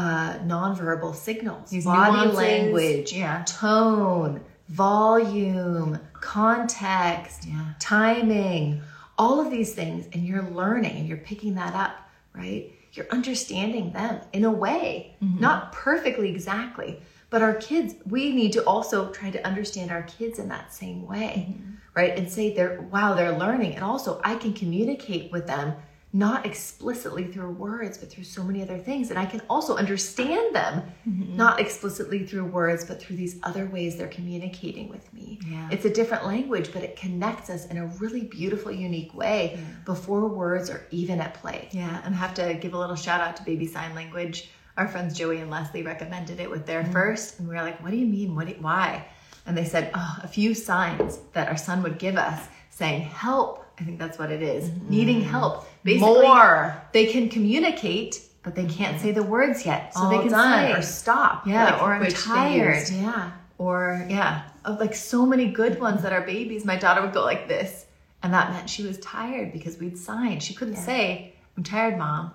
uh, 0.00 0.38
nonverbal 0.38 1.14
signals, 1.14 1.70
These 1.70 1.84
body 1.84 2.12
nuances. 2.12 2.38
language, 2.38 3.12
yeah. 3.12 3.44
tone, 3.46 4.40
volume, 4.68 6.00
context, 6.14 7.46
yeah. 7.46 7.74
timing, 7.78 8.80
all 9.18 9.40
of 9.40 9.50
these 9.50 9.74
things, 9.74 10.08
and 10.14 10.26
you're 10.26 10.48
learning 10.50 10.96
and 10.96 11.06
you're 11.06 11.18
picking 11.18 11.56
that 11.56 11.74
up, 11.74 11.96
right? 12.34 12.72
You're 12.94 13.08
understanding 13.10 13.92
them 13.92 14.20
in 14.32 14.44
a 14.44 14.50
way, 14.50 15.16
mm-hmm. 15.22 15.38
not 15.38 15.72
perfectly 15.72 16.30
exactly, 16.30 17.02
but 17.28 17.42
our 17.42 17.54
kids, 17.54 17.94
we 18.06 18.32
need 18.32 18.54
to 18.54 18.64
also 18.64 19.10
try 19.12 19.30
to 19.30 19.46
understand 19.46 19.90
our 19.90 20.02
kids 20.04 20.38
in 20.38 20.48
that 20.48 20.72
same 20.72 21.06
way, 21.06 21.48
mm-hmm. 21.50 21.72
right? 21.94 22.16
And 22.16 22.30
say 22.30 22.54
they're, 22.54 22.80
wow, 22.80 23.14
they're 23.14 23.36
learning. 23.36 23.74
And 23.74 23.84
also, 23.84 24.18
I 24.24 24.36
can 24.36 24.54
communicate 24.54 25.30
with 25.30 25.46
them 25.46 25.74
not 26.12 26.44
explicitly 26.44 27.24
through 27.24 27.50
words, 27.52 27.96
but 27.96 28.10
through 28.10 28.24
so 28.24 28.42
many 28.42 28.62
other 28.62 28.78
things. 28.78 29.10
And 29.10 29.18
I 29.18 29.26
can 29.26 29.40
also 29.48 29.76
understand 29.76 30.54
them, 30.54 30.82
mm-hmm. 31.08 31.36
not 31.36 31.60
explicitly 31.60 32.26
through 32.26 32.46
words, 32.46 32.84
but 32.84 33.00
through 33.00 33.16
these 33.16 33.38
other 33.44 33.66
ways 33.66 33.96
they're 33.96 34.08
communicating 34.08 34.88
with 34.88 35.12
me. 35.14 35.38
Yeah. 35.46 35.68
It's 35.70 35.84
a 35.84 35.90
different 35.90 36.26
language, 36.26 36.72
but 36.72 36.82
it 36.82 36.96
connects 36.96 37.48
us 37.48 37.66
in 37.66 37.76
a 37.76 37.86
really 37.86 38.22
beautiful, 38.22 38.72
unique 38.72 39.14
way 39.14 39.52
yeah. 39.54 39.60
before 39.84 40.26
words 40.26 40.68
are 40.68 40.84
even 40.90 41.20
at 41.20 41.34
play. 41.34 41.68
Yeah, 41.70 42.02
and 42.04 42.12
I 42.12 42.18
have 42.18 42.34
to 42.34 42.54
give 42.54 42.74
a 42.74 42.78
little 42.78 42.96
shout 42.96 43.20
out 43.20 43.36
to 43.36 43.44
Baby 43.44 43.66
Sign 43.66 43.94
Language. 43.94 44.50
Our 44.76 44.88
friends 44.88 45.16
Joey 45.16 45.38
and 45.38 45.50
Leslie 45.50 45.82
recommended 45.82 46.40
it 46.40 46.50
with 46.50 46.66
their 46.66 46.82
mm-hmm. 46.82 46.92
first, 46.92 47.38
and 47.38 47.48
we 47.48 47.54
were 47.54 47.62
like, 47.62 47.80
"What 47.82 47.90
do 47.90 47.96
you 47.96 48.06
mean? 48.06 48.34
What? 48.34 48.48
Do, 48.48 48.54
why?" 48.60 49.06
And 49.46 49.56
they 49.56 49.64
said, 49.64 49.90
"Oh, 49.94 50.18
a 50.22 50.28
few 50.28 50.54
signs 50.54 51.18
that 51.34 51.48
our 51.48 51.56
son 51.56 51.82
would 51.82 51.98
give 51.98 52.16
us, 52.16 52.48
saying 52.70 53.02
help." 53.02 53.59
I 53.80 53.84
think 53.84 53.98
that's 53.98 54.18
what 54.18 54.30
it 54.30 54.42
is. 54.42 54.68
Mm-hmm. 54.68 54.90
Needing 54.90 55.20
help 55.22 55.66
Basically, 55.82 56.08
more. 56.22 56.80
They 56.92 57.06
can 57.06 57.28
communicate, 57.30 58.20
but 58.42 58.54
they 58.54 58.66
can't 58.66 59.00
say 59.00 59.12
the 59.12 59.22
words 59.22 59.64
yet. 59.64 59.94
So 59.94 60.00
All 60.02 60.10
they 60.10 60.18
can 60.18 60.28
done. 60.28 60.66
say 60.66 60.78
or 60.78 60.82
stop. 60.82 61.46
Yeah, 61.46 61.64
like, 61.72 61.82
or 61.82 61.94
I'm 61.94 62.06
tired. 62.10 62.88
Yeah. 62.90 63.32
Or 63.58 64.06
yeah, 64.08 64.42
of 64.64 64.78
like 64.80 64.94
so 64.94 65.24
many 65.26 65.46
good 65.50 65.80
ones 65.80 66.02
that 66.02 66.12
are 66.12 66.22
babies. 66.22 66.64
My 66.64 66.76
daughter 66.76 67.00
would 67.02 67.12
go 67.12 67.22
like 67.22 67.48
this, 67.48 67.86
And 68.22 68.32
that 68.34 68.50
meant 68.52 68.68
she 68.68 68.82
was 68.82 68.98
tired 68.98 69.52
because 69.52 69.78
we'd 69.78 69.96
signed. 69.98 70.42
She 70.42 70.54
couldn't 70.54 70.76
say, 70.76 71.34
I'm 71.56 71.62
tired, 71.64 71.96
mom. 71.98 72.32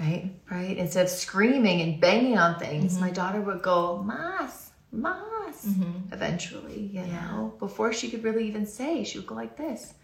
Right? 0.00 0.30
Right. 0.50 0.76
Instead 0.78 1.04
of 1.06 1.10
screaming 1.10 1.80
and 1.82 2.00
banging 2.00 2.38
on 2.38 2.58
things, 2.58 2.92
Mm-hmm. 2.94 3.04
my 3.04 3.10
daughter 3.10 3.40
would 3.40 3.62
go, 3.62 4.02
Mas, 4.02 4.70
Mas, 4.90 5.66
eventually, 6.10 6.90
you 6.92 7.02
know, 7.02 7.54
before 7.58 7.92
she 7.92 8.10
could 8.10 8.24
really 8.24 8.46
even 8.48 8.66
say, 8.66 9.04
she 9.04 9.18
would 9.18 9.26
go 9.26 9.34
like 9.34 9.56
this, 9.56 9.94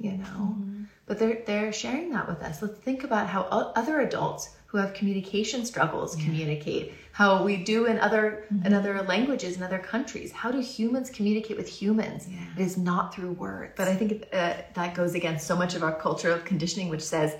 you 0.00 0.12
know. 0.12 0.56
Mm-hmm. 0.56 0.84
But 1.06 1.18
they're, 1.18 1.42
they're 1.46 1.72
sharing 1.72 2.10
that 2.12 2.28
with 2.28 2.40
us. 2.42 2.62
Let's 2.62 2.78
think 2.78 3.04
about 3.04 3.26
how 3.28 3.42
other 3.80 4.00
adults 4.00 4.50
who 4.66 4.78
have 4.78 4.94
communication 4.94 5.66
struggles 5.66 6.14
communicate, 6.14 6.94
how 7.10 7.42
we 7.42 7.56
do 7.72 7.86
in 7.86 7.98
other 7.98 8.46
Mm-hmm. 8.52 8.66
in 8.66 8.72
other 8.74 9.02
languages 9.02 9.56
in 9.56 9.62
other 9.62 9.78
countries. 9.78 10.30
How 10.32 10.50
do 10.50 10.60
humans 10.60 11.08
communicate 11.10 11.56
with 11.56 11.68
humans? 11.68 12.28
It 12.56 12.62
is 12.62 12.76
not 12.76 13.14
through 13.14 13.32
words. 13.32 13.74
But 13.76 13.86
I 13.88 13.94
think 13.96 14.12
uh, 14.32 14.54
that 14.74 14.94
goes 14.94 15.14
against 15.14 15.46
so 15.46 15.56
much 15.56 15.74
of 15.76 15.82
our 15.82 15.94
cultural 16.06 16.38
conditioning, 16.50 16.88
which 16.88 17.02
says 17.02 17.36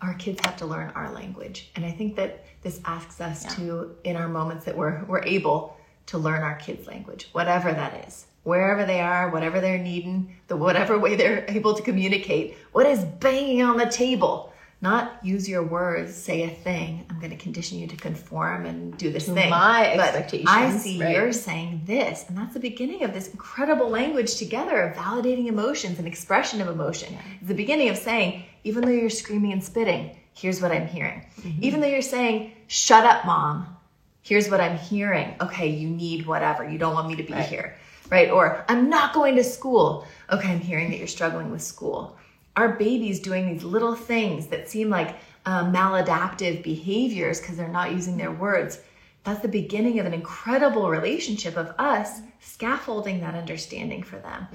our 0.00 0.14
kids 0.14 0.40
have 0.44 0.56
to 0.58 0.66
learn 0.66 0.88
our 0.94 1.10
language. 1.12 1.70
And 1.76 1.84
I 1.84 1.90
think 1.90 2.16
that 2.16 2.44
this 2.62 2.80
asks 2.84 3.20
us 3.20 3.38
to, 3.56 3.94
in 4.04 4.16
our 4.16 4.28
moments 4.28 4.64
that 4.66 4.76
we're, 4.76 5.04
we're 5.04 5.24
able 5.24 5.76
to 6.06 6.18
learn 6.18 6.42
our 6.42 6.56
kids' 6.56 6.86
language, 6.86 7.28
whatever 7.32 7.72
that 7.72 8.06
is, 8.08 8.26
wherever 8.44 8.84
they 8.84 9.00
are, 9.00 9.30
whatever 9.30 9.60
they're 9.60 9.78
needing, 9.78 10.36
the 10.48 10.56
whatever 10.56 10.98
way 10.98 11.16
they're 11.16 11.44
able 11.48 11.74
to 11.74 11.82
communicate. 11.82 12.56
What 12.72 12.86
is 12.86 13.04
banging 13.04 13.62
on 13.62 13.76
the 13.76 13.86
table? 13.86 14.52
Not 14.80 15.24
use 15.24 15.48
your 15.48 15.62
words, 15.62 16.12
say 16.12 16.42
a 16.42 16.50
thing. 16.50 17.06
I'm 17.08 17.20
going 17.20 17.30
to 17.30 17.36
condition 17.36 17.78
you 17.78 17.86
to 17.86 17.96
conform 17.96 18.66
and 18.66 18.96
do 18.98 19.12
this 19.12 19.26
thing. 19.26 19.48
my 19.48 19.92
But 19.94 20.06
expectations, 20.06 20.48
I 20.50 20.76
see 20.76 21.00
right. 21.00 21.14
you're 21.14 21.32
saying 21.32 21.82
this, 21.86 22.24
and 22.28 22.36
that's 22.36 22.52
the 22.52 22.58
beginning 22.58 23.04
of 23.04 23.14
this 23.14 23.28
incredible 23.28 23.88
language 23.88 24.34
together 24.38 24.82
of 24.82 24.96
validating 24.96 25.46
emotions 25.46 26.00
and 26.00 26.08
expression 26.08 26.60
of 26.60 26.66
emotion. 26.66 27.16
It's 27.38 27.46
the 27.46 27.54
beginning 27.54 27.90
of 27.90 27.96
saying, 27.96 28.44
even 28.64 28.84
though 28.84 28.90
you're 28.90 29.08
screaming 29.08 29.52
and 29.52 29.62
spitting, 29.62 30.16
here's 30.34 30.60
what 30.60 30.72
I'm 30.72 30.88
hearing. 30.88 31.24
Mm-hmm. 31.42 31.62
Even 31.62 31.80
though 31.80 31.86
you're 31.86 32.02
saying, 32.02 32.52
shut 32.66 33.04
up, 33.04 33.24
mom, 33.24 33.76
here's 34.22 34.50
what 34.50 34.60
I'm 34.60 34.78
hearing. 34.78 35.36
Okay, 35.40 35.68
you 35.68 35.88
need 35.88 36.26
whatever. 36.26 36.68
You 36.68 36.78
don't 36.78 36.94
want 36.94 37.06
me 37.06 37.14
to 37.16 37.22
be 37.22 37.34
here. 37.34 37.76
Right? 38.12 38.30
Or 38.30 38.62
I'm 38.68 38.90
not 38.90 39.14
going 39.14 39.36
to 39.36 39.44
school. 39.44 40.06
Okay, 40.30 40.52
I'm 40.52 40.60
hearing 40.60 40.90
that 40.90 40.98
you're 40.98 41.06
struggling 41.06 41.50
with 41.50 41.62
school. 41.62 42.18
Our 42.56 42.74
babies 42.76 43.20
doing 43.20 43.50
these 43.50 43.64
little 43.64 43.94
things 43.94 44.48
that 44.48 44.68
seem 44.68 44.90
like 44.90 45.16
um, 45.46 45.72
maladaptive 45.72 46.62
behaviors 46.62 47.40
because 47.40 47.56
they're 47.56 47.68
not 47.80 47.92
using 47.92 48.18
their 48.18 48.30
words. 48.30 48.80
That's 49.24 49.40
the 49.40 49.48
beginning 49.48 49.98
of 49.98 50.04
an 50.04 50.12
incredible 50.12 50.90
relationship 50.90 51.56
of 51.56 51.74
us 51.78 52.20
scaffolding 52.40 53.20
that 53.20 53.34
understanding 53.34 54.02
for 54.02 54.18
them 54.18 54.46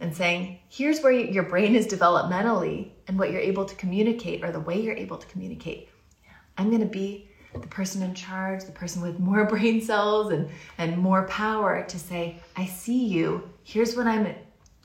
and 0.00 0.16
saying, 0.16 0.60
here's 0.68 1.00
where 1.02 1.12
your 1.12 1.42
brain 1.42 1.74
is 1.76 1.86
developmentally 1.86 2.92
and 3.08 3.18
what 3.18 3.30
you're 3.30 3.40
able 3.52 3.66
to 3.66 3.74
communicate 3.74 4.42
or 4.42 4.52
the 4.52 4.60
way 4.60 4.80
you're 4.80 4.96
able 4.96 5.18
to 5.18 5.26
communicate. 5.26 5.90
I'm 6.56 6.70
going 6.70 6.80
to 6.80 6.86
be 6.86 7.28
the 7.60 7.68
person 7.68 8.02
in 8.02 8.14
charge, 8.14 8.64
the 8.64 8.72
person 8.72 9.02
with 9.02 9.18
more 9.18 9.44
brain 9.52 9.80
cells 9.80 10.32
and, 10.32 10.48
and 10.78 10.96
more 10.98 11.24
power 11.24 11.84
to 11.88 11.98
say, 11.98 12.40
I 12.56 12.66
see 12.66 13.04
you. 13.04 13.48
Here's 13.64 13.96
what 13.96 14.06
I'm 14.06 14.34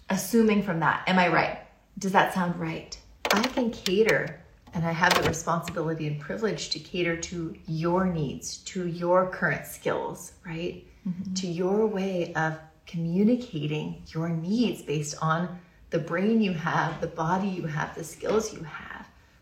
assuming 0.09 0.63
from 0.63 0.79
that. 0.79 1.03
Am 1.07 1.19
I 1.19 1.27
right? 1.27 1.59
Does 1.99 2.11
that 2.11 2.33
sound 2.33 2.59
right? 2.59 2.97
I 3.31 3.43
can 3.43 3.71
cater 3.71 4.41
and 4.73 4.85
I 4.85 4.91
have 4.91 5.13
the 5.13 5.27
responsibility 5.27 6.07
and 6.07 6.19
privilege 6.19 6.69
to 6.71 6.79
cater 6.79 7.17
to 7.17 7.55
your 7.67 8.05
needs, 8.05 8.57
to 8.57 8.87
your 8.87 9.29
current 9.29 9.65
skills, 9.65 10.33
right? 10.45 10.85
Mm-hmm. 11.07 11.33
To 11.33 11.47
your 11.47 11.87
way 11.87 12.33
of 12.35 12.57
communicating 12.87 14.03
your 14.07 14.29
needs 14.29 14.81
based 14.81 15.15
on 15.21 15.59
the 15.89 15.99
brain 15.99 16.41
you 16.41 16.53
have, 16.53 17.01
the 17.01 17.07
body 17.07 17.47
you 17.47 17.63
have, 17.63 17.95
the 17.95 18.03
skills 18.03 18.53
you 18.53 18.63
have, 18.63 18.90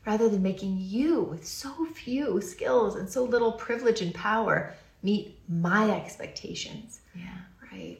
rather 0.05 0.29
than 0.29 0.41
making 0.41 0.77
you 0.79 1.21
with 1.21 1.45
so 1.45 1.85
few 1.93 2.41
skills 2.41 2.95
and 2.95 3.09
so 3.09 3.23
little 3.23 3.51
privilege 3.53 4.01
and 4.01 4.13
power 4.13 4.73
meet 5.03 5.37
my 5.47 5.91
expectations, 5.91 7.01
Yeah. 7.15 7.27
right? 7.71 7.99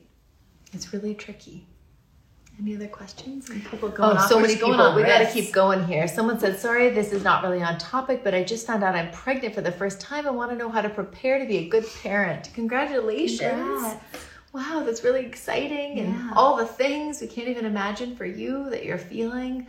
It's 0.73 0.93
really 0.93 1.15
tricky. 1.15 1.65
Any 2.61 2.75
other 2.75 2.87
questions? 2.87 3.47
People 3.49 3.79
oh, 3.83 3.87
going 3.89 4.17
Oh, 4.17 4.19
off 4.19 4.27
so 4.27 4.37
many 4.39 4.55
going 4.55 4.73
people. 4.73 4.85
on 4.87 4.95
We 4.97 5.03
got 5.03 5.19
to 5.19 5.31
keep 5.31 5.53
going 5.53 5.85
here. 5.85 6.09
Someone 6.09 6.39
said, 6.41 6.59
Sorry, 6.59 6.89
this 6.89 7.13
is 7.13 7.23
not 7.23 7.41
really 7.41 7.61
on 7.63 7.77
topic, 7.77 8.21
but 8.21 8.35
I 8.35 8.43
just 8.43 8.67
found 8.67 8.83
out 8.83 8.95
I'm 8.95 9.11
pregnant 9.11 9.55
for 9.55 9.61
the 9.61 9.71
first 9.71 10.01
time. 10.01 10.27
I 10.27 10.31
want 10.31 10.51
to 10.51 10.57
know 10.57 10.69
how 10.69 10.81
to 10.81 10.89
prepare 10.89 11.39
to 11.39 11.45
be 11.45 11.59
a 11.59 11.69
good 11.69 11.85
parent. 12.03 12.49
Congratulations. 12.53 13.39
Congrats. 13.39 14.03
Wow, 14.51 14.83
that's 14.85 15.03
really 15.05 15.25
exciting. 15.25 15.99
And 15.99 16.31
all 16.33 16.57
the 16.57 16.65
things 16.65 17.21
we 17.21 17.27
can't 17.27 17.47
even 17.47 17.65
imagine 17.65 18.15
for 18.17 18.25
you 18.25 18.69
that 18.71 18.83
you're 18.83 18.97
feeling. 18.97 19.67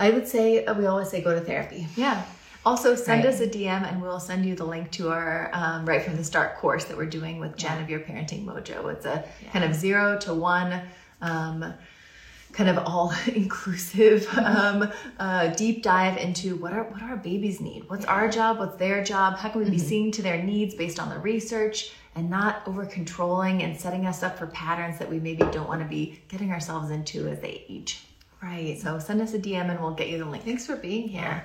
I 0.00 0.10
would 0.10 0.26
say, 0.26 0.64
uh, 0.64 0.74
we 0.74 0.86
always 0.86 1.08
say 1.10 1.20
go 1.20 1.34
to 1.34 1.40
therapy. 1.40 1.86
Yeah. 1.94 2.22
Also, 2.66 2.94
send 2.94 3.24
Right. 3.24 3.32
us 3.32 3.40
a 3.40 3.46
DM 3.46 3.84
and 3.90 4.02
we'll 4.02 4.20
send 4.20 4.44
you 4.44 4.54
the 4.54 4.64
link 4.64 4.90
to 4.92 5.10
our 5.10 5.50
um, 5.52 5.86
right 5.86 6.02
from 6.02 6.16
the 6.16 6.24
start 6.24 6.56
course 6.58 6.84
that 6.86 6.96
we're 6.96 7.06
doing 7.06 7.38
with 7.38 7.56
Jen 7.56 7.82
of 7.82 7.88
Your 7.88 8.00
Parenting 8.00 8.44
Mojo. 8.44 8.92
It's 8.92 9.06
a 9.06 9.24
kind 9.52 9.64
of 9.64 9.74
zero 9.74 10.18
to 10.18 10.34
one, 10.34 10.82
um, 11.22 11.72
kind 12.52 12.68
of 12.68 12.78
all 12.78 13.14
inclusive 13.34 14.26
um, 14.38 14.90
uh, 15.18 15.48
deep 15.48 15.82
dive 15.82 16.18
into 16.18 16.56
what 16.56 16.72
are 16.72 16.84
what 16.84 17.02
our 17.02 17.16
babies 17.16 17.60
need. 17.60 17.88
What's 17.88 18.04
our 18.06 18.28
job? 18.28 18.58
What's 18.58 18.76
their 18.76 19.02
job? 19.04 19.36
How 19.38 19.48
can 19.50 19.62
we 19.64 19.70
be 19.70 19.78
seeing 19.78 20.10
to 20.12 20.22
their 20.22 20.42
needs 20.42 20.74
based 20.74 20.98
on 20.98 21.08
the 21.08 21.18
research 21.18 21.92
and 22.14 22.28
not 22.28 22.62
over 22.66 22.84
controlling 22.84 23.62
and 23.62 23.78
setting 23.78 24.04
us 24.04 24.22
up 24.22 24.36
for 24.38 24.46
patterns 24.48 24.98
that 24.98 25.08
we 25.08 25.18
maybe 25.18 25.44
don't 25.52 25.68
want 25.68 25.80
to 25.80 25.88
be 25.88 26.20
getting 26.28 26.50
ourselves 26.52 26.90
into 26.90 27.26
as 27.28 27.40
they 27.40 27.64
age. 27.68 28.04
Right. 28.42 28.78
So 28.80 28.98
send 28.98 29.20
us 29.20 29.34
a 29.34 29.38
DM 29.38 29.70
and 29.70 29.80
we'll 29.80 29.94
get 29.94 30.08
you 30.08 30.18
the 30.18 30.24
link. 30.24 30.44
Thanks 30.44 30.66
for 30.66 30.76
being 30.76 31.08
here. 31.08 31.44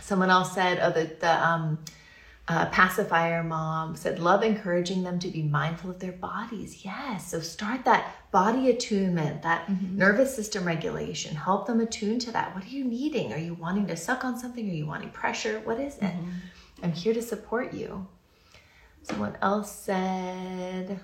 Someone 0.00 0.30
else 0.30 0.52
said, 0.52 0.78
oh, 0.82 0.90
the, 0.90 1.10
the 1.20 1.46
um, 1.46 1.78
uh, 2.48 2.66
pacifier 2.66 3.42
mom 3.42 3.96
said, 3.96 4.18
love 4.18 4.42
encouraging 4.42 5.02
them 5.02 5.18
to 5.20 5.28
be 5.28 5.42
mindful 5.42 5.90
of 5.90 6.00
their 6.00 6.12
bodies. 6.12 6.84
Yes. 6.84 7.30
So 7.30 7.40
start 7.40 7.84
that 7.84 8.12
body 8.30 8.70
attunement, 8.70 9.42
that 9.42 9.68
nervous 9.92 10.34
system 10.34 10.64
regulation. 10.64 11.34
Help 11.34 11.66
them 11.66 11.80
attune 11.80 12.18
to 12.20 12.32
that. 12.32 12.54
What 12.54 12.64
are 12.64 12.68
you 12.68 12.84
needing? 12.84 13.32
Are 13.32 13.38
you 13.38 13.54
wanting 13.54 13.86
to 13.88 13.96
suck 13.96 14.24
on 14.24 14.38
something? 14.38 14.68
Are 14.68 14.74
you 14.74 14.86
wanting 14.86 15.10
pressure? 15.10 15.60
What 15.64 15.80
is 15.80 15.96
it? 15.98 16.12
I'm 16.82 16.92
here 16.92 17.14
to 17.14 17.22
support 17.22 17.72
you. 17.72 18.06
Someone 19.02 19.36
else 19.40 19.72
said, 19.72 21.00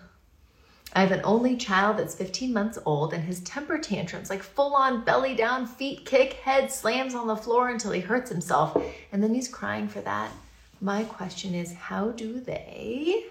I 0.94 1.00
have 1.00 1.12
an 1.12 1.22
only 1.24 1.56
child 1.56 1.96
that's 1.96 2.14
15 2.14 2.52
months 2.52 2.78
old, 2.84 3.14
and 3.14 3.24
his 3.24 3.40
temper 3.40 3.78
tantrums, 3.78 4.28
like 4.28 4.42
full 4.42 4.74
on 4.74 5.04
belly 5.04 5.34
down, 5.34 5.66
feet 5.66 6.04
kick, 6.04 6.34
head 6.34 6.70
slams 6.70 7.14
on 7.14 7.26
the 7.26 7.36
floor 7.36 7.70
until 7.70 7.92
he 7.92 8.00
hurts 8.00 8.30
himself, 8.30 8.76
and 9.10 9.22
then 9.22 9.34
he's 9.34 9.48
crying 9.48 9.88
for 9.88 10.00
that. 10.02 10.30
My 10.80 11.04
question 11.04 11.54
is, 11.54 11.72
how 11.72 12.10
do 12.10 12.40
they 12.40 13.24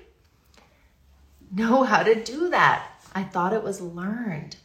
know 1.51 1.83
how 1.83 2.01
to 2.01 2.15
do 2.15 2.49
that? 2.49 2.87
I 3.13 3.23
thought 3.23 3.53
it 3.53 3.63
was 3.63 3.81
learned. 3.81 4.55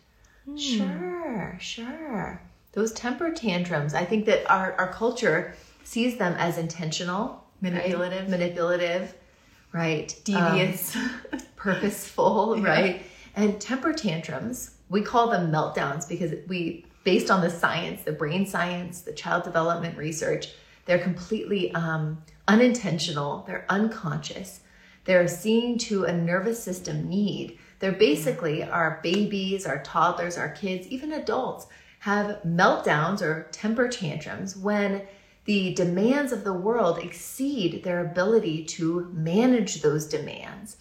Hmm. 0.47 0.57
Sure, 0.57 1.59
sure. 1.61 2.41
Those 2.73 2.93
temper 2.93 3.31
tantrums, 3.33 3.95
I 3.95 4.05
think 4.05 4.27
that 4.27 4.49
our, 4.51 4.73
our 4.75 4.93
culture 4.93 5.55
sees 5.85 6.17
them 6.17 6.35
as 6.39 6.59
intentional, 6.59 7.45
right? 8.23 8.31
Manipulative. 8.31 9.15
Right? 9.77 10.19
Devious. 10.25 10.97
Um, 10.97 11.11
purposeful, 11.57 12.57
right? 12.63 13.03
And 13.35 13.61
temper 13.61 13.93
tantrums, 13.93 14.71
we 14.89 15.03
call 15.03 15.29
them 15.29 15.53
meltdowns 15.53 16.09
because 16.09 16.33
we, 16.49 16.87
based 17.05 17.31
on 17.31 17.43
the 17.43 17.51
science, 17.51 18.03
the 18.03 18.13
brain 18.13 18.47
science, 18.47 19.03
the 19.03 19.13
child 19.13 19.45
development 19.45 19.99
research, 19.99 20.49
they're 20.87 20.99
completely 20.99 21.75
um, 21.75 22.23
unintentional, 22.49 23.45
they're 23.47 23.67
unconscious, 23.69 24.61
they're 25.05 25.29
seeing 25.29 25.77
to 25.79 26.05
a 26.05 26.13
nervous 26.13 26.63
system 26.63 27.07
need. 27.07 27.59
They're 27.79 27.93
basically 27.93 28.63
our 28.63 29.01
babies, 29.03 29.67
our 29.67 29.83
toddlers, 29.83 30.39
our 30.39 30.49
kids, 30.49 30.87
even 30.89 31.13
adults 31.13 31.67
have 31.99 32.41
meltdowns 32.47 33.21
or 33.21 33.49
temper 33.53 33.89
tantrums 33.89 34.57
when 34.57 35.03
the 35.47 35.73
demands 35.75 36.33
of 36.33 36.45
the 36.45 36.53
world 36.53 36.99
exceed 36.99 37.83
their 37.83 38.05
ability 38.05 38.65
to 38.65 39.09
manage 39.13 39.81
those 39.81 40.07
demands. 40.07 40.77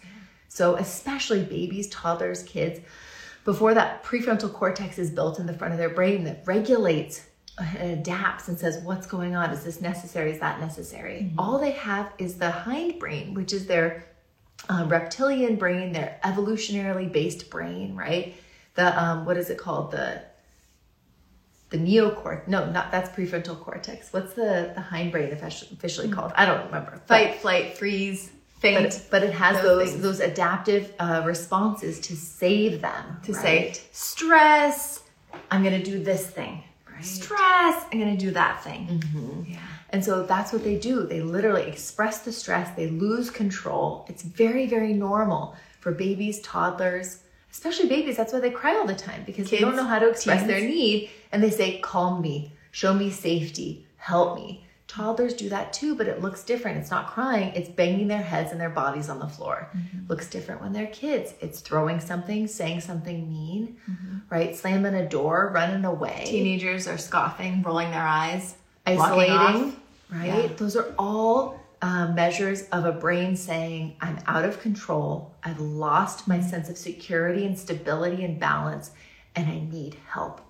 So, 0.48 0.76
especially 0.76 1.44
babies, 1.44 1.88
toddlers, 1.88 2.42
kids, 2.42 2.80
before 3.44 3.74
that 3.74 4.02
prefrontal 4.02 4.52
cortex 4.52 4.98
is 4.98 5.10
built 5.10 5.38
in 5.38 5.46
the 5.46 5.54
front 5.54 5.72
of 5.72 5.78
their 5.78 5.90
brain 5.90 6.24
that 6.24 6.42
regulates 6.46 7.26
and 7.58 7.98
adapts 7.98 8.48
and 8.48 8.58
says, 8.58 8.82
What's 8.82 9.06
going 9.06 9.36
on? 9.36 9.50
Is 9.50 9.64
this 9.64 9.80
necessary? 9.80 10.32
Is 10.32 10.40
that 10.40 10.60
necessary? 10.60 11.32
All 11.38 11.58
they 11.58 11.70
have 11.70 12.12
is 12.18 12.36
the 12.36 12.50
hind 12.50 12.98
brain, 12.98 13.34
which 13.34 13.52
is 13.52 13.66
their 13.66 14.04
uh, 14.68 14.84
reptilian 14.88 15.56
brain, 15.56 15.92
their 15.92 16.18
evolutionarily 16.24 17.10
based 17.10 17.50
brain, 17.50 17.94
right? 17.94 18.34
The, 18.74 19.00
um, 19.00 19.24
what 19.24 19.36
is 19.36 19.48
it 19.48 19.58
called? 19.58 19.92
The 19.92 20.22
the 21.76 21.82
neocort 21.88 22.46
no 22.48 22.70
not 22.70 22.90
that's 22.92 23.10
prefrontal 23.16 23.58
cortex 23.60 24.12
what's 24.12 24.32
the 24.34 24.72
the 24.74 24.80
hindbrain 24.92 25.32
officially, 25.32 25.70
officially 25.76 26.08
called 26.08 26.32
i 26.36 26.44
don't 26.46 26.64
remember 26.66 27.00
Fight, 27.06 27.36
flight, 27.36 27.76
freeze, 27.78 28.30
faint. 28.60 28.90
but, 28.90 29.06
but 29.10 29.22
it 29.22 29.32
has 29.32 29.62
Those 29.62 29.92
those 29.92 30.02
those 30.02 30.20
adaptive 30.20 30.92
uh, 30.98 31.22
responses 31.26 32.00
to 32.00 32.16
save 32.16 32.80
them 32.80 33.04
to 33.24 33.32
right? 33.32 33.42
say 33.42 33.80
stress, 33.92 35.02
I'm 35.50 35.62
going 35.62 35.78
to 35.82 35.90
do 35.92 36.02
this 36.02 36.26
thing. 36.38 36.62
Right. 36.90 37.04
Stress, 37.04 37.84
I'm 37.92 37.98
going 38.00 38.16
to 38.16 38.24
do 38.26 38.30
that 38.32 38.62
thing. 38.64 38.82
Mm-hmm. 38.88 39.52
Yeah. 39.52 39.58
And 39.90 40.02
so 40.04 40.22
that's 40.32 40.50
what 40.52 40.64
they 40.64 40.78
do. 40.78 41.06
They 41.06 41.20
literally 41.20 41.64
express 41.74 42.20
the 42.20 42.32
stress, 42.32 42.74
they 42.76 42.88
lose 42.88 43.30
control. 43.30 44.06
It's 44.08 44.22
very, 44.22 44.66
very 44.66 44.92
normal 44.94 45.54
for 45.80 45.92
babies, 45.92 46.40
toddlers, 46.40 47.22
especially 47.56 47.88
babies. 47.88 48.18
That's 48.18 48.34
why 48.34 48.40
they 48.40 48.50
cry 48.50 48.76
all 48.76 48.86
the 48.86 48.94
time 48.94 49.22
because 49.24 49.48
they 49.48 49.58
don't 49.58 49.76
know 49.76 49.84
how 49.84 49.98
to 49.98 50.10
express 50.10 50.40
teens. 50.40 50.48
their 50.48 50.60
need 50.60 51.08
and 51.32 51.42
they 51.42 51.50
say, 51.50 51.78
Calm 51.78 52.20
me, 52.20 52.52
show 52.70 52.92
me 52.92 53.10
safety, 53.10 53.86
help 53.96 54.36
me. 54.36 54.62
Toddlers 54.86 55.34
do 55.34 55.48
that 55.48 55.72
too, 55.72 55.96
but 55.96 56.06
it 56.06 56.20
looks 56.20 56.44
different. 56.44 56.78
It's 56.78 56.90
not 56.90 57.08
crying, 57.08 57.52
it's 57.54 57.68
banging 57.68 58.08
their 58.08 58.22
heads 58.22 58.52
and 58.52 58.60
their 58.60 58.70
bodies 58.70 59.08
on 59.08 59.18
the 59.18 59.26
floor. 59.26 59.68
Mm-hmm. 59.74 60.06
Looks 60.08 60.28
different 60.28 60.60
when 60.60 60.72
they're 60.72 60.86
kids. 60.86 61.32
It's 61.40 61.60
throwing 61.60 61.98
something, 61.98 62.46
saying 62.46 62.82
something 62.82 63.28
mean, 63.28 63.78
mm-hmm. 63.90 64.18
right? 64.30 64.54
Slamming 64.54 64.94
a 64.94 65.08
door, 65.08 65.50
running 65.52 65.84
away 65.84 66.24
Teenagers 66.26 66.86
are 66.86 66.98
scoffing, 66.98 67.62
rolling 67.62 67.90
their 67.90 68.06
eyes, 68.06 68.54
isolating, 68.86 69.76
right? 70.12 70.26
Yeah. 70.26 70.48
Those 70.56 70.76
are 70.76 70.94
all 70.98 71.58
uh, 71.82 72.08
measures 72.14 72.62
of 72.72 72.84
a 72.84 72.92
brain 72.92 73.36
saying, 73.36 73.96
I'm 74.00 74.18
out 74.26 74.44
of 74.44 74.60
control. 74.60 75.34
I've 75.44 75.60
lost 75.60 76.26
my 76.26 76.40
sense 76.40 76.68
of 76.68 76.78
security 76.78 77.44
and 77.44 77.58
stability 77.58 78.24
and 78.24 78.40
balance, 78.40 78.90
and 79.34 79.48
I 79.48 79.60
need 79.60 79.96
help. 80.08 80.40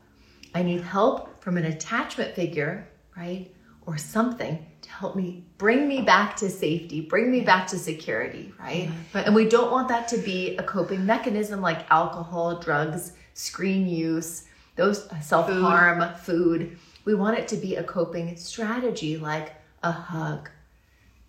I 0.55 0.63
need 0.63 0.81
help 0.83 1.43
from 1.43 1.57
an 1.57 1.65
attachment 1.65 2.35
figure, 2.35 2.89
right? 3.17 3.51
Or 3.87 3.99
something 3.99 4.65
to 4.83 4.91
help 4.91 5.17
me 5.17 5.45
bring 5.59 5.89
me 5.89 6.01
back 6.03 6.37
to 6.37 6.49
safety, 6.49 7.01
bring 7.01 7.31
me 7.31 7.41
back 7.41 7.67
to 7.69 7.79
security, 7.79 8.53
right? 8.59 8.91
But- 9.13 9.27
and 9.27 9.35
we 9.35 9.49
don't 9.49 9.71
want 9.71 9.89
that 9.89 10.09
to 10.09 10.19
be 10.19 10.57
a 10.57 10.63
coping 10.63 11.05
mechanism 11.05 11.61
like 11.61 11.91
alcohol, 11.91 12.59
drugs, 12.61 13.13
screen 13.35 13.87
use, 13.89 14.45
those 14.77 15.09
self 15.21 15.49
harm, 15.51 16.15
food. 16.17 16.79
We 17.05 17.15
want 17.15 17.39
it 17.39 17.49
to 17.49 17.57
be 17.57 17.77
a 17.77 17.85
coping 17.85 18.37
strategy 18.37 19.17
like 19.17 19.53
a 19.83 19.93
hug, 19.93 20.51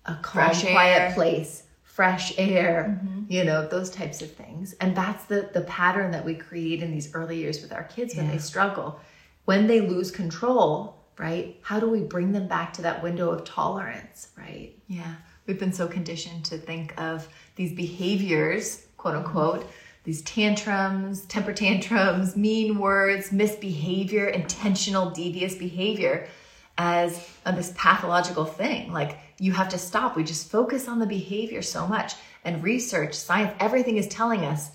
a 0.07 0.15
calm, 0.21 0.51
quiet 0.51 1.13
place, 1.13 1.63
fresh 1.83 2.37
air, 2.37 2.99
mm-hmm. 3.03 3.23
you 3.27 3.43
know, 3.43 3.67
those 3.67 3.89
types 3.89 4.21
of 4.21 4.31
things. 4.31 4.73
And 4.79 4.95
that's 4.95 5.25
the 5.25 5.49
the 5.53 5.61
pattern 5.61 6.11
that 6.11 6.23
we 6.23 6.35
create 6.35 6.81
in 6.81 6.91
these 6.91 7.13
early 7.13 7.37
years 7.37 7.61
with 7.61 7.73
our 7.73 7.83
kids 7.83 8.15
when 8.15 8.27
they 8.29 8.37
struggle. 8.37 8.99
When 9.45 9.67
they 9.67 9.81
lose 9.81 10.11
control, 10.11 10.97
right? 11.17 11.57
How 11.61 11.79
do 11.79 11.89
we 11.89 12.01
bring 12.01 12.31
them 12.33 12.47
back 12.47 12.73
to 12.73 12.81
that 12.83 13.01
window 13.01 13.29
of 13.31 13.45
tolerance, 13.45 14.29
right? 14.37 14.73
Yeah, 14.87 15.15
we've 15.45 15.59
been 15.59 15.73
so 15.73 15.87
conditioned 15.87 16.45
to 16.45 16.57
think 16.57 16.93
of 16.99 17.27
these 17.55 17.73
behaviors, 17.73 18.85
quote 18.97 19.15
mm-hmm. 19.15 19.25
unquote, 19.25 19.69
these 20.03 20.21
tantrums, 20.21 21.25
temper 21.25 21.51
tantrums, 21.51 22.37
mean 22.37 22.79
words, 22.79 23.31
misbehavior, 23.31 24.27
intentional 24.27 25.09
devious 25.09 25.55
behavior 25.55 26.29
as 26.77 27.27
this 27.45 27.73
pathological 27.75 28.45
thing. 28.45 28.91
Like 28.91 29.17
you 29.39 29.51
have 29.53 29.69
to 29.69 29.77
stop. 29.77 30.15
We 30.15 30.23
just 30.23 30.51
focus 30.51 30.87
on 30.87 30.99
the 30.99 31.05
behavior 31.05 31.61
so 31.61 31.87
much. 31.87 32.15
And 32.43 32.63
research, 32.63 33.13
science, 33.13 33.53
everything 33.59 33.97
is 33.97 34.07
telling 34.07 34.45
us 34.45 34.71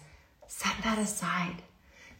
set 0.47 0.75
that 0.85 0.99
aside. 0.99 1.63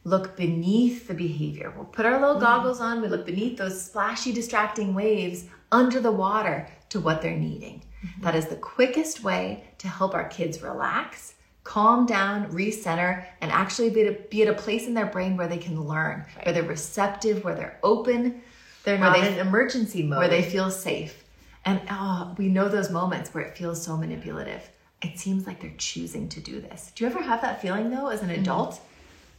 Look 0.05 0.37
beneath 0.37 1.07
the 1.07 1.15
behavior. 1.15 1.73
We'll 1.77 1.85
put 1.85 2.07
our 2.07 2.19
little 2.19 2.37
mm. 2.37 2.41
goggles 2.41 2.81
on. 2.81 3.03
We 3.03 3.09
look 3.09 3.27
beneath 3.27 3.59
those 3.59 3.81
splashy, 3.81 4.33
distracting 4.33 4.95
waves 4.95 5.45
under 5.71 6.01
the 6.01 6.11
water 6.11 6.67
to 6.89 7.01
what 7.01 7.23
they're 7.23 7.37
needing. 7.37 7.83
Mm-hmm. 8.05 8.23
That 8.23 8.35
is 8.35 8.47
the 8.47 8.57
quickest 8.57 9.23
way 9.23 9.65
to 9.79 9.89
help 9.89 10.15
our 10.15 10.29
kids 10.29 10.63
relax, 10.63 11.35
calm 11.63 12.05
down, 12.05 12.51
recenter, 12.51 13.25
and 13.41 13.53
actually 13.53 13.91
be 13.91 14.03
at 14.03 14.09
a, 14.09 14.19
be 14.29 14.43
at 14.43 14.49
a 14.49 14.55
place 14.55 14.87
in 14.87 14.95
their 14.95 15.07
brain 15.07 15.37
where 15.37 15.47
they 15.47 15.59
can 15.59 15.81
learn, 15.81 16.25
where 16.43 16.53
they're 16.53 16.65
receptive, 16.65 17.45
where 17.45 17.55
they're 17.55 17.79
open, 17.85 18.43
They're 18.85 18.99
not 18.99 19.17
they- 19.17 19.33
in 19.33 19.39
emergency 19.39 20.03
mode. 20.03 20.19
where 20.19 20.29
they 20.29 20.43
feel 20.43 20.71
safe. 20.71 21.23
And 21.65 21.81
oh, 21.91 22.35
we 22.39 22.49
know 22.49 22.69
those 22.69 22.91
moments 22.91 23.33
where 23.33 23.45
it 23.45 23.57
feels 23.57 23.83
so 23.83 23.97
manipulative. 23.97 24.69
It 25.01 25.19
seems 25.19 25.47
like 25.47 25.61
they're 25.61 25.75
choosing 25.79 26.29
to 26.31 26.41
do 26.41 26.61
this. 26.61 26.93
Do 26.95 27.05
you 27.05 27.11
ever 27.11 27.23
have 27.23 27.43
that 27.43 27.63
feeling 27.63 27.91
though, 27.91 28.09
as 28.09 28.23
an 28.23 28.31
adult, 28.31 28.81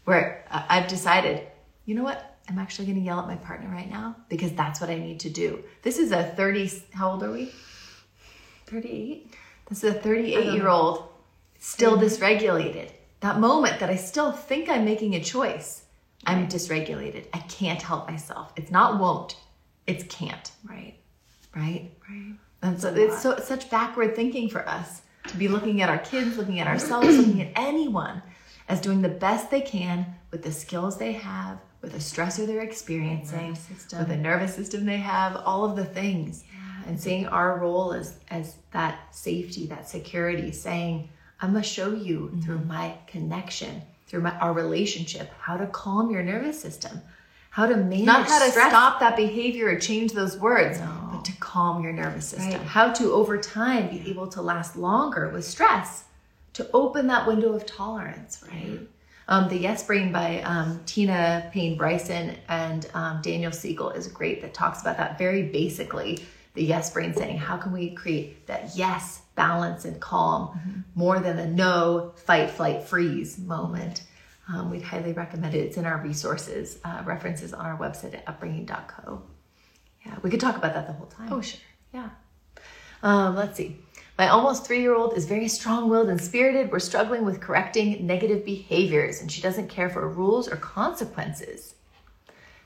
where 0.06 0.46
uh, 0.50 0.64
I've 0.70 0.88
decided, 0.88 1.46
you 1.86 1.96
know 1.96 2.04
what? 2.04 2.38
I'm 2.50 2.60
actually 2.60 2.86
going 2.86 2.98
to 2.98 3.04
yell 3.04 3.20
at 3.20 3.28
my 3.28 3.38
partner 3.38 3.70
right 3.70 3.90
now 3.90 4.18
because 4.28 4.52
that's 4.54 4.82
what 4.82 4.90
I 4.90 4.98
need 4.98 5.22
to 5.22 5.30
do. 5.30 5.64
This 5.82 5.98
is 5.98 6.12
a 6.12 6.24
30, 6.24 6.84
how 6.94 7.12
old 7.12 7.24
are 7.24 7.32
we? 7.32 7.52
38? 8.66 9.34
This 9.70 9.84
is 9.84 9.96
a 9.96 10.00
38 10.00 10.54
year 10.54 10.68
old 10.68 11.08
still 11.60 11.98
dysregulated. 11.98 12.90
That 13.22 13.40
moment 13.40 13.80
that 13.80 13.90
I 13.90 13.96
still 13.96 14.34
think 14.34 14.70
I'm 14.70 14.84
making 14.84 15.16
a 15.16 15.24
choice, 15.24 15.83
I'm 16.26 16.48
dysregulated. 16.48 17.28
I 17.34 17.40
can't 17.40 17.82
help 17.82 18.10
myself. 18.10 18.54
It's 18.56 18.72
not 18.72 19.00
won't, 19.00 19.36
it's 19.88 20.04
can't 20.06 20.52
right. 20.70 20.96
right? 21.56 21.92
Right. 22.10 22.34
And 22.62 22.80
so 22.80 22.94
it's 22.94 23.22
so 23.22 23.32
it's 23.32 23.48
such 23.48 23.70
backward 23.70 24.16
thinking 24.16 24.50
for 24.50 24.68
us 24.68 25.02
to 25.28 25.38
be 25.38 25.48
looking 25.48 25.82
at 25.82 25.90
our 25.90 25.98
kids, 26.00 26.38
looking 26.38 26.60
at 26.60 26.68
ourselves, 26.68 27.18
looking 27.18 27.42
at 27.42 27.52
anyone 27.56 28.22
as 28.70 28.80
doing 28.80 29.02
the 29.02 29.10
best 29.10 29.52
they 29.52 29.62
can 29.62 30.06
with 30.32 30.44
the 30.44 30.52
skills 30.52 30.98
they 30.98 31.12
have, 31.12 31.60
with 31.82 31.92
the 31.92 31.98
stressor 31.98 32.48
they're 32.48 32.62
experiencing, 32.62 33.56
system. 33.56 34.00
with 34.00 34.08
the 34.08 34.16
nervous 34.16 34.56
system 34.56 34.86
they 34.86 34.98
have, 34.98 35.36
all 35.46 35.66
of 35.66 35.76
the 35.76 35.86
things. 35.86 36.44
and 36.88 37.00
seeing 37.00 37.26
our 37.28 37.60
role 37.60 37.94
as 37.94 38.18
as 38.32 38.56
that 38.72 39.14
safety, 39.14 39.68
that 39.68 39.88
security, 39.90 40.52
saying, 40.54 41.10
I'm 41.42 41.52
gonna 41.52 41.64
show 41.64 41.94
you 41.94 42.20
Mm-hmm. 42.20 42.42
through 42.42 42.60
my 42.66 42.96
connection, 43.08 43.82
through 44.14 44.22
my 44.22 44.38
our 44.38 44.54
relationship, 44.54 45.32
how 45.40 45.58
to 45.58 45.66
calm 45.66 46.12
your 46.12 46.22
nervous 46.22 46.62
system, 46.62 47.02
how 47.50 47.66
to 47.66 47.76
manage 47.76 48.06
Not 48.06 48.28
how 48.28 48.46
to 48.46 48.52
stress, 48.52 48.70
stop 48.70 49.00
that 49.00 49.16
behavior 49.16 49.70
or 49.70 49.80
change 49.80 50.12
those 50.12 50.38
words, 50.38 50.80
No. 50.80 51.10
but 51.12 51.26
to 51.26 51.32
calm 51.40 51.84
your 51.84 51.94
nervous 51.94 52.28
system. 52.28 52.52
right? 52.52 52.62
How 52.62 52.94
to 52.94 53.12
over 53.12 53.40
time 53.40 53.90
be 53.90 54.08
able 54.12 54.28
to 54.28 54.42
last 54.44 54.76
longer 54.78 55.30
with 55.30 55.46
stress, 55.46 56.04
to 56.54 56.70
open 56.76 57.08
that 57.08 57.26
window 57.26 57.54
of 57.54 57.66
tolerance, 57.66 58.44
right? 58.52 58.82
Um, 59.28 59.50
the 59.50 59.58
Yes 59.58 59.84
Brain 59.84 60.12
by 60.12 60.42
um, 60.44 60.80
Tina 60.86 61.50
Payne 61.52 61.76
Bryson 61.76 62.36
and 62.50 62.88
um, 62.94 63.20
Daniel 63.24 63.52
Siegel 63.52 63.90
is 63.90 64.08
great 64.08 64.42
that 64.44 64.54
talks 64.54 64.82
about 64.82 64.98
that 64.98 65.18
very 65.18 65.42
basically. 65.42 66.24
The 66.54 66.64
Yes 66.64 66.94
Brain 66.94 67.16
saying, 67.16 67.38
how 67.40 67.58
can 67.58 67.72
we 67.72 67.96
create 67.96 68.46
that 68.46 68.74
yes, 68.76 69.23
balance, 69.36 69.86
and 69.86 70.00
calm 70.00 70.84
more 70.96 71.20
than 71.20 71.38
the 71.38 71.48
no, 71.48 72.14
fight, 72.16 72.50
flight, 72.50 72.84
freeze 72.84 73.38
moment? 73.38 74.04
Um, 74.48 74.70
we'd 74.70 74.82
highly 74.82 75.14
recommend 75.14 75.56
it. 75.56 75.60
It's 75.60 75.78
in 75.78 75.86
our 75.86 76.00
resources, 76.00 76.80
uh, 76.84 77.02
references 77.06 77.54
on 77.54 77.66
our 77.66 77.78
website 77.78 78.14
at 78.14 78.28
upbringing.co. 78.28 79.22
Yeah, 80.06 80.16
we 80.22 80.30
could 80.30 80.40
talk 80.40 80.58
about 80.58 80.74
that 80.74 80.88
the 80.88 80.94
whole 80.94 81.08
time. 81.08 81.32
Oh, 81.32 81.42
sure. 81.42 81.62
Yeah. 81.94 82.10
Um, 83.02 83.36
let's 83.36 83.58
see. 83.58 83.78
My 84.18 84.28
almost 84.28 84.66
three 84.66 84.82
year 84.82 84.96
old 84.96 85.18
is 85.18 85.26
very 85.26 85.48
strong 85.48 85.90
willed 85.90 86.10
and 86.10 86.22
spirited. 86.22 86.72
We're 86.72 86.80
struggling 86.80 87.26
with 87.26 87.42
correcting 87.42 88.06
negative 88.06 88.46
behaviors, 88.46 89.22
and 89.22 89.32
she 89.32 89.42
doesn't 89.42 89.70
care 89.70 89.90
for 89.90 90.08
rules 90.08 90.48
or 90.48 90.56
consequences. 90.56 91.76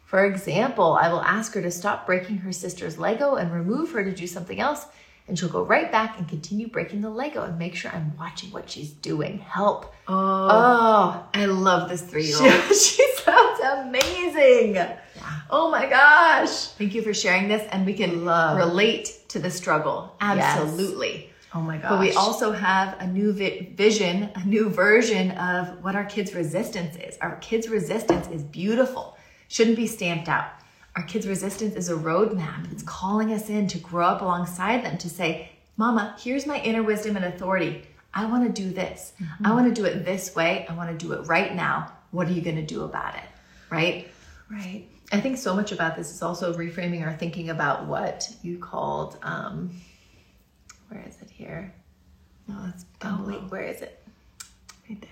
For 0.05 0.25
example, 0.25 0.93
I 0.93 1.09
will 1.09 1.21
ask 1.21 1.53
her 1.53 1.61
to 1.61 1.71
stop 1.71 2.05
breaking 2.05 2.37
her 2.37 2.51
sister's 2.51 2.97
Lego 2.97 3.35
and 3.35 3.51
remove 3.51 3.91
her 3.91 4.03
to 4.03 4.11
do 4.11 4.25
something 4.25 4.59
else, 4.59 4.85
and 5.27 5.37
she'll 5.37 5.49
go 5.49 5.63
right 5.63 5.91
back 5.91 6.17
and 6.17 6.27
continue 6.27 6.67
breaking 6.67 7.01
the 7.01 7.09
Lego 7.09 7.43
and 7.43 7.57
make 7.59 7.75
sure 7.75 7.91
I'm 7.91 8.15
watching 8.17 8.51
what 8.51 8.69
she's 8.69 8.91
doing. 8.91 9.39
Help. 9.39 9.93
Oh, 10.07 10.47
Oh, 10.49 11.25
I 11.33 11.45
love 11.45 11.89
this 11.89 12.01
three 12.01 12.25
year 12.25 12.37
old. 12.41 12.51
she 12.75 13.05
sounds 13.17 13.59
amazing. 13.59 14.75
Yeah. 14.75 14.99
Oh 15.49 15.69
my 15.71 15.85
gosh. 15.89 16.67
Thank 16.77 16.93
you 16.95 17.01
for 17.01 17.13
sharing 17.13 17.47
this, 17.47 17.67
and 17.71 17.85
we 17.85 17.93
can 17.93 18.25
Love. 18.25 18.57
relate 18.57 19.27
to 19.29 19.39
the 19.39 19.49
struggle. 19.49 20.15
Yes. 20.21 20.59
Absolutely. 20.59 21.29
Oh 21.53 21.61
my 21.61 21.77
gosh. 21.77 21.89
But 21.91 21.99
we 22.01 22.11
also 22.13 22.51
have 22.51 22.97
a 22.99 23.07
new 23.07 23.31
vi- 23.33 23.73
vision, 23.75 24.29
a 24.35 24.43
new 24.45 24.69
version 24.69 25.31
of 25.31 25.83
what 25.83 25.95
our 25.95 26.03
kids' 26.05 26.33
resistance 26.35 26.95
is. 26.97 27.17
Our 27.21 27.37
kids' 27.37 27.69
resistance 27.69 28.27
is 28.27 28.43
beautiful, 28.43 29.17
shouldn't 29.47 29.77
be 29.77 29.87
stamped 29.87 30.27
out. 30.29 30.49
Our 30.97 31.03
kids' 31.03 31.27
resistance 31.27 31.75
is 31.75 31.89
a 31.89 31.93
roadmap. 31.93 32.71
It's 32.71 32.81
calling 32.81 33.31
us 33.31 33.49
in 33.49 33.67
to 33.67 33.77
grow 33.77 34.07
up 34.07 34.21
alongside 34.23 34.83
them 34.83 34.97
to 34.97 35.09
say, 35.09 35.51
Mama, 35.77 36.15
here's 36.19 36.47
my 36.47 36.59
inner 36.61 36.81
wisdom 36.81 37.15
and 37.15 37.23
authority. 37.23 37.83
I 38.15 38.25
want 38.25 38.43
to 38.47 38.61
do 38.63 38.71
this. 38.73 39.13
I 39.43 39.53
want 39.53 39.67
to 39.67 39.79
do 39.79 39.85
it 39.85 40.03
this 40.05 40.35
way. 40.35 40.65
I 40.67 40.73
want 40.73 40.89
to 40.89 41.05
do 41.05 41.13
it 41.13 41.27
right 41.27 41.53
now. 41.53 41.91
What 42.09 42.27
are 42.27 42.31
you 42.31 42.41
going 42.41 42.55
to 42.55 42.65
do 42.65 42.83
about 42.83 43.13
it? 43.13 43.21
Right? 43.69 44.09
Right. 44.49 44.87
I 45.11 45.21
think 45.21 45.37
so 45.37 45.55
much 45.55 45.71
about 45.71 45.95
this 45.95 46.09
is 46.09 46.23
also 46.23 46.51
reframing 46.53 47.05
our 47.05 47.13
thinking 47.13 47.51
about 47.51 47.85
what 47.85 48.27
you 48.41 48.57
called, 48.57 49.19
um, 49.21 49.69
where 50.89 51.05
is 51.07 51.21
it 51.21 51.29
here? 51.29 51.71
No, 52.47 52.55
it's 52.73 52.85
Oh, 53.03 53.23
wait, 53.27 53.43
where 53.51 53.63
is 53.63 53.83
it? 53.83 54.03
right 54.89 54.99
there. 54.99 55.09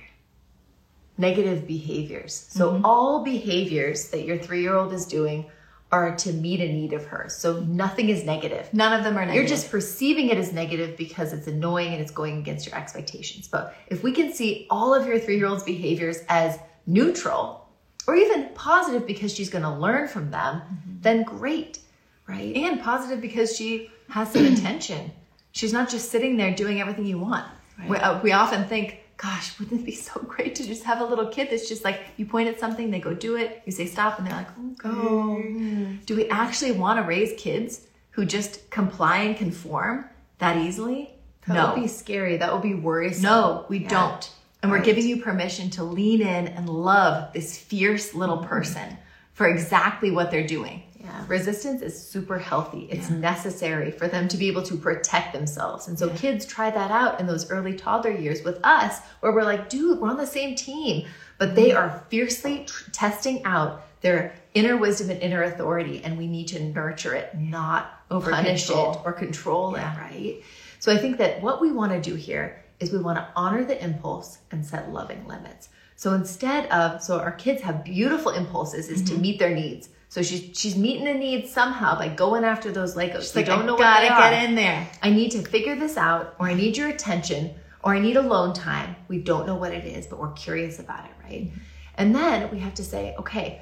Negative 1.20 1.68
behaviors. 1.68 2.34
So, 2.34 2.82
all 2.84 3.24
behaviors 3.24 4.10
that 4.10 4.26
your 4.26 4.38
three 4.38 4.62
year 4.62 4.74
old 4.74 4.92
is 4.92 5.06
doing 5.06 5.46
are 5.92 6.16
to 6.16 6.34
meet 6.34 6.60
a 6.60 6.68
need 6.68 6.94
of 6.94 7.06
hers. 7.06 7.36
So, 7.36 7.62
nothing 7.62 8.10
is 8.10 8.24
negative. 8.24 8.74
None 8.74 8.94
of 8.94 9.04
them 9.04 9.18
are 9.18 9.22
negative. 9.22 9.36
You're 9.36 9.48
just 9.48 9.70
perceiving 9.70 10.30
it 10.30 10.38
as 10.38 10.52
negative 10.52 10.98
because 10.98 11.32
it's 11.32 11.48
annoying 11.48 11.94
and 11.94 12.02
it's 12.02 12.12
going 12.12 12.40
against 12.40 12.66
your 12.66 12.76
expectations. 12.76 13.48
But 13.48 13.76
if 13.88 14.04
we 14.04 14.12
can 14.12 14.34
see 14.34 14.68
all 14.70 14.94
of 14.94 15.06
your 15.06 15.20
three 15.20 15.38
year 15.38 15.48
old's 15.48 15.64
behaviors 15.64 16.20
as 16.28 16.60
neutral, 16.86 17.66
or 18.08 18.16
even 18.16 18.50
positive 18.54 19.08
because 19.08 19.34
she's 19.34 19.50
going 19.50 19.64
to 19.64 19.74
learn 19.74 20.08
from 20.08 20.32
them, 20.32 20.62
then 21.02 21.24
great, 21.24 21.80
right? 22.28 22.56
And 22.56 22.82
positive 22.82 23.22
because 23.22 23.56
she 23.56 23.90
has 24.10 24.32
some 24.32 24.46
intention. 24.54 25.12
She's 25.52 25.74
not 25.74 25.90
just 25.90 26.12
sitting 26.12 26.38
there 26.38 26.54
doing 26.54 26.82
everything 26.82 27.06
you 27.06 27.18
want. 27.18 27.46
We, 27.90 27.98
uh, 27.98 28.22
we 28.22 28.32
often 28.32 28.66
think, 28.66 29.00
gosh, 29.18 29.58
wouldn't 29.60 29.82
it 29.82 29.86
be 29.86 29.96
so 29.96 30.20
great 30.22 30.56
to 30.56 30.66
just 30.66 30.84
have 30.84 31.00
a 31.02 31.06
little 31.06 31.28
kid 31.28 31.50
that's 31.50 31.68
just 31.70 31.84
like, 31.84 32.02
you 32.18 32.26
point 32.26 32.48
at 32.50 32.60
something, 32.60 32.92
they 32.92 33.00
go 33.00 33.14
do 33.14 33.36
it, 33.38 33.62
you 33.66 33.72
say 33.72 33.86
stop, 33.86 34.18
and 34.20 34.28
they're 34.28 34.36
like, 34.36 34.48
oh, 34.60 34.76
go. 34.78 35.98
Do 36.06 36.16
we 36.16 36.30
actually 36.30 36.74
want 36.74 37.00
to 37.00 37.04
raise 37.04 37.34
kids 37.40 37.82
who 38.12 38.26
just 38.26 38.70
comply 38.72 39.18
and 39.20 39.38
conform 39.38 40.06
that 40.40 40.58
easily? 40.58 41.12
That 41.48 41.54
no. 41.54 41.74
would 41.74 41.82
be 41.82 41.88
scary. 41.88 42.38
That 42.38 42.52
would 42.54 42.64
be 42.64 42.74
worrisome. 42.74 43.24
No, 43.24 43.66
we 43.70 43.80
Yeah. 43.80 43.90
don't. 43.90 44.32
And 44.64 44.72
we're 44.72 44.82
giving 44.82 45.06
you 45.08 45.22
permission 45.22 45.70
to 45.72 45.84
lean 45.84 46.22
in 46.22 46.48
and 46.48 46.68
love 46.68 47.32
this 47.34 47.56
fierce 47.58 48.16
little 48.16 48.38
Mm-hmm. 48.38 48.48
person 48.48 48.98
for 49.34 49.48
exactly 49.48 50.10
what 50.12 50.32
they're 50.32 50.48
doing. 50.48 50.82
Yeah. 51.28 51.32
Resistance 51.38 51.82
is 51.82 52.00
super 52.00 52.38
healthy. 52.38 52.88
It's 52.92 53.10
necessary 53.10 53.92
for 53.92 54.08
them 54.08 54.28
to 54.28 54.38
be 54.38 54.48
able 54.48 54.64
to 54.64 54.76
protect 54.78 55.34
themselves. 55.34 55.88
And 55.88 55.98
so 55.98 56.10
kids 56.10 56.46
try 56.46 56.70
that 56.72 56.92
out 56.92 57.20
in 57.20 57.28
those 57.28 57.50
early 57.52 57.74
toddler 57.74 58.12
years 58.12 58.44
with 58.44 58.60
us, 58.64 59.00
where 59.20 59.32
we're 59.32 59.44
like, 59.44 59.70
dude, 59.70 60.00
we're 60.00 60.10
on 60.10 60.18
the 60.18 60.28
same 60.28 60.56
team. 60.56 61.08
But 61.38 61.56
they 61.56 61.72
are 61.74 62.06
fiercely 62.10 62.66
tr- 62.66 62.90
testing 62.92 63.44
out 63.44 63.82
their 64.02 64.34
inner 64.54 64.78
wisdom 64.78 65.10
and 65.10 65.20
inner 65.22 65.44
authority, 65.44 66.02
and 66.04 66.18
we 66.18 66.28
need 66.28 66.48
to 66.50 66.64
nurture 66.64 67.14
it, 67.16 67.36
not 67.38 68.02
Over 68.12 68.32
punish 68.32 68.70
it 68.70 68.74
or 68.76 69.12
control 69.14 69.74
Yeah. 69.74 69.94
it, 69.94 69.98
right? 70.00 70.44
So 70.80 70.94
I 70.94 70.98
think 70.98 71.18
that 71.18 71.42
what 71.42 71.60
we 71.62 71.72
want 71.72 71.92
to 71.92 72.00
do 72.02 72.16
here 72.16 72.64
is 72.80 72.92
we 72.92 73.00
want 73.00 73.18
to 73.18 73.28
honor 73.36 73.64
the 73.66 73.82
impulse 73.84 74.38
and 74.52 74.66
set 74.66 74.92
loving 74.94 75.26
limits. 75.28 75.70
So 75.98 76.14
instead 76.14 76.68
of 76.72 77.02
so 77.02 77.20
our 77.20 77.32
kids 77.32 77.62
have 77.64 77.84
beautiful 77.84 78.32
impulses 78.32 78.90
is 78.90 79.02
Mm-hmm. 79.02 79.16
to 79.16 79.22
meet 79.22 79.40
their 79.40 79.56
needs. 79.56 79.90
So 80.16 80.22
she's 80.22 80.58
she's 80.58 80.78
meeting 80.78 81.04
the 81.04 81.14
needs 81.14 81.52
somehow 81.52 82.00
by 82.00 82.08
going 82.08 82.46
after 82.46 82.72
those 82.72 82.96
Legos. 82.96 83.36
We 83.36 83.42
like, 83.42 83.48
don't 83.48 83.64
I 83.64 83.66
know 83.66 83.78
gotta 83.78 84.08
get 84.08 84.18
are. 84.18 84.46
in 84.46 84.56
there. 84.56 84.90
I 85.02 85.10
need 85.10 85.32
to 85.32 85.42
figure 85.42 85.76
this 85.76 85.98
out, 85.98 86.36
or 86.40 86.48
I 86.48 86.54
need 86.54 86.78
your 86.78 86.88
attention, 86.88 87.54
or 87.84 87.94
I 87.94 88.00
need 88.00 88.16
alone 88.16 88.54
time. 88.54 88.96
We 89.10 89.18
don't 89.20 89.46
know 89.46 89.56
what 89.56 89.74
it 89.74 89.84
is, 89.84 90.08
but 90.08 90.18
we're 90.18 90.32
curious 90.32 90.80
about 90.80 91.04
it, 91.04 91.12
right? 91.22 91.52
And 91.96 92.16
then 92.16 92.50
we 92.50 92.60
have 92.60 92.76
to 92.76 92.84
say, 92.86 93.14
okay, 93.20 93.62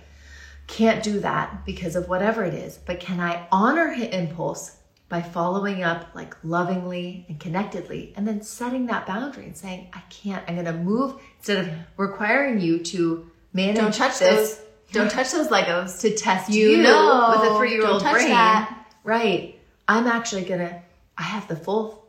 can't 0.67 1.01
do 1.01 1.21
that 1.21 1.65
because 1.65 1.95
of 1.95 2.07
whatever 2.07 2.43
it 2.43 2.53
is, 2.53 2.77
but 2.77 2.99
can 2.99 3.19
I 3.19 3.47
honor 3.51 3.87
his 3.87 4.09
impulse 4.09 4.77
by 5.09 5.23
following 5.23 5.81
up 5.81 6.09
like 6.13 6.35
lovingly 6.43 7.25
and 7.29 7.39
connectedly 7.39 8.13
and 8.15 8.27
then 8.27 8.43
setting 8.43 8.85
that 8.85 9.07
boundary 9.07 9.45
and 9.45 9.57
saying, 9.57 9.89
I 9.91 10.01
can't, 10.11 10.43
I'm 10.47 10.57
gonna 10.57 10.73
move 10.73 11.19
instead 11.39 11.65
of 11.65 11.73
requiring 11.97 12.59
you 12.61 12.77
to 12.83 13.31
manage 13.53 13.77
Don't 13.77 13.91
touch 13.91 14.19
this. 14.19 14.57
those. 14.57 14.62
Don't 14.93 15.11
touch 15.11 15.31
those 15.31 15.47
Legos. 15.49 15.99
to 16.01 16.15
test 16.15 16.49
You 16.49 16.69
you, 16.69 16.83
know, 16.83 17.35
with 17.37 17.51
a 17.51 17.57
three-year-old 17.57 18.01
don't 18.01 18.11
touch 18.11 18.13
brain. 18.21 18.29
that. 18.29 18.85
Right. 19.03 19.59
I'm 19.87 20.07
actually 20.07 20.43
gonna. 20.45 20.81
I 21.17 21.23
have 21.23 21.47
the 21.47 21.55
full, 21.55 22.07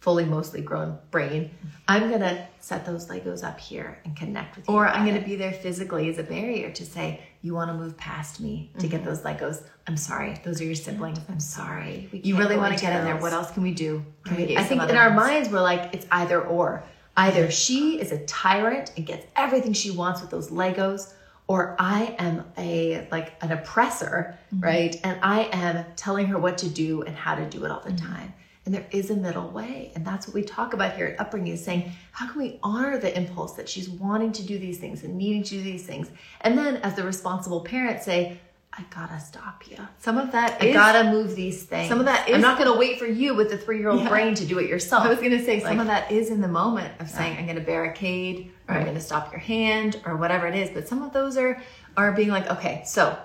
fully 0.00 0.24
mostly 0.24 0.60
grown 0.62 0.98
brain. 1.10 1.50
I'm 1.86 2.10
gonna 2.10 2.46
set 2.60 2.86
those 2.86 3.06
Legos 3.08 3.42
up 3.44 3.58
here 3.60 3.98
and 4.04 4.16
connect 4.16 4.56
with 4.56 4.68
you. 4.68 4.74
Or 4.74 4.86
I'm 4.88 5.04
going 5.04 5.16
it. 5.16 5.20
to 5.20 5.26
be 5.26 5.36
there 5.36 5.52
physically 5.52 6.08
as 6.08 6.18
a 6.18 6.22
barrier 6.22 6.70
to 6.70 6.84
say, 6.84 7.20
you 7.42 7.54
want 7.54 7.70
to 7.70 7.74
move 7.74 7.96
past 7.96 8.40
me 8.40 8.70
to 8.78 8.86
get 8.86 9.00
mm-hmm. 9.00 9.08
those 9.10 9.20
Legos. 9.22 9.62
I'm 9.86 9.96
sorry. 9.96 10.36
Those 10.44 10.60
are 10.60 10.64
your 10.64 10.74
siblings. 10.74 11.18
I'm 11.28 11.40
sorry. 11.40 12.08
You 12.12 12.36
really 12.36 12.56
want 12.56 12.74
to 12.76 12.80
get 12.80 12.96
in 12.98 13.04
there. 13.04 13.16
What 13.16 13.32
else 13.32 13.50
can 13.50 13.62
we 13.62 13.72
do? 13.72 14.04
Can 14.24 14.36
Right. 14.36 14.50
you 14.50 14.58
I 14.58 14.62
think 14.64 14.82
in 14.82 14.96
our 14.96 15.08
ones? 15.14 15.16
minds 15.30 15.48
we're 15.50 15.60
like 15.62 15.92
it's 15.94 16.06
either 16.10 16.40
or. 16.40 16.84
Either 17.16 17.50
she 17.50 18.00
is 18.00 18.12
a 18.12 18.24
tyrant 18.26 18.92
and 18.96 19.04
gets 19.06 19.26
everything 19.36 19.72
she 19.72 19.90
wants 19.90 20.20
with 20.20 20.30
those 20.30 20.50
Legos, 20.50 21.12
or 21.50 21.74
I 21.80 22.14
am 22.20 22.44
a 22.56 23.08
like 23.10 23.28
an 23.42 23.50
oppressor, 23.50 24.38
Mm-hmm. 24.54 24.64
right? 24.64 24.94
And 25.04 25.18
I 25.22 25.48
am 25.52 25.84
telling 25.96 26.26
her 26.26 26.38
what 26.38 26.56
to 26.58 26.68
do 26.68 27.02
and 27.02 27.14
how 27.24 27.34
to 27.34 27.44
do 27.48 27.64
it 27.64 27.70
all 27.72 27.80
the 27.80 27.90
Mm-hmm. 27.90 28.14
time. 28.14 28.34
And 28.64 28.74
there 28.74 28.86
is 28.92 29.10
a 29.10 29.16
middle 29.16 29.48
way. 29.48 29.90
And 29.96 30.04
that's 30.06 30.26
what 30.28 30.34
we 30.34 30.42
talk 30.42 30.74
about 30.74 30.94
here 30.96 31.06
at 31.06 31.18
Upbringing 31.20 31.54
is 31.54 31.64
saying, 31.64 31.90
how 32.12 32.30
can 32.30 32.40
we 32.40 32.60
honor 32.62 32.98
the 32.98 33.12
impulse 33.16 33.52
that 33.54 33.68
she's 33.68 33.88
wanting 33.88 34.32
to 34.32 34.42
do 34.44 34.58
these 34.58 34.78
things 34.78 35.02
and 35.02 35.16
needing 35.16 35.42
to 35.44 35.50
do 35.50 35.62
these 35.62 35.84
things? 35.86 36.06
And 36.42 36.56
then 36.58 36.76
as 36.86 36.94
the 36.94 37.02
responsible 37.02 37.62
parent 37.62 38.02
say, 38.02 38.38
I 38.72 38.84
gotta 38.94 39.18
stop 39.18 39.68
you. 39.68 39.76
Some 39.98 40.16
of 40.16 40.30
that 40.32 40.58
I 40.62 40.66
is- 40.66 40.74
gotta 40.74 41.10
move 41.10 41.34
these 41.34 41.64
things. 41.64 41.88
Some 41.88 41.98
of 41.98 42.06
that 42.06 42.28
I'm 42.32 42.40
not 42.40 42.56
gonna 42.56 42.76
wait 42.78 42.98
for 43.00 43.06
you 43.06 43.34
with 43.34 43.50
the 43.50 43.58
three-year-old 43.58 44.02
Yeah. 44.02 44.08
brain 44.08 44.34
to 44.36 44.44
do 44.46 44.58
it 44.60 44.68
yourself. 44.68 45.04
I 45.04 45.08
was 45.08 45.18
to 45.18 45.44
say 45.44 45.60
some 45.60 45.80
of 45.80 45.86
that 45.88 46.10
is 46.12 46.30
in 46.30 46.40
the 46.40 46.48
moment 46.48 46.92
of 47.00 47.10
saying 47.10 47.36
I'm 47.36 47.44
going 47.46 47.56
to 47.58 47.62
barricade 47.62 48.52
or 48.68 48.76
I'm 48.76 48.82
going 48.84 48.94
to 48.94 49.00
stop 49.00 49.32
your 49.32 49.40
hand 49.40 50.00
or 50.06 50.16
whatever 50.16 50.46
it 50.46 50.54
is. 50.54 50.70
But 50.70 50.86
some 50.88 51.02
of 51.02 51.12
those 51.12 51.36
are 51.36 51.60
are 51.96 52.12
being 52.12 52.28
like, 52.30 52.48
okay, 52.50 52.82
so 52.86 53.16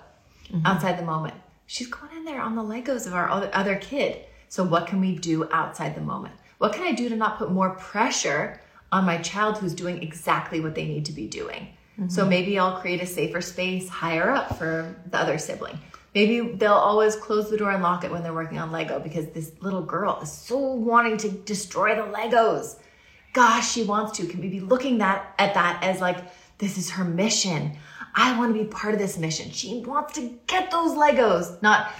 Mm-hmm. 0.52 0.66
outside 0.68 1.00
the 1.00 1.04
moment, 1.06 1.34
she's 1.66 1.88
going 1.88 2.16
in 2.16 2.24
there 2.26 2.40
on 2.42 2.56
the 2.56 2.62
Legos 2.62 3.08
of 3.08 3.14
our 3.16 3.28
other, 3.30 3.50
other 3.54 3.76
kid. 3.78 4.20
So 4.48 4.64
what 4.64 4.86
can 4.86 5.00
we 5.02 5.16
do 5.18 5.50
outside 5.52 5.96
the 5.96 6.02
moment? 6.02 6.36
What 6.60 6.74
can 6.74 6.84
I 6.84 6.92
do 6.92 7.10
to 7.10 7.16
not 7.16 7.40
put 7.40 7.52
more 7.52 7.72
pressure 7.72 8.62
on 8.92 9.06
my 9.06 9.18
child 9.18 9.58
who's 9.58 9.74
doing 9.74 10.04
exactly 10.04 10.60
what 10.60 10.76
they 10.76 10.86
need 10.86 11.06
to 11.06 11.12
be 11.14 11.28
doing? 11.28 11.70
Mm-hmm. 12.00 12.10
So 12.10 12.26
maybe 12.26 12.60
I'll 12.60 12.80
create 12.80 13.02
a 13.02 13.06
safer 13.06 13.42
space 13.42 13.88
higher 13.88 14.30
up 14.32 14.58
for 14.58 14.96
the 15.10 15.18
other 15.18 15.38
sibling. 15.38 15.80
Maybe 16.14 16.54
they'll 16.54 16.72
always 16.72 17.16
close 17.16 17.50
the 17.50 17.58
door 17.58 17.72
and 17.72 17.84
lock 17.84 18.04
it 18.04 18.12
when 18.12 18.24
they're 18.24 18.34
working 18.34 18.58
on 18.58 18.72
Lego 18.72 19.00
because 19.00 19.28
this 19.28 19.52
little 19.62 19.82
girl 19.82 20.20
is 20.22 20.32
so 20.32 20.58
wanting 20.58 21.18
to 21.18 21.30
destroy 21.30 21.96
the 21.96 22.04
Legos. 22.04 22.78
Gosh, 23.34 23.72
she 23.74 23.84
wants 23.84 24.18
to. 24.18 24.26
Can 24.26 24.40
we 24.40 24.48
be 24.48 24.62
looking 24.62 25.00
that 25.00 25.34
at 25.38 25.54
that 25.56 25.84
as 25.84 26.00
like 26.00 26.18
this 26.58 26.78
is 26.78 26.90
her 26.92 27.04
mission? 27.04 27.78
I 28.16 28.38
want 28.38 28.56
to 28.56 28.64
be 28.64 28.70
part 28.70 28.94
of 28.94 29.00
this 29.00 29.18
mission. 29.18 29.52
She 29.52 29.84
wants 29.86 30.14
to 30.14 30.34
get 30.48 30.72
those 30.72 30.98
Legos, 30.98 31.62
not 31.62 31.92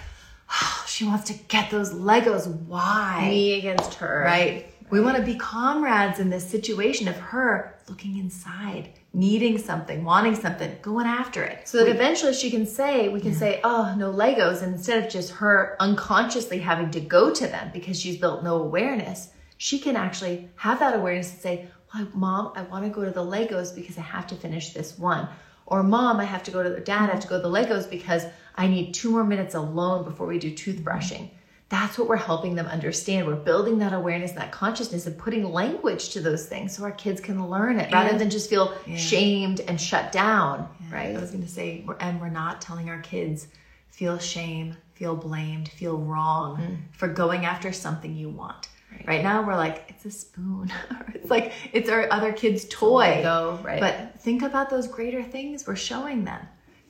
she 0.86 1.04
wants 1.04 1.24
to 1.30 1.34
get 1.48 1.70
those 1.70 1.92
Legos. 1.92 2.46
Why? 2.46 3.28
me 3.28 3.58
against 3.58 3.94
her. 3.94 4.22
Right. 4.24 4.72
We 4.88 5.00
want 5.00 5.16
to 5.16 5.22
be 5.22 5.34
comrades 5.34 6.20
in 6.20 6.30
this 6.30 6.48
situation 6.48 7.08
of 7.08 7.16
her 7.16 7.76
looking 7.88 8.18
inside, 8.18 8.90
needing 9.16 9.56
something, 9.56 10.04
wanting 10.04 10.34
something, 10.36 10.76
going 10.82 11.06
after 11.06 11.42
it. 11.42 11.66
So 11.66 11.78
that 11.78 11.88
eventually 11.88 12.34
she 12.34 12.50
can 12.50 12.66
say, 12.66 13.08
we 13.08 13.18
can 13.18 13.34
say, 13.34 13.60
oh, 13.64 13.94
no 13.96 14.12
Legos. 14.12 14.62
And 14.62 14.74
instead 14.74 15.02
of 15.02 15.10
just 15.10 15.32
her 15.32 15.74
unconsciously 15.80 16.58
having 16.58 16.90
to 16.90 17.00
go 17.00 17.32
to 17.32 17.46
them 17.46 17.70
because 17.72 17.98
she's 17.98 18.18
built 18.18 18.44
no 18.44 18.56
awareness, 18.62 19.30
she 19.56 19.78
can 19.78 19.96
actually 19.96 20.50
have 20.56 20.80
that 20.80 20.94
awareness 20.94 21.32
and 21.32 21.40
say, 21.40 21.66
well, 21.94 22.06
mom, 22.12 22.52
I 22.56 22.62
want 22.64 22.84
to 22.84 22.90
go 22.90 23.06
to 23.06 23.10
the 23.10 23.24
Legos 23.24 23.74
because 23.74 23.96
I 23.96 24.02
have 24.02 24.26
to 24.26 24.34
finish 24.34 24.74
this 24.74 24.98
one. 24.98 25.26
Or 25.64 25.82
mom, 25.82 26.20
I 26.20 26.24
have 26.24 26.42
to 26.42 26.50
go 26.50 26.62
to 26.62 26.68
the 26.68 26.80
dad, 26.80 27.08
I 27.08 27.14
have 27.14 27.22
to 27.22 27.28
go 27.28 27.40
to 27.40 27.42
the 27.42 27.48
Legos 27.48 27.88
because 27.88 28.26
I 28.54 28.66
need 28.66 28.92
two 28.92 29.10
more 29.10 29.24
minutes 29.24 29.54
alone 29.54 30.04
before 30.04 30.26
we 30.26 30.38
do 30.38 30.52
toothbrushing. 30.52 31.30
That's 31.68 31.98
what 31.98 32.08
we're 32.08 32.16
helping 32.16 32.54
them 32.54 32.66
understand. 32.66 33.26
We're 33.26 33.34
building 33.34 33.78
that 33.78 33.92
awareness 33.92 34.30
and 34.30 34.40
that 34.40 34.52
consciousness 34.52 35.06
and 35.06 35.18
putting 35.18 35.52
language 35.52 36.10
to 36.10 36.20
those 36.20 36.46
things 36.46 36.76
so 36.76 36.84
our 36.84 36.92
kids 36.92 37.20
can 37.20 37.48
learn 37.50 37.80
it 37.80 37.92
rather 37.92 38.10
And- 38.10 38.20
than 38.20 38.30
just 38.30 38.48
feel 38.48 38.72
shamed 38.96 39.60
and 39.60 39.80
shut 39.80 40.12
down, 40.12 40.68
I 40.90 40.94
right? 40.94 41.16
I 41.16 41.20
was 41.20 41.30
going 41.30 41.42
to 41.42 41.50
say, 41.50 41.84
and 41.98 42.20
we're 42.20 42.28
not 42.28 42.60
telling 42.60 42.88
our 42.88 43.00
kids 43.00 43.48
feel 43.88 44.18
shame, 44.18 44.76
feel 44.94 45.16
blamed, 45.16 45.68
feel 45.68 45.96
wrong 45.96 46.56
mm-hmm. 46.58 46.74
for 46.92 47.08
going 47.08 47.44
after 47.44 47.72
something 47.72 48.14
you 48.14 48.28
want. 48.28 48.68
Right. 49.06 49.22
now, 49.22 49.46
we're 49.46 49.56
like, 49.56 49.84
it's 49.88 50.04
a 50.06 50.10
spoon. 50.10 50.72
it's 51.14 51.30
like, 51.30 51.52
it's 51.72 51.90
our 51.90 52.10
other 52.10 52.32
kid's 52.32 52.64
toy. 52.68 52.98
Lego, 53.22 53.58
right. 53.62 53.80
But 53.80 54.18
think 54.20 54.42
about 54.42 54.70
those 54.70 54.86
greater 54.86 55.22
things 55.22 55.66
we're 55.66 55.76
showing 55.76 56.24
them. 56.24 56.40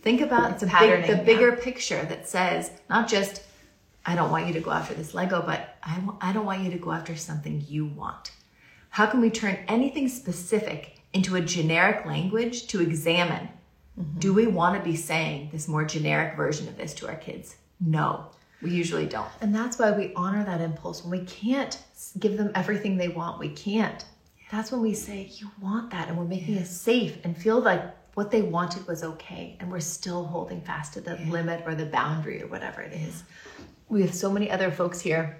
Think 0.02 0.20
about 0.20 0.60
the, 0.60 0.66
patterning, 0.66 1.10
the 1.10 1.16
yeah. 1.16 1.22
bigger 1.24 1.56
picture 1.56 2.04
that 2.04 2.28
says, 2.28 2.70
not 2.88 3.08
just, 3.08 3.42
I 4.06 4.14
don't 4.14 4.30
want 4.30 4.46
you 4.46 4.52
to 4.52 4.60
go 4.60 4.70
after 4.70 4.94
this 4.94 5.14
Lego, 5.14 5.42
but 5.42 5.76
I, 5.82 6.32
don't 6.32 6.46
want 6.46 6.62
you 6.62 6.70
to 6.70 6.78
go 6.78 6.92
after 6.92 7.16
something 7.16 7.64
you 7.68 7.86
want. 7.86 8.30
How 8.90 9.06
can 9.06 9.20
we 9.20 9.30
turn 9.30 9.58
anything 9.66 10.08
specific 10.08 11.00
into 11.12 11.34
a 11.34 11.40
generic 11.40 12.06
language 12.06 12.68
to 12.68 12.80
examine? 12.80 13.48
Mm-hmm. 13.98 14.18
Do 14.20 14.32
we 14.32 14.46
want 14.46 14.78
to 14.78 14.88
be 14.88 14.94
saying 14.94 15.50
this 15.52 15.66
more 15.66 15.84
generic 15.84 16.36
version 16.36 16.68
of 16.68 16.76
this 16.76 16.94
to 16.94 17.08
our 17.08 17.16
kids? 17.16 17.56
No, 17.80 18.26
we 18.62 18.70
usually 18.70 19.06
don't. 19.06 19.28
And 19.40 19.54
that's 19.54 19.78
why 19.78 19.90
we 19.90 20.12
honor 20.14 20.44
that 20.44 20.60
impulse. 20.60 21.02
When 21.04 21.18
we 21.18 21.26
can't 21.26 21.76
give 22.18 22.36
them 22.36 22.52
everything 22.54 22.96
they 22.96 23.08
want, 23.08 23.40
we 23.40 23.48
can't. 23.48 24.04
That's 24.52 24.70
when 24.70 24.82
we 24.82 24.94
say, 24.94 25.30
You 25.34 25.50
want 25.60 25.90
that. 25.90 26.08
And 26.08 26.16
we're 26.16 26.24
making 26.24 26.54
it 26.54 26.66
safe 26.66 27.18
and 27.24 27.36
feel 27.36 27.60
like 27.60 27.82
what 28.14 28.30
they 28.30 28.42
wanted 28.42 28.86
was 28.86 29.02
okay. 29.02 29.56
And 29.60 29.70
we're 29.70 29.80
still 29.80 30.24
holding 30.24 30.60
fast 30.60 30.94
to 30.94 31.00
the 31.00 31.16
limit 31.28 31.64
or 31.66 31.74
the 31.74 31.86
boundary 31.86 32.42
or 32.42 32.46
whatever 32.46 32.80
it 32.80 32.92
is. 32.92 33.24
We 33.88 34.02
have 34.02 34.14
so 34.14 34.30
many 34.30 34.50
other 34.50 34.70
folks 34.70 35.00
here. 35.00 35.38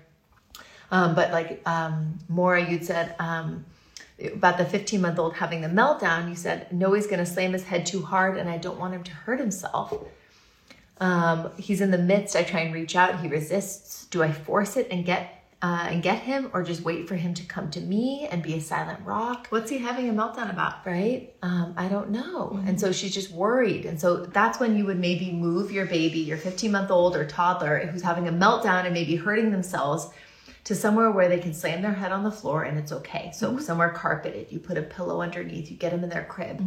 Um, 0.91 1.15
but 1.15 1.33
like 1.33 1.63
um, 1.67 2.19
Maura, 2.29 2.69
you'd 2.69 2.85
said 2.85 3.17
um, 3.19 3.65
about 4.35 4.59
the 4.59 4.65
15 4.65 5.01
month 5.01 5.19
old 5.19 5.35
having 5.35 5.61
the 5.61 5.69
meltdown, 5.69 6.29
you 6.29 6.37
said, 6.37 6.73
No, 6.73 6.93
he's 6.93 7.07
going 7.07 7.19
to 7.19 7.27
slam 7.27 7.53
his 7.53 7.65
head 7.65 7.87
too 7.87 8.03
hard 8.03 8.39
and 8.39 8.49
I 8.49 8.59
don't 8.59 8.79
want 8.79 8.95
him 8.95 9.03
to 9.05 9.13
hurt 9.13 9.41
himself. 9.41 9.93
Um, 10.99 11.51
he's 11.59 11.81
in 11.81 11.91
the 11.91 11.99
midst. 11.99 12.37
I 12.37 12.43
try 12.43 12.61
and 12.61 12.73
reach 12.73 12.97
out. 12.97 13.21
He 13.21 13.29
resists. 13.29 14.07
Do 14.07 14.23
I 14.23 14.33
force 14.33 14.77
it 14.77 14.89
and 14.91 15.05
get 15.05 15.36
uh, 15.63 15.87
and 15.91 16.03
get 16.03 16.19
him, 16.19 16.51
or 16.53 16.63
just 16.63 16.83
wait 16.83 17.09
for 17.09 17.15
him 17.17 17.33
to 17.35 17.43
come 17.47 17.71
to 17.71 17.81
me 17.81 18.29
and 18.31 18.43
be 18.43 18.55
a 18.55 18.61
silent 18.61 19.01
rock? 19.05 19.47
What's 19.51 19.71
he 19.71 19.79
having 19.79 20.09
a 20.09 20.13
meltdown 20.13 20.51
about? 20.51 20.85
Right? 20.87 21.35
Um, 21.43 21.75
I 21.77 21.89
don't 21.89 22.11
know. 22.11 22.61
And 22.67 22.79
so 22.81 22.93
she's 22.93 23.15
just 23.15 23.31
worried. 23.33 23.87
And 23.87 23.99
so 24.01 24.27
that's 24.27 24.61
when 24.61 24.77
you 24.77 24.85
would 24.85 24.99
maybe 24.99 25.33
move 25.33 25.73
your 25.73 25.87
baby, 25.87 26.19
your 26.21 26.37
15 26.37 26.71
month 26.71 26.91
old 26.91 27.17
or 27.17 27.25
toddler 27.27 27.79
who's 27.87 28.03
having 28.03 28.29
a 28.29 28.33
meltdown 28.33 28.85
and 28.85 28.93
maybe 28.95 29.17
hurting 29.17 29.51
themselves 29.51 30.09
to 30.65 30.75
somewhere 30.75 31.11
where 31.13 31.29
they 31.29 31.39
can 31.39 31.55
slam 31.55 31.81
their 31.81 31.93
head 31.95 32.13
on 32.13 32.25
the 32.25 32.31
floor 32.31 32.65
and 32.65 32.77
it's 32.79 32.93
okay. 32.93 33.31
So 33.33 33.59
somewhere 33.59 33.91
carpeted, 33.91 34.51
you 34.51 34.59
put 34.59 34.77
a 34.77 34.83
pillow 34.83 35.23
underneath, 35.23 35.71
you 35.71 35.77
get 35.77 35.93
them 35.93 36.03
in 36.05 36.11
their 36.11 36.25
crib. 36.25 36.61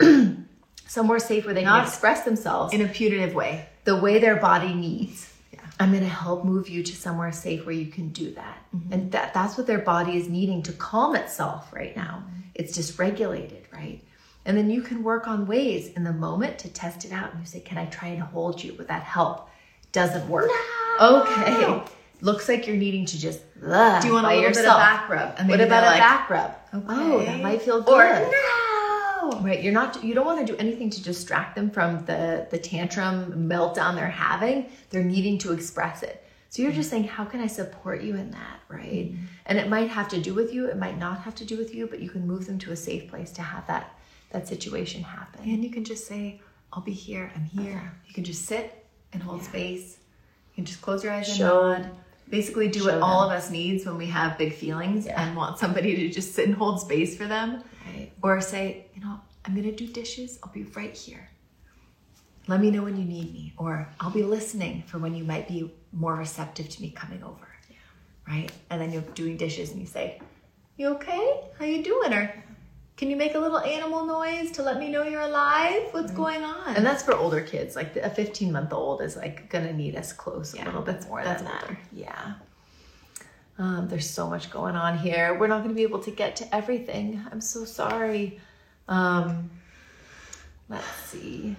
somewhere 0.86 1.18
safe 1.18 1.44
where 1.44 1.54
they 1.54 1.64
Not- 1.64 1.80
can 1.80 1.88
express 1.88 2.22
themselves 2.24 2.72
In 2.72 2.80
a 2.80 2.88
putative 2.88 3.34
way. 3.34 3.66
the 3.84 3.96
way 3.96 4.18
their 4.20 4.36
body 4.36 4.72
needs. 4.74 5.32
I'm 5.78 5.90
going 5.90 6.02
to 6.02 6.08
help 6.08 6.44
move 6.44 6.68
you 6.68 6.82
to 6.82 6.96
somewhere 6.96 7.32
safe 7.32 7.66
where 7.66 7.74
you 7.74 7.86
can 7.86 8.08
do 8.08 8.30
that. 8.32 8.58
Mm-hmm. 8.74 8.92
And 8.92 9.12
that 9.12 9.34
that's 9.34 9.56
what 9.58 9.66
their 9.66 9.78
body 9.80 10.16
is 10.16 10.28
needing 10.28 10.62
to 10.64 10.72
calm 10.72 11.14
itself 11.14 11.72
right 11.72 11.94
now. 11.96 12.24
Mm-hmm. 12.24 12.40
It's 12.54 12.76
dysregulated, 12.78 13.70
right? 13.72 14.02
And 14.46 14.56
then 14.56 14.70
you 14.70 14.80
can 14.80 15.02
work 15.02 15.26
on 15.26 15.46
ways 15.46 15.88
in 15.88 16.04
the 16.04 16.12
moment 16.12 16.58
to 16.60 16.68
test 16.68 17.04
it 17.04 17.12
out 17.12 17.32
and 17.32 17.40
you 17.40 17.46
say, 17.46 17.60
"Can 17.60 17.78
I 17.78 17.86
try 17.86 18.08
and 18.08 18.22
hold 18.22 18.62
you? 18.62 18.74
Would 18.74 18.88
that 18.88 19.02
help?" 19.02 19.50
Doesn't 19.92 20.28
work. 20.28 20.50
Okay. 21.00 21.82
Looks 22.22 22.48
like 22.48 22.66
you're 22.66 22.76
needing 22.76 23.04
to 23.06 23.18
just 23.18 23.40
ugh, 23.66 24.00
Do 24.00 24.08
you 24.08 24.14
want 24.14 24.26
a 24.26 24.28
little 24.30 24.42
bit 24.44 24.56
yourself. 24.56 24.76
of 24.76 24.80
back 24.80 25.08
rub? 25.08 25.34
And 25.38 25.48
What 25.48 25.60
about 25.60 25.82
they're 25.82 25.94
a 25.94 25.98
back 25.98 26.30
rub? 26.30 26.54
Oh, 26.72 27.18
that 27.24 27.40
might 27.42 27.60
feel 27.60 27.82
good. 27.82 27.92
Or 27.94 28.30
no. 28.30 28.66
Right, 29.42 29.62
you're 29.62 29.72
not 29.72 30.02
you 30.02 30.14
don't 30.14 30.26
want 30.26 30.46
to 30.46 30.52
do 30.52 30.58
anything 30.58 30.90
to 30.90 31.02
distract 31.02 31.54
them 31.54 31.70
from 31.70 32.04
the 32.04 32.46
the 32.50 32.58
tantrum 32.58 33.48
meltdown 33.48 33.94
they're 33.94 34.08
having. 34.08 34.70
They're 34.90 35.04
needing 35.04 35.38
to 35.38 35.52
express 35.52 36.02
it. 36.02 36.22
So 36.48 36.62
you're 36.62 36.72
just 36.72 36.88
saying, 36.88 37.04
how 37.04 37.24
can 37.24 37.40
I 37.40 37.48
support 37.48 38.02
you 38.02 38.16
in 38.16 38.30
that, 38.30 38.60
right? 38.68 39.12
Mm-hmm. 39.12 39.24
And 39.46 39.58
it 39.58 39.68
might 39.68 39.90
have 39.90 40.08
to 40.08 40.20
do 40.20 40.32
with 40.32 40.54
you, 40.54 40.66
it 40.66 40.78
might 40.78 40.96
not 40.98 41.20
have 41.20 41.34
to 41.36 41.44
do 41.44 41.58
with 41.58 41.74
you, 41.74 41.86
but 41.86 42.00
you 42.00 42.08
can 42.08 42.26
move 42.26 42.46
them 42.46 42.58
to 42.60 42.72
a 42.72 42.76
safe 42.76 43.10
place 43.10 43.30
to 43.32 43.42
have 43.42 43.66
that 43.66 43.98
that 44.30 44.48
situation 44.48 45.02
happen. 45.02 45.40
And 45.44 45.62
you 45.62 45.70
can 45.70 45.84
just 45.84 46.06
say, 46.06 46.40
I'll 46.72 46.82
be 46.82 46.92
here, 46.92 47.30
I'm 47.34 47.44
here. 47.44 47.76
Uh-huh. 47.76 47.88
You 48.06 48.14
can 48.14 48.24
just 48.24 48.44
sit 48.46 48.86
and 49.12 49.22
hold 49.22 49.42
space. 49.42 49.98
You 50.50 50.54
can 50.56 50.64
just 50.64 50.82
close 50.82 51.04
your 51.04 51.12
eyes 51.12 51.28
and 51.28 51.38
Show- 51.38 51.72
nod. 51.72 51.90
Basically, 52.28 52.68
do 52.68 52.80
show 52.80 52.86
what 52.86 53.02
all 53.02 53.22
of 53.22 53.30
us 53.30 53.50
needs 53.50 53.86
when 53.86 53.96
we 53.96 54.06
have 54.06 54.36
big 54.38 54.52
feelings 54.54 55.06
Yeah. 55.06 55.20
and 55.22 55.36
want 55.36 55.58
somebody 55.58 55.94
to 55.96 56.08
just 56.10 56.34
sit 56.34 56.46
and 56.46 56.54
hold 56.56 56.80
space 56.80 57.16
for 57.16 57.26
them. 57.26 57.62
Right. 57.86 58.10
Or 58.22 58.40
say, 58.40 58.86
you 58.94 59.00
know, 59.00 59.20
I'm 59.44 59.54
gonna 59.54 59.72
do 59.72 59.86
dishes, 59.86 60.38
I'll 60.42 60.52
be 60.52 60.64
right 60.64 60.96
here. 60.96 61.28
Let 62.48 62.60
me 62.60 62.70
know 62.70 62.82
when 62.82 62.96
you 62.96 63.04
need 63.04 63.32
me. 63.32 63.54
Or 63.56 63.88
I'll 64.00 64.10
be 64.10 64.22
listening 64.22 64.82
for 64.86 64.98
when 64.98 65.14
you 65.14 65.24
might 65.24 65.46
be 65.48 65.72
more 65.92 66.14
receptive 66.16 66.68
to 66.68 66.82
me 66.82 66.90
coming 66.90 67.22
over. 67.22 67.46
Right? 68.28 68.50
And 68.70 68.80
then 68.80 68.92
you're 68.92 69.02
doing 69.02 69.36
dishes 69.36 69.70
and 69.70 69.80
you 69.80 69.86
say, 69.86 70.20
You 70.76 70.88
okay? 70.96 71.40
How 71.58 71.64
you 71.64 71.82
doing? 71.82 72.12
Or 72.12 72.44
can 72.96 73.10
you 73.10 73.16
make 73.16 73.34
a 73.34 73.38
little 73.38 73.58
animal 73.58 74.04
noise 74.06 74.50
to 74.52 74.62
let 74.62 74.78
me 74.78 74.88
know 74.88 75.02
you're 75.02 75.20
alive? 75.20 75.82
What's 75.90 76.12
going 76.12 76.42
on? 76.42 76.76
And 76.76 76.84
that's 76.86 77.02
for 77.02 77.14
older 77.14 77.40
kids. 77.42 77.76
Like 77.76 77.94
a 77.96 78.08
15 78.10 78.50
month 78.52 78.72
old 78.72 79.02
is 79.02 79.16
like 79.16 79.50
gonna 79.50 79.72
need 79.72 79.96
us 79.96 80.12
close 80.12 80.54
a 80.54 80.58
Yeah, 80.58 80.64
little 80.66 80.82
bit 80.82 81.06
more 81.08 81.22
that's 81.22 81.42
than 81.42 81.50
that. 81.52 81.62
older. 81.64 81.78
Yeah. 81.92 82.32
Um, 83.58 83.88
there's 83.88 84.08
so 84.08 84.28
much 84.28 84.50
going 84.50 84.76
on 84.76 84.98
here. 84.98 85.36
We're 85.38 85.46
not 85.46 85.62
gonna 85.62 85.74
be 85.74 85.82
able 85.82 86.00
to 86.00 86.10
get 86.10 86.36
to 86.36 86.54
everything. 86.54 87.22
I'm 87.30 87.40
so 87.40 87.64
sorry. 87.64 88.40
Um, 88.88 89.50
let's 90.68 90.86
see. 91.06 91.56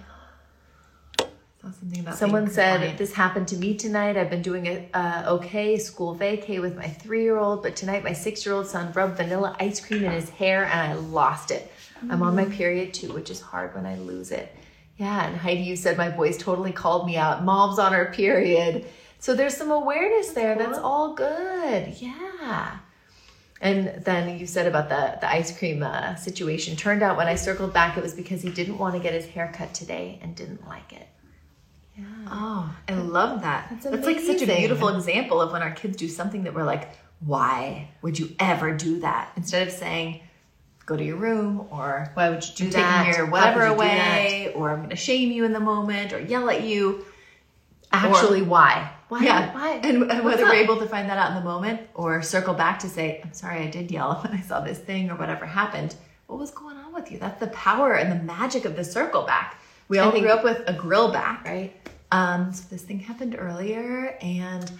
Saw 1.60 1.70
something 1.72 2.00
about 2.00 2.16
Someone 2.16 2.48
said 2.48 2.74
compliant. 2.74 2.98
this 2.98 3.12
happened 3.12 3.48
to 3.48 3.56
me 3.56 3.74
tonight. 3.74 4.16
I've 4.16 4.30
been 4.30 4.42
doing 4.42 4.66
it 4.66 4.90
uh, 4.94 5.24
okay, 5.26 5.76
school 5.76 6.14
vacay 6.14 6.60
with 6.60 6.76
my 6.76 6.86
three 6.88 7.22
year 7.24 7.36
old, 7.36 7.62
but 7.64 7.74
tonight 7.74 8.04
my 8.04 8.12
six 8.12 8.46
year 8.46 8.54
old 8.54 8.66
son 8.68 8.92
rubbed 8.92 9.16
vanilla 9.16 9.56
ice 9.58 9.84
cream 9.84 10.04
in 10.04 10.12
his 10.12 10.28
hair 10.30 10.64
and 10.66 10.80
I 10.80 10.94
lost 10.94 11.50
it. 11.50 11.70
I'm 12.08 12.22
on 12.22 12.36
my 12.36 12.44
period 12.44 12.94
too, 12.94 13.12
which 13.12 13.28
is 13.28 13.40
hard 13.40 13.74
when 13.74 13.86
I 13.86 13.96
lose 13.96 14.30
it. 14.30 14.54
Yeah, 14.98 15.26
and 15.26 15.36
Heidi, 15.36 15.62
you 15.62 15.74
said 15.74 15.96
my 15.96 16.10
boys 16.10 16.38
totally 16.38 16.72
called 16.72 17.06
me 17.06 17.16
out. 17.16 17.44
Mom's 17.44 17.78
on 17.78 17.92
her 17.92 18.06
period. 18.06 18.84
So 19.18 19.34
there's 19.34 19.56
some 19.56 19.72
awareness 19.72 20.30
there. 20.30 20.54
That's 20.56 20.78
all 20.78 21.14
good. 21.14 21.88
Yeah. 22.00 22.78
And 23.60 24.04
then 24.04 24.38
you 24.38 24.46
said 24.46 24.68
about 24.68 24.88
the, 24.88 25.18
the 25.20 25.28
ice 25.28 25.56
cream 25.56 25.82
uh, 25.82 26.14
situation. 26.14 26.76
Turned 26.76 27.02
out 27.02 27.16
when 27.16 27.26
I 27.26 27.34
circled 27.34 27.72
back, 27.72 27.96
it 27.96 28.02
was 28.02 28.14
because 28.14 28.42
he 28.42 28.50
didn't 28.50 28.78
want 28.78 28.94
to 28.94 29.00
get 29.00 29.12
his 29.12 29.26
hair 29.26 29.50
cut 29.52 29.74
today 29.74 30.20
and 30.22 30.36
didn't 30.36 30.68
like 30.68 30.92
it. 30.92 31.08
Yeah. 31.98 32.04
Oh, 32.30 32.76
I 32.88 32.94
love 32.94 33.42
that. 33.42 33.68
That's 33.70 33.84
That's 33.84 34.06
like 34.06 34.20
such 34.20 34.42
a 34.42 34.46
beautiful 34.46 34.88
example 34.88 35.40
of 35.40 35.52
when 35.52 35.62
our 35.62 35.72
kids 35.72 35.96
do 35.96 36.08
something 36.08 36.44
that 36.44 36.54
we're 36.54 36.64
like, 36.64 36.88
why 37.20 37.88
would 38.02 38.18
you 38.18 38.30
ever 38.38 38.76
do 38.76 39.00
that? 39.00 39.32
Instead 39.36 39.66
of 39.66 39.74
saying, 39.74 40.20
go 40.86 40.96
to 40.96 41.04
your 41.04 41.16
room 41.16 41.66
or 41.70 42.10
Why 42.14 42.30
would 42.30 42.46
you 42.48 42.54
do 42.54 42.70
that? 42.70 43.04
taking 43.04 43.18
your 43.18 43.30
whatever 43.30 43.64
away 43.64 44.52
or 44.54 44.70
I'm 44.70 44.78
going 44.78 44.90
to 44.90 44.96
shame 44.96 45.32
you 45.32 45.44
in 45.44 45.52
the 45.52 45.60
moment 45.60 46.12
or 46.12 46.20
yell 46.20 46.48
at 46.48 46.62
you. 46.62 47.04
Actually, 47.92 48.42
why? 48.42 48.92
Why? 49.08 49.20
Yeah. 49.22 49.54
Why? 49.54 49.80
And, 49.82 50.10
and 50.10 50.24
whether 50.24 50.44
up? 50.44 50.50
we're 50.50 50.56
able 50.62 50.78
to 50.78 50.86
find 50.86 51.08
that 51.08 51.18
out 51.18 51.30
in 51.30 51.36
the 51.36 51.44
moment 51.44 51.80
or 51.94 52.22
circle 52.22 52.54
back 52.54 52.78
to 52.80 52.88
say, 52.88 53.20
I'm 53.24 53.32
sorry, 53.32 53.60
I 53.60 53.70
did 53.70 53.90
yell 53.90 54.14
when 54.22 54.32
I 54.38 54.42
saw 54.42 54.60
this 54.60 54.78
thing 54.78 55.10
or 55.10 55.16
whatever 55.16 55.46
happened. 55.46 55.94
What 56.26 56.38
was 56.38 56.50
going 56.50 56.76
on 56.76 56.92
with 56.92 57.10
you? 57.10 57.18
That's 57.18 57.40
the 57.40 57.46
power 57.48 57.94
and 57.94 58.12
the 58.12 58.22
magic 58.22 58.64
of 58.66 58.76
the 58.76 58.84
circle 58.84 59.22
back. 59.22 59.58
We 59.88 59.98
all 59.98 60.10
think- 60.10 60.24
grew 60.24 60.32
up 60.32 60.44
with 60.44 60.62
a 60.66 60.72
grill 60.72 61.10
back. 61.12 61.44
right? 61.44 61.72
Um, 62.10 62.52
so 62.54 62.64
this 62.70 62.82
thing 62.82 63.00
happened 63.00 63.36
earlier 63.38 64.16
and 64.22 64.70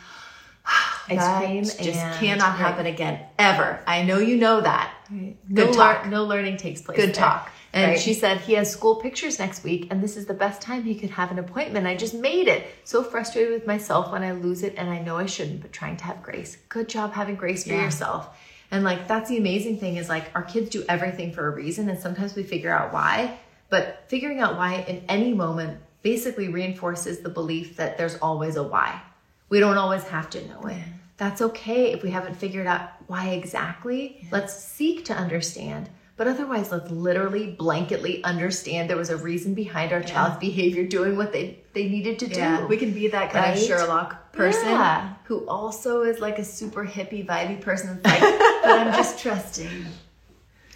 Ice 1.10 1.38
cream 1.38 1.64
just 1.64 1.80
cannot 2.20 2.40
right. 2.50 2.56
happen 2.58 2.86
again 2.86 3.20
ever. 3.38 3.80
I 3.86 4.02
know 4.02 4.18
you 4.18 4.36
know 4.36 4.60
that. 4.60 4.92
No, 5.10 5.32
Good 5.54 5.64
lear- 5.66 5.74
talk. 5.74 6.06
no 6.06 6.24
learning 6.24 6.58
takes 6.58 6.82
place. 6.82 6.96
Good 6.98 7.08
there. 7.08 7.14
talk, 7.14 7.50
And 7.72 7.92
right? 7.92 8.00
she 8.00 8.12
said 8.12 8.40
he 8.42 8.52
has 8.54 8.70
school 8.70 8.96
pictures 8.96 9.38
next 9.38 9.64
week, 9.64 9.88
and 9.90 10.02
this 10.02 10.16
is 10.18 10.26
the 10.26 10.34
best 10.34 10.60
time 10.60 10.82
he 10.84 10.94
could 10.94 11.08
have 11.10 11.30
an 11.30 11.38
appointment. 11.38 11.86
I 11.86 11.96
just 11.96 12.12
made 12.14 12.48
it. 12.48 12.66
So 12.84 13.02
frustrated 13.02 13.52
with 13.52 13.66
myself 13.66 14.12
when 14.12 14.22
I 14.22 14.32
lose 14.32 14.62
it, 14.62 14.74
and 14.76 14.90
I 14.90 14.98
know 15.00 15.16
I 15.16 15.24
shouldn't, 15.26 15.62
but 15.62 15.72
trying 15.72 15.96
to 15.98 16.04
have 16.04 16.22
grace. 16.22 16.58
Good 16.68 16.88
job 16.90 17.14
having 17.14 17.36
grace 17.36 17.64
for 17.64 17.70
Yeah. 17.70 17.84
yourself. 17.84 18.28
And 18.70 18.84
like 18.84 19.08
that's 19.08 19.30
the 19.30 19.38
amazing 19.38 19.78
thing 19.80 19.96
is 19.96 20.10
like 20.10 20.26
our 20.34 20.42
kids 20.42 20.68
do 20.68 20.84
everything 20.90 21.32
for 21.32 21.46
a 21.46 21.50
reason, 21.54 21.88
and 21.88 21.98
sometimes 21.98 22.34
we 22.34 22.42
figure 22.42 22.70
out 22.70 22.92
why. 22.92 23.38
But 23.70 24.04
figuring 24.08 24.40
out 24.40 24.56
why 24.56 24.84
in 24.88 25.04
any 25.08 25.32
moment 25.34 25.80
basically 26.02 26.48
reinforces 26.48 27.20
the 27.20 27.28
belief 27.28 27.76
that 27.76 27.98
there's 27.98 28.16
always 28.16 28.56
a 28.56 28.62
why. 28.62 29.00
We 29.48 29.60
don't 29.60 29.78
always 29.78 30.04
have 30.04 30.30
to 30.30 30.46
know 30.48 30.62
it. 30.62 30.82
That's 31.16 31.42
okay 31.42 31.92
if 31.92 32.02
we 32.02 32.10
haven't 32.10 32.36
figured 32.36 32.66
out 32.66 32.90
why 33.08 33.30
exactly. 33.30 34.26
Let's 34.30 34.54
seek 34.54 35.04
to 35.06 35.14
understand. 35.14 35.88
But 36.16 36.26
otherwise, 36.28 36.72
let's 36.72 36.90
literally 36.90 37.56
blanketly 37.58 38.22
understand 38.24 38.90
there 38.90 38.96
was 38.96 39.10
a 39.10 39.16
reason 39.16 39.54
behind 39.54 39.92
our 39.92 40.02
child's 40.02 40.36
behavior 40.38 40.84
doing 40.84 41.16
what 41.16 41.32
they, 41.32 41.60
they 41.74 41.88
needed 41.88 42.18
to 42.20 42.28
Yeah, 42.28 42.60
do. 42.60 42.66
we 42.66 42.76
can 42.76 42.92
be 42.92 43.08
that 43.08 43.30
kind 43.32 43.44
Right? 43.50 43.56
of 43.58 43.64
Sherlock 43.64 44.32
person 44.32 44.68
Yeah. 44.68 45.14
who 45.24 45.46
also 45.48 46.02
is 46.02 46.18
like 46.20 46.38
a 46.40 46.44
super 46.44 46.84
hippie, 46.84 47.24
vibey 47.24 47.60
person. 47.60 48.00
That's 48.02 48.20
like, 48.22 48.38
but 48.64 48.78
I'm 48.80 48.92
just 48.94 49.18
trusting. 49.20 49.86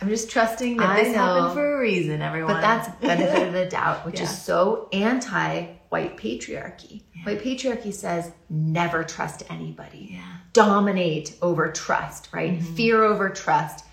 I'm 0.03 0.09
just 0.09 0.31
trusting 0.31 0.79
that 0.79 0.89
I 0.91 1.05
this 1.05 1.15
know. 1.15 1.23
happened 1.23 1.55
for 1.55 1.77
a 1.77 1.81
reason, 1.81 2.23
everyone. 2.23 2.55
But 2.55 2.61
that's 2.61 2.89
benefit 3.01 3.47
of 3.47 3.53
the 3.53 3.67
doubt, 3.67 4.05
which 4.05 4.17
Yeah. 4.19 4.25
is 4.25 4.43
so 4.43 4.89
anti 4.93 5.67
white 5.91 6.17
patriarchy. 6.17 7.03
White 7.25 7.41
patriarchy 7.43 7.93
says 7.95 8.33
never 8.51 9.05
trust 9.05 9.45
anybody. 9.49 10.09
Yeah. 10.13 10.23
Dominate 10.53 11.37
over 11.41 11.71
trust, 11.71 12.29
right? 12.33 12.59
Mm-hmm. 12.59 12.75
Fear 12.75 13.05
over 13.05 13.29
trust, 13.31 13.85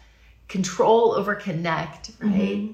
control 0.47 1.13
over 1.13 1.35
connect, 1.35 2.11
right? 2.19 2.31
Mm-hmm. 2.31 2.71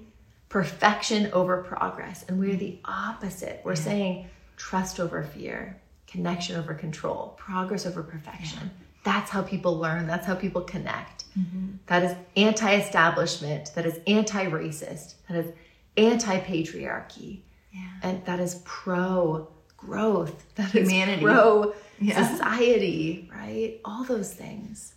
Perfection 0.48 1.30
over 1.34 1.64
progress. 1.64 2.24
And 2.30 2.40
we're 2.40 2.56
the 2.56 2.80
opposite. 2.86 3.62
We're 3.66 3.76
saying 3.76 4.28
trust 4.58 5.00
over 5.00 5.24
fear, 5.24 5.82
connection 6.08 6.56
over 6.56 6.74
control, 6.74 7.36
progress 7.38 7.86
over 7.86 8.02
perfection. 8.04 8.72
That's 9.04 9.30
how 9.30 9.42
people 9.42 9.78
learn. 9.78 10.08
That's 10.08 10.26
how 10.26 10.36
people 10.36 10.62
connect. 10.62 11.15
Mm-hmm. 11.38 11.68
That 11.88 12.04
is 12.04 12.16
anti 12.38 12.76
establishment. 12.76 13.72
That 13.76 13.86
is 13.86 14.00
anti 14.08 14.46
racist. 14.46 15.16
That 15.30 15.38
is 15.38 15.52
anti 15.98 16.40
patriarchy. 16.40 17.42
Yeah. 17.74 17.82
And 18.04 18.26
that 18.26 18.40
is 18.40 18.62
pro 18.64 19.50
growth. 19.78 20.46
That 20.56 20.74
is 20.76 20.90
Humanity. 20.90 21.24
pro 21.24 21.74
Yeah. 22.00 22.26
society, 22.36 23.30
right? 23.34 23.80
All 23.84 24.04
those 24.04 24.34
things. 24.34 24.94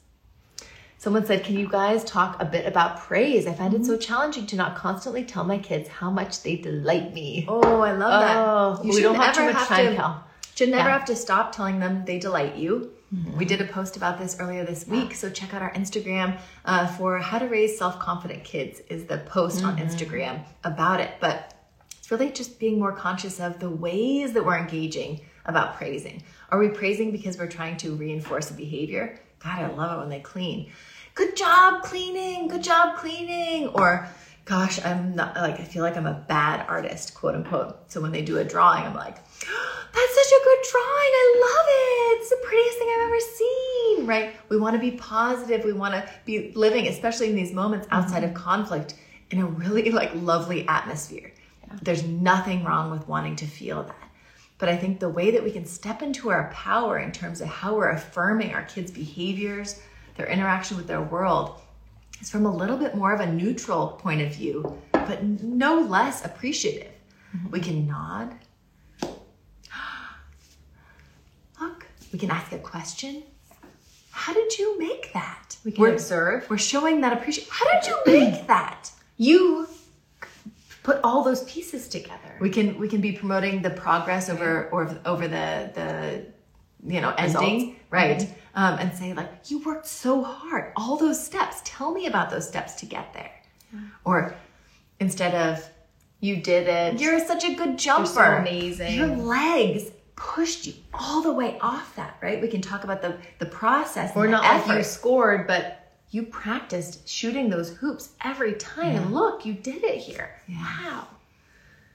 Someone 0.99 1.24
said, 1.26 1.45
Can 1.45 1.57
you 1.59 1.68
guys 1.68 2.05
talk 2.05 2.41
a 2.41 2.45
bit 2.45 2.66
about 2.66 2.99
praise? 3.01 3.47
I 3.47 3.53
find 3.55 3.72
it 3.74 3.84
so 3.86 3.93
mm-hmm. 3.93 4.01
challenging 4.01 4.47
to 4.47 4.57
not 4.57 4.76
constantly 4.76 5.24
tell 5.24 5.45
my 5.45 5.59
kids 5.59 5.89
how 5.89 6.11
much 6.11 6.43
they 6.43 6.57
delight 6.57 7.12
me. 7.14 7.45
Oh, 7.49 7.80
I 7.80 7.93
love 7.93 8.22
Oh, 8.22 8.76
that. 8.82 8.84
You 8.89 8.95
we 8.95 9.03
don't 9.03 9.14
have 9.16 9.34
too 9.34 9.45
much 9.45 9.55
have 9.57 9.68
time, 9.68 9.86
to- 9.91 9.97
Cal. 9.97 10.24
Should 10.57 10.70
never 10.70 10.89
Yeah. 10.89 10.99
have 10.99 11.05
to 11.07 11.14
stop 11.14 11.53
telling 11.53 11.78
them 11.78 12.05
they 12.05 12.18
delight 12.18 12.57
you. 12.57 12.91
We 13.37 13.47
did 13.47 13.63
a 13.63 13.65
post 13.65 13.97
about 13.97 14.19
this 14.19 14.37
earlier 14.39 14.67
this 14.67 14.87
week, 14.87 15.15
so 15.15 15.31
check 15.31 15.55
out 15.55 15.63
our 15.63 15.73
Instagram 15.73 16.39
uh, 16.67 16.87
for 16.89 17.19
how 17.19 17.39
to 17.39 17.47
raise 17.47 17.79
self-confident 17.79 18.45
kids. 18.45 18.81
Is 18.91 19.07
the 19.07 19.19
post 19.19 19.65
on 19.65 19.79
Instagram 19.79 20.45
about 20.65 21.01
it, 21.01 21.13
but 21.19 21.55
it's 21.99 22.11
really 22.11 22.31
just 22.31 22.59
being 22.59 22.79
more 22.79 22.93
conscious 22.93 23.41
of 23.41 23.61
the 23.61 23.71
ways 23.71 24.35
that 24.35 24.45
we're 24.45 24.59
engaging 24.59 25.21
about 25.47 25.77
praising. 25.77 26.23
Are 26.51 26.59
we 26.59 26.69
praising 26.69 27.11
because 27.11 27.39
we're 27.39 27.47
trying 27.49 27.79
to 27.79 27.95
reinforce 27.95 28.51
a 28.51 28.55
behavior? 28.55 29.19
God, 29.39 29.59
I 29.59 29.69
love 29.69 29.97
it 29.97 30.01
when 30.01 30.11
they 30.11 30.21
clean. 30.21 30.71
Good 31.15 31.35
job 31.35 31.83
cleaning. 31.83 32.49
Good 32.49 32.63
job 32.63 32.99
cleaning. 32.99 33.69
Or, 33.69 34.07
gosh, 34.45 34.85
I'm 34.85 35.15
not 35.15 35.35
like, 35.37 35.61
I 35.61 35.65
feel 35.65 35.83
like 35.83 35.97
I'm 35.97 36.07
a 36.07 36.25
bad 36.29 36.67
artist, 36.69 37.15
quote 37.15 37.35
unquote. 37.35 37.91
So 37.91 38.01
when 38.03 38.13
they 38.13 38.23
do 38.23 38.37
a 38.37 38.45
drawing, 38.45 38.85
I'm 38.85 38.95
like, 38.95 39.17
that's 39.95 40.15
such 40.15 40.33
a 40.33 40.45
good 40.45 40.59
drawing. 40.71 41.13
I 41.21 41.37
love 41.41 41.67
it. 41.69 42.21
It's 42.21 42.31
the 42.31 42.41
prettiest 42.45 42.79
thing 42.79 42.89
I've 42.95 43.07
ever 43.07 43.21
seen, 43.21 44.07
right? 44.07 44.37
We 44.49 44.59
want 44.59 44.75
to 44.75 44.81
be 44.81 44.93
positive. 44.93 45.65
We 45.65 45.73
want 45.73 45.95
to 45.95 46.09
be 46.25 46.53
living, 46.55 46.87
especially 46.89 47.31
in 47.31 47.37
these 47.37 47.53
moments 47.53 47.87
outside 47.91 48.25
of 48.25 48.35
conflict, 48.35 48.95
in 49.31 49.41
a 49.41 49.47
really 49.47 49.91
like 49.91 50.11
lovely 50.15 50.67
atmosphere. 50.69 51.33
There's 51.83 52.05
nothing 52.05 52.65
wrong 52.65 52.91
with 52.91 53.07
wanting 53.09 53.37
to 53.37 53.47
feel 53.47 53.83
that. 53.83 54.11
But 54.59 54.69
I 54.69 54.77
think 54.77 54.99
the 54.99 55.09
way 55.09 55.31
that 55.31 55.45
we 55.45 55.53
can 55.53 55.65
step 55.65 56.03
into 56.03 56.31
our 56.31 56.51
power 56.53 56.99
in 56.99 57.13
terms 57.13 57.41
of 57.41 57.49
how 57.49 57.77
we're 57.77 57.91
affirming 57.91 58.55
our 58.55 58.65
kids' 58.65 58.91
behaviors, 58.91 59.81
their 60.17 60.27
interaction 60.27 60.77
with 60.77 60.89
their 60.89 61.03
world, 61.03 61.61
is 62.21 62.29
from 62.29 62.45
a 62.47 62.55
little 62.55 62.77
bit 62.77 62.97
more 62.97 63.13
of 63.13 63.21
a 63.21 63.33
neutral 63.33 63.89
point 63.89 64.21
of 64.21 64.35
view, 64.35 64.77
but 64.93 65.23
no 65.23 65.79
less 65.81 66.25
appreciative. 66.25 66.91
Mm-hmm. 67.37 67.51
We 67.51 67.61
can 67.61 67.87
nod. 67.87 68.35
Look, 71.61 71.87
we 72.13 72.19
can 72.19 72.31
ask 72.31 72.53
a 72.53 72.59
question. 72.59 73.23
How 74.11 74.33
did 74.33 74.59
you 74.59 74.79
make 74.79 75.13
that? 75.13 75.57
We 75.65 75.73
can 75.73 75.83
we're, 75.83 75.93
observe. 75.93 76.49
We're 76.51 76.59
showing 76.59 77.01
that 77.03 77.13
appreciation. 77.13 77.51
How 77.53 77.67
did 77.73 77.87
you 77.89 77.99
make 78.07 78.47
that? 78.47 78.91
You 79.17 79.69
put 80.83 81.01
all 81.05 81.23
those 81.23 81.45
pieces 81.45 81.89
together. 81.89 82.37
We 82.41 82.51
can 82.51 82.79
we 82.79 82.89
can 82.89 83.01
be 83.01 83.13
promoting 83.13 83.63
the 83.63 83.71
progress 83.71 84.29
over 84.29 84.69
or 84.71 84.99
over 85.05 85.29
the 85.29 85.71
the 85.75 86.27
you 86.87 87.01
know 87.01 87.15
ending 87.19 87.55
Results. 87.55 87.79
right 87.91 88.19
mm-hmm. 88.19 88.33
um, 88.55 88.79
and 88.79 88.95
say 88.95 89.13
like 89.13 89.51
you 89.51 89.63
worked 89.65 89.87
so 89.87 90.23
hard 90.23 90.73
all 90.77 90.97
those 90.97 91.23
steps 91.25 91.61
tell 91.65 91.93
me 91.93 92.07
about 92.07 92.31
those 92.31 92.47
steps 92.47 92.75
to 92.77 92.87
get 92.87 93.13
there 93.15 93.33
yeah. 93.73 93.81
or 94.05 94.35
instead 95.01 95.35
of 95.35 95.69
you 96.21 96.37
did 96.37 96.69
it 96.69 97.01
you're 97.01 97.19
such 97.25 97.45
a 97.45 97.55
good 97.55 97.79
jumper 97.79 98.07
so 98.07 98.23
amazing 98.23 98.95
your 98.95 99.09
legs 99.09 99.91
pushed 100.21 100.66
you 100.66 100.75
all 100.93 101.23
the 101.23 101.33
way 101.33 101.57
off 101.61 101.95
that 101.95 102.16
right 102.21 102.43
we 102.43 102.49
can 102.49 102.61
talk 102.61 102.83
about 102.83 103.01
the 103.01 103.16
the 103.39 103.47
process 103.47 104.11
or 104.16 104.27
not 104.27 104.45
effort. 104.45 104.69
like 104.69 104.79
you 104.79 104.85
scored 104.85 105.47
but 105.47 105.89
you 106.11 106.23
practiced 106.23 107.07
shooting 107.09 107.51
those 107.51 107.77
hoops 107.77 108.11
every 108.25 108.55
time. 108.55 108.93
Yeah. 108.93 109.03
And 109.03 109.14
look, 109.14 109.45
you 109.45 109.53
did 109.55 109.85
it 109.85 109.99
here. 109.99 110.31
Yeah. 110.47 110.57
Wow. 110.57 111.07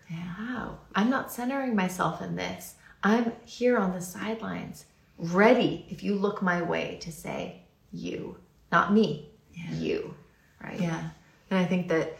Yeah. 0.10 0.34
Wow. 0.40 0.78
I'm 0.94 1.10
not 1.10 1.32
centering 1.32 1.76
myself 1.76 2.22
in 2.22 2.36
this. 2.36 2.76
I'm 3.02 3.34
here 3.46 3.78
on 3.78 3.92
the 3.92 4.02
sidelines, 4.02 4.86
ready, 5.18 5.86
if 5.90 6.04
you 6.04 6.16
look 6.16 6.42
my 6.42 6.62
way, 6.62 6.98
to 7.02 7.12
say, 7.12 7.64
you, 7.92 8.38
not 8.72 8.94
me, 8.94 9.30
yeah. 9.54 9.72
you. 9.74 10.14
Right. 10.64 10.80
Yeah. 10.80 11.10
And 11.50 11.60
I 11.60 11.66
think 11.66 11.90
that 11.90 12.18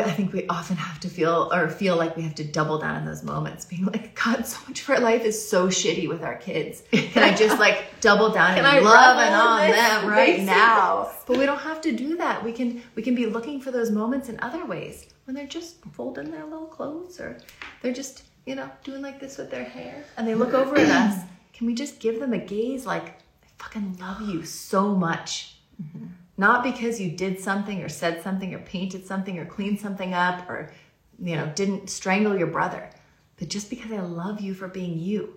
I 0.00 0.10
think 0.10 0.32
we 0.32 0.46
often 0.46 0.76
have 0.76 1.00
to 1.00 1.08
feel 1.08 1.50
or 1.52 1.68
feel 1.68 1.96
like 1.96 2.16
we 2.16 2.22
have 2.22 2.34
to 2.36 2.44
double 2.44 2.78
down 2.78 2.96
in 2.96 3.04
those 3.04 3.22
moments, 3.22 3.66
being 3.66 3.84
like, 3.84 4.14
God, 4.14 4.46
so 4.46 4.58
much 4.66 4.82
of 4.82 4.90
our 4.90 5.00
life 5.00 5.22
is 5.24 5.48
so 5.48 5.68
shitty 5.68 6.08
with 6.08 6.22
our 6.22 6.36
kids. 6.36 6.82
Can 6.92 7.22
I 7.22 7.34
just 7.34 7.58
like 7.58 7.84
double 8.00 8.30
down 8.30 8.56
and 8.56 8.84
love 8.84 9.18
and 9.18 9.34
on 9.34 9.70
them 9.70 10.10
right 10.10 10.40
now? 10.40 11.10
But 11.26 11.36
we 11.36 11.44
don't 11.44 11.58
have 11.58 11.82
to 11.82 11.92
do 11.92 12.16
that. 12.16 12.42
We 12.42 12.52
can 12.52 12.82
we 12.94 13.02
can 13.02 13.14
be 13.14 13.26
looking 13.26 13.60
for 13.60 13.70
those 13.70 13.90
moments 13.90 14.28
in 14.28 14.38
other 14.40 14.64
ways 14.64 15.06
when 15.24 15.34
they're 15.34 15.46
just 15.46 15.84
folding 15.92 16.30
their 16.30 16.44
little 16.44 16.66
clothes 16.66 17.20
or 17.20 17.36
they're 17.82 17.92
just 17.92 18.24
you 18.46 18.54
know 18.54 18.70
doing 18.84 19.02
like 19.02 19.20
this 19.20 19.36
with 19.36 19.50
their 19.50 19.64
hair 19.64 20.04
and 20.16 20.26
they 20.26 20.34
look 20.34 20.54
over 20.54 20.76
at 20.78 20.88
us. 21.10 21.22
Can 21.52 21.66
we 21.66 21.74
just 21.74 22.00
give 22.00 22.18
them 22.18 22.32
a 22.32 22.38
gaze 22.38 22.86
like, 22.86 23.08
I 23.44 23.46
fucking 23.58 23.98
love 24.00 24.22
you 24.22 24.44
so 24.44 24.94
much. 24.94 25.58
Mm-hmm 25.80 26.06
not 26.42 26.64
because 26.64 27.00
you 27.00 27.08
did 27.08 27.38
something 27.38 27.84
or 27.84 27.88
said 27.88 28.20
something 28.20 28.52
or 28.52 28.58
painted 28.58 29.06
something 29.06 29.38
or 29.38 29.44
cleaned 29.44 29.78
something 29.78 30.12
up 30.12 30.50
or, 30.50 30.72
you 31.20 31.36
know, 31.36 31.46
didn't 31.54 31.88
strangle 31.88 32.36
your 32.36 32.48
brother, 32.48 32.90
but 33.38 33.48
just 33.48 33.70
because 33.70 33.92
I 33.92 34.00
love 34.00 34.40
you 34.40 34.52
for 34.52 34.66
being 34.66 34.98
you. 34.98 35.36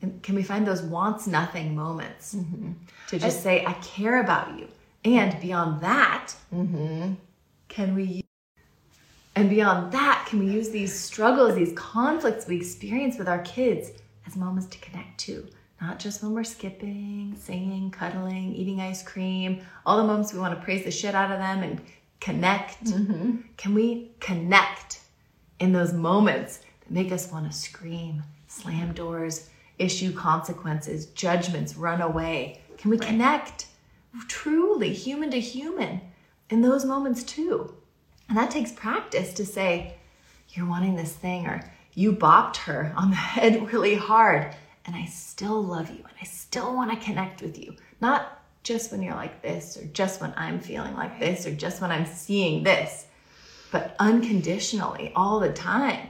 And 0.00 0.22
can 0.22 0.34
we 0.34 0.42
find 0.42 0.66
those 0.66 0.80
wants 0.80 1.26
nothing 1.26 1.76
moments 1.76 2.34
mm-hmm. 2.34 2.72
to 3.08 3.18
just 3.18 3.40
I, 3.40 3.42
say, 3.42 3.66
I 3.66 3.74
care 3.74 4.20
about 4.20 4.58
you? 4.58 4.68
And 5.04 5.38
beyond 5.42 5.82
that, 5.82 6.34
mm-hmm. 6.54 7.12
can 7.68 7.94
we 7.94 8.24
and 9.36 9.50
beyond 9.50 9.92
that, 9.92 10.24
can 10.26 10.38
we 10.40 10.46
use 10.50 10.70
these 10.70 10.98
struggles, 10.98 11.54
these 11.54 11.74
conflicts 11.74 12.48
we 12.48 12.56
experience 12.56 13.18
with 13.18 13.28
our 13.28 13.42
kids 13.42 13.90
as 14.26 14.36
moments 14.36 14.68
to 14.70 14.78
connect 14.78 15.20
to? 15.26 15.46
Not 15.80 15.98
just 15.98 16.22
when 16.22 16.32
we're 16.32 16.44
skipping, 16.44 17.36
singing, 17.38 17.90
cuddling, 17.90 18.54
eating 18.54 18.80
ice 18.80 19.02
cream, 19.02 19.60
all 19.86 19.96
the 19.96 20.04
moments 20.04 20.32
we 20.32 20.40
want 20.40 20.58
to 20.58 20.64
praise 20.64 20.84
the 20.84 20.90
shit 20.90 21.14
out 21.14 21.30
of 21.30 21.38
them 21.38 21.62
and 21.62 21.80
connect. 22.20 22.84
Mm-hmm. 22.84 23.36
Can 23.56 23.74
we 23.74 24.10
connect 24.18 25.00
in 25.60 25.72
those 25.72 25.92
moments 25.92 26.58
that 26.80 26.90
make 26.90 27.12
us 27.12 27.30
want 27.30 27.50
to 27.50 27.56
scream, 27.56 28.24
slam 28.48 28.92
doors, 28.92 29.50
issue 29.78 30.12
consequences, 30.12 31.06
judgments, 31.06 31.76
run 31.76 32.00
away? 32.00 32.60
Can 32.76 32.90
we 32.90 32.98
right. 32.98 33.08
connect 33.08 33.66
truly 34.26 34.92
human 34.92 35.30
to 35.30 35.40
human 35.40 36.00
in 36.50 36.62
those 36.62 36.84
moments 36.84 37.22
too? 37.22 37.72
And 38.28 38.36
that 38.36 38.50
takes 38.50 38.72
practice 38.72 39.32
to 39.34 39.46
say, 39.46 39.94
you're 40.50 40.66
wanting 40.66 40.96
this 40.96 41.12
thing, 41.12 41.46
or 41.46 41.62
you 41.94 42.12
bopped 42.12 42.56
her 42.56 42.92
on 42.96 43.10
the 43.10 43.16
head 43.16 43.72
really 43.72 43.94
hard 43.94 44.54
and 44.88 44.96
I 44.96 45.04
still 45.04 45.62
love 45.62 45.90
you 45.90 45.98
and 45.98 46.14
I 46.18 46.24
still 46.24 46.74
want 46.74 46.90
to 46.90 47.04
connect 47.04 47.42
with 47.42 47.58
you. 47.58 47.76
Not 48.00 48.42
just 48.62 48.90
when 48.90 49.02
you're 49.02 49.14
like 49.14 49.42
this 49.42 49.76
or 49.76 49.84
just 49.84 50.18
when 50.22 50.32
I'm 50.34 50.60
feeling 50.60 50.94
like 50.94 51.20
this 51.20 51.46
or 51.46 51.54
just 51.54 51.82
when 51.82 51.92
I'm 51.92 52.06
seeing 52.06 52.64
this, 52.64 53.04
but 53.70 53.94
unconditionally 53.98 55.12
all 55.14 55.40
the 55.40 55.52
time. 55.52 56.08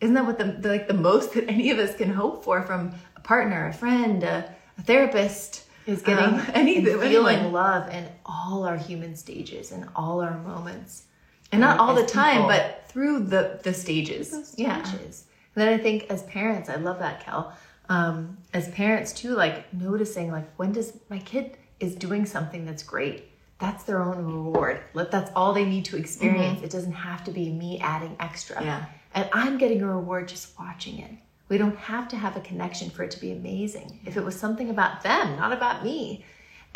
Isn't 0.00 0.14
that 0.14 0.24
what 0.24 0.38
the, 0.38 0.44
the 0.44 0.68
like 0.68 0.86
the 0.86 0.94
most 0.94 1.34
that 1.34 1.48
any 1.48 1.72
of 1.72 1.80
us 1.80 1.96
can 1.96 2.10
hope 2.12 2.44
for 2.44 2.62
from 2.62 2.94
a 3.16 3.20
partner, 3.20 3.66
a 3.66 3.72
friend, 3.72 4.22
a, 4.22 4.54
a 4.78 4.82
therapist? 4.82 5.64
Is 5.86 6.02
getting 6.02 6.38
um, 6.38 6.46
anything, 6.54 7.00
feeling 7.00 7.52
love 7.52 7.92
in 7.92 8.06
all 8.24 8.64
our 8.64 8.76
human 8.76 9.16
stages 9.16 9.72
and 9.72 9.88
all 9.96 10.20
our 10.20 10.38
moments, 10.38 11.04
and 11.50 11.60
not 11.60 11.80
all 11.80 11.94
the 11.94 12.06
time, 12.06 12.42
people. 12.42 12.48
but 12.48 12.84
through 12.88 13.24
the 13.24 13.58
the 13.64 13.74
stages. 13.74 14.28
stages. 14.28 14.54
Yeah. 14.56 14.84
And 14.86 15.14
then 15.54 15.68
I 15.68 15.82
think 15.82 16.06
as 16.10 16.22
parents, 16.24 16.68
I 16.68 16.76
love 16.76 17.00
that, 17.00 17.24
Kel 17.24 17.52
um, 17.90 18.38
as 18.54 18.68
parents 18.68 19.12
too, 19.12 19.34
like 19.34 19.72
noticing 19.74 20.30
like 20.30 20.48
when 20.56 20.72
does 20.72 20.94
my 21.10 21.18
kid 21.18 21.58
is 21.80 21.94
doing 21.94 22.24
something 22.24 22.64
that's 22.64 22.82
great. 22.82 23.24
That's 23.58 23.84
their 23.84 24.00
own 24.00 24.24
reward. 24.24 24.80
Let 24.94 25.10
that's 25.10 25.30
all 25.36 25.52
they 25.52 25.66
need 25.66 25.84
to 25.86 25.96
experience. 25.98 26.56
Mm-hmm. 26.56 26.64
It 26.64 26.70
doesn't 26.70 26.92
have 26.92 27.24
to 27.24 27.30
be 27.30 27.50
me 27.50 27.78
adding 27.80 28.16
extra. 28.18 28.62
Yeah. 28.62 28.86
And 29.12 29.28
I'm 29.32 29.58
getting 29.58 29.82
a 29.82 29.86
reward 29.86 30.28
just 30.28 30.58
watching 30.58 31.00
it. 31.00 31.10
We 31.48 31.58
don't 31.58 31.76
have 31.76 32.06
to 32.08 32.16
have 32.16 32.36
a 32.36 32.40
connection 32.40 32.90
for 32.90 33.02
it 33.02 33.10
to 33.10 33.20
be 33.20 33.32
amazing. 33.32 33.98
If 34.06 34.16
it 34.16 34.24
was 34.24 34.38
something 34.38 34.70
about 34.70 35.02
them, 35.02 35.36
not 35.36 35.52
about 35.52 35.84
me, 35.84 36.24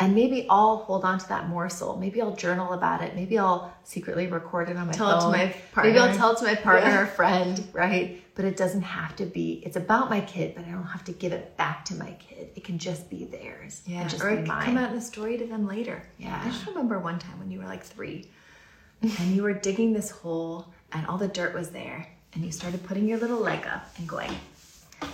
and 0.01 0.13
maybe 0.13 0.45
I'll 0.49 0.77
hold 0.77 1.05
on 1.05 1.17
to 1.19 1.27
that 1.29 1.47
morsel. 1.47 1.95
Maybe 1.97 2.21
I'll 2.21 2.35
journal 2.35 2.73
about 2.73 3.01
it. 3.01 3.15
Maybe 3.15 3.39
I'll 3.39 3.73
secretly 3.85 4.27
record 4.27 4.69
it 4.69 4.75
on 4.75 4.87
my 4.87 4.93
tell 4.93 5.21
phone. 5.21 5.33
It 5.33 5.37
to 5.37 5.45
my 5.45 5.55
partner. 5.71 5.91
Maybe 5.93 5.99
I'll 5.99 6.15
tell 6.15 6.31
it 6.31 6.39
to 6.39 6.43
my 6.43 6.55
partner 6.55 6.89
yeah. 6.89 7.01
or 7.03 7.05
friend, 7.05 7.67
right? 7.71 8.21
But 8.35 8.45
it 8.45 8.57
doesn't 8.57 8.81
have 8.81 9.15
to 9.15 9.25
be. 9.25 9.63
It's 9.65 9.77
about 9.77 10.09
my 10.09 10.19
kid, 10.21 10.55
but 10.55 10.65
I 10.65 10.69
don't 10.69 10.83
have 10.83 11.05
to 11.05 11.13
give 11.13 11.31
it 11.31 11.55
back 11.55 11.85
to 11.85 11.95
my 11.95 12.11
kid. 12.19 12.49
It 12.55 12.63
can 12.65 12.77
just 12.77 13.09
be 13.09 13.23
theirs. 13.25 13.81
Yeah, 13.87 14.05
just 14.07 14.21
or 14.23 14.29
it 14.29 14.45
can 14.45 14.61
come 14.61 14.77
out 14.77 14.91
in 14.91 14.97
a 14.97 15.01
story 15.01 15.37
to 15.37 15.45
them 15.45 15.65
later. 15.67 16.03
Yeah. 16.17 16.41
I 16.43 16.49
just 16.49 16.67
remember 16.67 16.99
one 16.99 17.17
time 17.17 17.39
when 17.39 17.49
you 17.49 17.59
were 17.59 17.65
like 17.65 17.83
three, 17.83 18.29
and 19.01 19.35
you 19.35 19.41
were 19.43 19.53
digging 19.53 19.93
this 19.93 20.11
hole, 20.11 20.67
and 20.91 21.07
all 21.07 21.17
the 21.17 21.29
dirt 21.29 21.53
was 21.53 21.69
there, 21.69 22.07
and 22.33 22.43
you 22.43 22.51
started 22.51 22.83
putting 22.83 23.07
your 23.07 23.17
little 23.19 23.39
leg 23.39 23.65
up 23.67 23.87
and 23.97 24.07
going, 24.07 24.31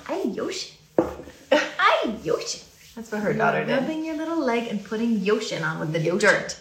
"Ay 0.08 0.24
Yoshi, 0.34 0.74
ay 1.52 2.16
Yoshi." 2.24 2.62
That's 2.96 3.12
what 3.12 3.22
her 3.22 3.34
daughter 3.34 3.64
did. 3.64 3.80
Rubbing 3.80 4.04
your 4.04 4.18
little 4.18 4.40
leg 4.44 4.68
and 4.68 4.84
putting 4.84 5.20
Yoshin 5.20 5.64
on 5.64 5.80
with 5.80 5.94
the 5.94 6.00
Yoshin. 6.00 6.20
dirt. 6.20 6.60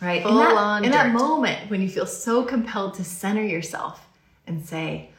Right? 0.00 0.22
Full 0.22 0.32
in 0.32 0.36
that, 0.38 0.56
on 0.56 0.84
in 0.84 0.90
dirt. 0.92 0.96
that 0.96 1.12
moment 1.12 1.70
when 1.70 1.82
you 1.82 1.88
feel 1.88 2.06
so 2.06 2.44
compelled 2.44 2.94
to 2.94 3.04
center 3.04 3.42
yourself 3.44 4.06
and 4.46 4.64
say, 4.64 5.09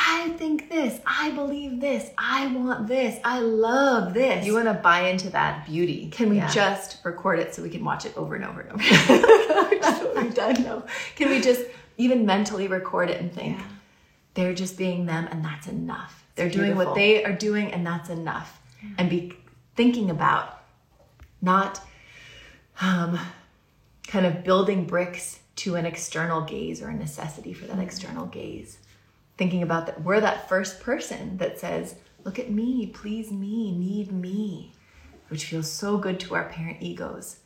I 0.00 0.30
think 0.38 0.70
this, 0.70 1.00
I 1.04 1.30
believe 1.32 1.80
this, 1.80 2.10
I 2.16 2.46
want 2.46 2.86
this, 2.86 3.18
I 3.24 3.40
love 3.40 4.14
this. 4.14 4.46
You 4.46 4.54
want 4.54 4.66
to 4.66 4.74
buy 4.74 5.08
into 5.08 5.28
that 5.30 5.66
beauty. 5.66 6.08
Can 6.10 6.30
we 6.30 6.36
yeah. 6.36 6.48
just 6.50 7.04
record 7.04 7.40
it 7.40 7.54
so 7.54 7.62
we 7.62 7.68
can 7.68 7.84
watch 7.84 8.06
it 8.06 8.16
over 8.16 8.36
and 8.36 8.44
over 8.44 8.60
and 8.60 8.72
over? 8.72 8.82
That's 8.82 10.00
what 10.00 10.16
we've 10.16 10.34
done. 10.34 10.62
No. 10.62 10.84
Can 11.16 11.30
we 11.30 11.40
just 11.40 11.62
even 11.96 12.24
mentally 12.24 12.68
record 12.68 13.10
it 13.10 13.20
and 13.20 13.32
think, 13.32 13.58
yeah. 13.58 13.64
they're 14.34 14.54
just 14.54 14.78
being 14.78 15.06
them 15.06 15.26
and 15.30 15.44
that's 15.44 15.66
enough. 15.66 16.24
They're 16.36 16.46
it's 16.46 16.54
doing 16.54 16.68
beautiful. 16.68 16.92
what 16.92 16.94
they 16.94 17.24
are 17.24 17.32
doing 17.32 17.72
and 17.72 17.84
that's 17.84 18.08
enough. 18.08 18.60
Yeah. 18.82 18.90
And 18.98 19.10
be 19.10 19.32
thinking 19.74 20.10
about, 20.10 20.62
not 21.42 21.80
um, 22.80 23.18
kind 24.06 24.26
of 24.26 24.44
building 24.44 24.84
bricks 24.86 25.40
to 25.56 25.74
an 25.74 25.86
external 25.86 26.42
gaze 26.42 26.80
or 26.82 26.88
a 26.88 26.94
necessity 26.94 27.52
for 27.52 27.66
that 27.66 27.72
mm-hmm. 27.72 27.82
external 27.82 28.26
gaze. 28.26 28.78
Thinking 29.38 29.62
about 29.62 29.86
that 29.86 30.02
we're 30.02 30.20
that 30.20 30.48
first 30.48 30.80
person 30.80 31.38
that 31.38 31.60
says, 31.60 31.94
Look 32.24 32.40
at 32.40 32.50
me, 32.50 32.86
please 32.86 33.30
me, 33.30 33.70
need 33.70 34.12
me. 34.12 34.72
which 35.28 35.44
feels 35.44 35.70
so 35.70 35.96
good 35.96 36.18
to 36.18 36.34
our 36.34 36.48
parent 36.48 36.78
egos, 36.80 37.36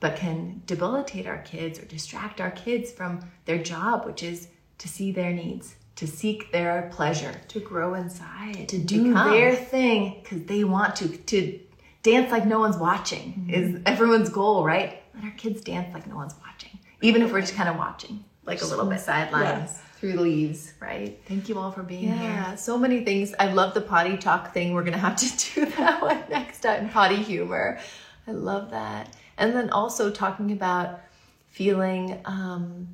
but 0.00 0.16
can 0.16 0.62
debilitate 0.66 1.26
our 1.26 1.38
kids 1.38 1.78
or 1.78 1.84
distract 1.84 2.40
our 2.40 2.50
kids 2.50 2.90
from 2.90 3.20
their 3.44 3.62
job, 3.62 4.04
which 4.04 4.22
is 4.22 4.48
to 4.78 4.88
see 4.88 5.12
their 5.12 5.32
needs, 5.32 5.76
to 5.94 6.06
seek 6.06 6.50
their 6.50 6.90
pleasure, 6.92 7.40
to 7.48 7.60
grow 7.60 7.94
inside, 7.94 8.68
to 8.68 8.78
do 8.78 9.04
become. 9.04 9.30
their 9.30 9.54
thing 9.54 10.20
because 10.22 10.42
they 10.46 10.64
want 10.64 10.96
to, 10.96 11.08
to 11.08 11.60
dance 12.02 12.32
like 12.32 12.44
no 12.44 12.58
one's 12.58 12.76
watching 12.76 13.32
mm-hmm. 13.32 13.50
is 13.50 13.80
everyone's 13.86 14.30
goal, 14.30 14.64
right? 14.64 15.02
Let 15.14 15.24
our 15.24 15.30
kids 15.32 15.60
dance 15.60 15.94
like 15.94 16.06
no 16.06 16.16
one's 16.16 16.34
watching, 16.44 16.76
even 17.02 17.22
if 17.22 17.32
we're 17.32 17.40
just 17.40 17.54
kind 17.54 17.68
of 17.68 17.76
watching, 17.76 18.24
like 18.44 18.62
a 18.62 18.66
little 18.66 18.86
bit 18.86 19.00
sidelines. 19.00 19.70
Yes 19.72 19.82
through 19.96 20.12
the 20.12 20.20
leaves, 20.20 20.74
right? 20.78 21.18
Thank 21.26 21.48
you 21.48 21.58
all 21.58 21.72
for 21.72 21.82
being 21.82 22.04
yeah, 22.04 22.48
here. 22.48 22.56
So 22.56 22.78
many 22.78 23.04
things. 23.04 23.34
I 23.38 23.52
love 23.52 23.74
the 23.74 23.80
potty 23.80 24.16
talk 24.16 24.52
thing. 24.52 24.74
We're 24.74 24.84
gonna 24.84 24.98
have 24.98 25.16
to 25.16 25.54
do 25.54 25.66
that 25.72 26.02
one 26.02 26.22
next 26.28 26.60
time. 26.60 26.90
Potty 26.90 27.16
humor. 27.16 27.78
I 28.26 28.32
love 28.32 28.70
that. 28.70 29.14
And 29.38 29.54
then 29.54 29.70
also 29.70 30.10
talking 30.10 30.52
about 30.52 31.00
feeling, 31.48 32.20
um, 32.24 32.88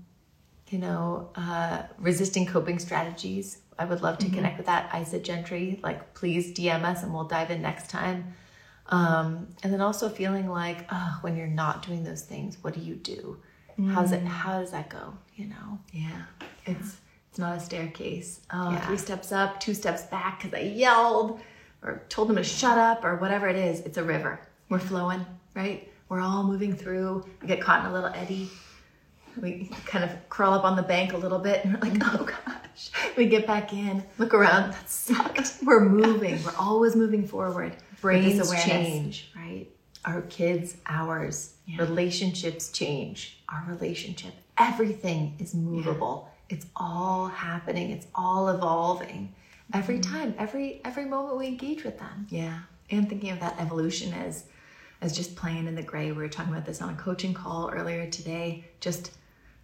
you 0.68 0.78
know, 0.78 1.30
uh, 1.34 1.82
resisting 1.98 2.46
coping 2.46 2.78
strategies. 2.78 3.59
I 3.78 3.84
would 3.84 4.03
love 4.03 4.18
to 4.18 4.26
mm-hmm. 4.26 4.36
connect 4.36 4.57
with 4.59 4.66
that. 4.66 4.94
Isa 4.94 5.18
Gentry, 5.18 5.80
like 5.82 6.14
please 6.14 6.53
DM 6.53 6.84
us 6.84 7.03
and 7.03 7.12
we'll 7.12 7.24
dive 7.24 7.50
in 7.50 7.62
next 7.62 7.90
time. 7.90 8.34
Um, 8.86 9.48
and 9.62 9.72
then 9.72 9.80
also 9.80 10.09
feeling 10.09 10.48
like, 10.48 10.86
oh, 10.90 11.18
when 11.22 11.36
you're 11.36 11.46
not 11.46 11.84
doing 11.84 12.05
those 12.05 12.22
things, 12.22 12.59
what 12.62 12.74
do 12.74 12.80
you 12.80 12.94
do? 12.94 13.38
Mm. 13.79 13.93
How's 13.93 14.12
it? 14.12 14.23
How 14.23 14.61
does 14.61 14.70
that 14.70 14.89
go? 14.89 15.14
You 15.37 15.47
know? 15.49 15.79
Yeah, 15.93 16.23
it's 16.66 16.97
it's 17.33 17.39
not 17.39 17.57
a 17.57 17.61
staircase. 17.61 18.41
Oh, 18.53 18.73
yeah. 18.73 18.87
three 18.87 18.99
steps 18.99 19.33
up, 19.33 19.59
two 19.59 19.73
steps 19.73 20.03
back 20.03 20.43
because 20.43 20.53
I 20.59 20.64
yelled 20.64 21.41
or 21.83 22.03
told 22.11 22.29
them 22.29 22.37
to 22.37 22.45
shut 22.45 22.77
up 22.77 23.05
or 23.07 23.16
whatever 23.16 23.49
it 23.49 23.57
is. 23.57 23.81
It's 23.81 23.97
a 23.97 24.05
river. 24.05 24.39
We're 24.68 24.79
flowing, 24.79 25.25
right? 25.55 25.91
We're 26.11 26.20
all 26.20 26.43
moving 26.45 26.77
through. 26.77 27.25
We 27.41 27.49
get 27.49 27.61
caught 27.62 27.81
in 27.81 27.91
a 27.91 27.93
little 27.95 28.11
eddy. 28.11 28.51
We 29.41 29.70
kind 29.87 30.05
of 30.05 30.11
crawl 30.29 30.53
up 30.53 30.64
on 30.64 30.77
the 30.77 30.83
bank 30.83 31.14
a 31.14 31.16
little 31.16 31.39
bit 31.39 31.64
and 31.64 31.73
we're 31.73 31.89
like, 31.91 32.03
oh 32.03 32.25
gosh. 32.25 32.91
We 33.16 33.27
get 33.27 33.47
back 33.47 33.73
in, 33.73 34.05
look 34.18 34.35
around. 34.35 34.73
That 34.73 34.91
sucked. 34.91 35.55
We're 35.64 35.81
moving. 35.85 36.43
We're 36.45 36.57
always 36.59 36.95
moving 36.95 37.27
forward. 37.27 37.75
Brains 38.03 38.53
change, 38.62 39.31
right? 39.35 39.68
Our 40.05 40.22
kids, 40.22 40.76
ours. 40.86 41.55
Yeah. 41.66 41.78
Relationships 41.80 42.70
change. 42.72 43.38
Our 43.48 43.64
relationship. 43.68 44.32
Everything 44.59 45.36
is 45.38 45.55
movable. 45.55 46.28
Yeah. 46.48 46.57
It's 46.57 46.66
all 46.76 47.28
happening. 47.28 47.90
It's 47.90 48.07
all 48.14 48.48
evolving. 48.48 49.34
Every 49.72 49.98
mm-hmm. 49.98 50.12
time, 50.12 50.34
every 50.38 50.80
every 50.84 51.05
moment 51.05 51.38
we 51.38 51.46
engage 51.46 51.84
with 51.84 51.98
them. 51.98 52.26
Yeah. 52.28 52.59
And 52.90 53.09
thinking 53.09 53.30
of 53.30 53.40
that 53.40 53.59
evolution 53.59 54.12
as 54.12 54.44
as 55.00 55.16
just 55.16 55.34
playing 55.36 55.66
in 55.66 55.74
the 55.74 55.82
gray. 55.82 56.12
We 56.12 56.18
were 56.18 56.28
talking 56.28 56.53
about 56.53 56.66
this 56.66 56.82
on 56.82 56.90
a 56.90 56.96
coaching 56.96 57.34
call 57.34 57.70
earlier 57.70 58.09
today. 58.09 58.64
Just 58.80 59.12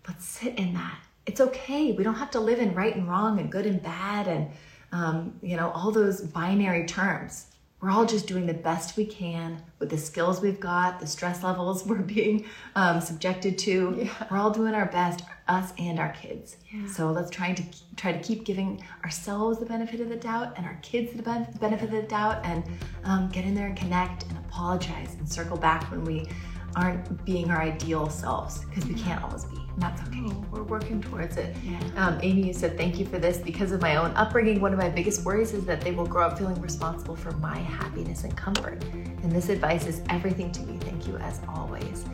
let's 0.06 0.26
sit 0.26 0.58
in 0.58 0.74
that. 0.74 0.98
It's 1.26 1.40
okay. 1.40 1.92
We 1.92 2.04
don't 2.04 2.14
have 2.14 2.30
to 2.32 2.40
live 2.40 2.58
in 2.58 2.74
right 2.74 2.94
and 2.94 3.08
wrong 3.08 3.38
and 3.38 3.50
good 3.50 3.66
and 3.66 3.82
bad 3.82 4.28
and 4.28 4.50
um, 4.92 5.38
you 5.42 5.56
know 5.56 5.70
all 5.70 5.90
those 5.90 6.22
binary 6.22 6.86
terms. 6.86 7.46
We're 7.80 7.90
all 7.90 8.06
just 8.06 8.26
doing 8.26 8.46
the 8.46 8.54
best 8.54 8.96
we 8.96 9.06
can 9.06 9.62
with 9.78 9.90
the 9.90 9.98
skills 9.98 10.40
we've 10.40 10.58
got, 10.58 10.98
the 10.98 11.06
stress 11.06 11.44
levels 11.44 11.84
we're 11.86 11.98
being 11.98 12.44
um, 12.74 13.00
subjected 13.00 13.56
to. 13.58 13.94
Yeah. 13.96 14.26
We're 14.30 14.38
all 14.38 14.50
doing 14.50 14.74
our 14.74 14.86
best, 14.86 15.22
us 15.46 15.72
and 15.78 16.00
our 16.00 16.12
kids. 16.12 16.56
Yeah. 16.72 16.88
So 16.88 17.12
let's 17.12 17.30
try 17.30 17.52
to 17.52 17.62
try 17.96 18.12
to 18.12 18.18
keep 18.18 18.44
giving 18.44 18.82
ourselves 19.04 19.58
the 19.58 19.66
benefit 19.66 20.00
of 20.00 20.08
the 20.08 20.16
doubt 20.16 20.54
and 20.56 20.66
our 20.66 20.78
kids 20.82 21.12
the 21.12 21.22
benefit 21.22 21.84
of 21.84 21.90
the 21.90 22.02
doubt, 22.02 22.44
and 22.44 22.64
um, 23.04 23.28
get 23.28 23.44
in 23.44 23.54
there 23.54 23.66
and 23.66 23.76
connect 23.76 24.24
and 24.24 24.38
apologize 24.38 25.14
and 25.14 25.28
circle 25.28 25.56
back 25.56 25.88
when 25.90 26.04
we 26.04 26.26
aren't 26.74 27.24
being 27.24 27.50
our 27.50 27.62
ideal 27.62 28.08
selves 28.10 28.64
because 28.64 28.86
we 28.86 28.94
can't 28.94 29.22
always 29.22 29.44
be. 29.44 29.57
That's 29.78 30.02
okay. 30.08 30.20
Oh, 30.24 30.44
we're 30.50 30.64
working 30.64 31.00
towards 31.00 31.36
it. 31.36 31.54
Yeah. 31.64 31.80
Um, 31.96 32.18
Amy, 32.22 32.48
you 32.48 32.52
said 32.52 32.76
thank 32.76 32.98
you 32.98 33.06
for 33.06 33.18
this. 33.18 33.38
Because 33.38 33.72
of 33.72 33.80
my 33.80 33.96
own 33.96 34.10
upbringing, 34.16 34.60
one 34.60 34.72
of 34.72 34.78
my 34.78 34.88
biggest 34.88 35.24
worries 35.24 35.52
is 35.52 35.64
that 35.66 35.80
they 35.80 35.92
will 35.92 36.06
grow 36.06 36.26
up 36.26 36.38
feeling 36.38 36.60
responsible 36.60 37.16
for 37.16 37.30
my 37.32 37.58
happiness 37.58 38.24
and 38.24 38.36
comfort. 38.36 38.82
And 39.22 39.30
this 39.32 39.48
advice 39.48 39.86
is 39.86 40.02
everything 40.08 40.50
to 40.52 40.62
me. 40.62 40.78
Thank 40.78 41.06
you 41.06 41.16
as 41.18 41.40
always. 41.48 42.04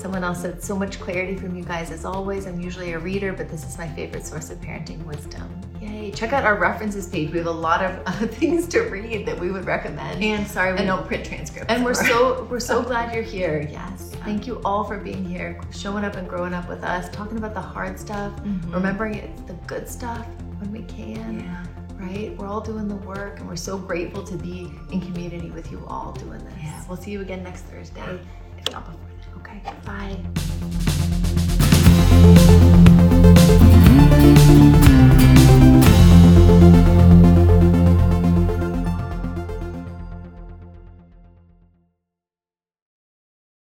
Someone 0.00 0.24
else 0.24 0.40
said, 0.40 0.64
so 0.64 0.74
much 0.74 0.98
clarity 0.98 1.36
from 1.36 1.54
you 1.54 1.62
guys 1.62 1.90
as 1.90 2.06
always. 2.06 2.46
I'm 2.46 2.58
usually 2.58 2.92
a 2.92 2.98
reader, 2.98 3.34
but 3.34 3.50
this 3.50 3.66
is 3.66 3.76
my 3.76 3.86
favorite 3.86 4.24
source 4.24 4.48
of 4.48 4.58
parenting 4.58 5.04
wisdom. 5.04 5.60
Yay. 5.78 6.10
Check 6.10 6.32
out 6.32 6.44
our 6.44 6.56
references 6.56 7.06
page. 7.06 7.30
We 7.30 7.36
have 7.36 7.46
a 7.46 7.50
lot 7.50 7.84
of 7.84 8.00
uh, 8.06 8.26
things 8.28 8.66
to 8.68 8.80
read 8.80 9.26
that 9.26 9.38
we 9.38 9.50
would 9.50 9.66
recommend. 9.66 10.24
And 10.24 10.46
sorry, 10.46 10.72
we 10.72 10.78
and, 10.78 10.86
don't 10.86 11.06
print 11.06 11.26
transcripts. 11.26 11.70
And 11.70 11.84
we're 11.84 11.92
so 12.08 12.46
we're 12.50 12.60
so 12.60 12.82
glad 12.82 13.14
you're 13.14 13.22
here. 13.22 13.68
Yes. 13.70 13.99
Thank 14.24 14.46
you 14.46 14.60
all 14.64 14.84
for 14.84 14.98
being 14.98 15.24
here, 15.24 15.60
showing 15.72 16.04
up 16.04 16.16
and 16.16 16.28
growing 16.28 16.54
up 16.54 16.68
with 16.68 16.84
us, 16.84 17.08
talking 17.10 17.38
about 17.38 17.54
the 17.54 17.60
hard 17.60 17.98
stuff, 17.98 18.32
mm-hmm. 18.42 18.72
remembering 18.72 19.14
it's 19.14 19.42
the 19.42 19.54
good 19.66 19.88
stuff 19.88 20.26
when 20.58 20.70
we 20.72 20.82
can. 20.82 21.40
Yeah. 21.40 21.66
Right? 21.94 22.36
We're 22.38 22.46
all 22.46 22.60
doing 22.60 22.88
the 22.88 22.96
work 22.96 23.40
and 23.40 23.48
we're 23.48 23.56
so 23.56 23.76
grateful 23.76 24.22
to 24.24 24.36
be 24.36 24.72
in 24.90 25.00
community 25.00 25.50
with 25.50 25.70
you 25.70 25.84
all 25.86 26.12
doing 26.12 26.42
this. 26.44 26.54
Yeah. 26.62 26.82
We'll 26.88 26.96
see 26.96 27.10
you 27.10 27.20
again 27.20 27.42
next 27.42 27.62
Thursday, 27.62 28.20
if 28.58 28.72
not 28.72 28.86
before. 28.86 29.00
Then. 29.00 29.40
Okay, 29.40 29.62
bye. 29.84 31.26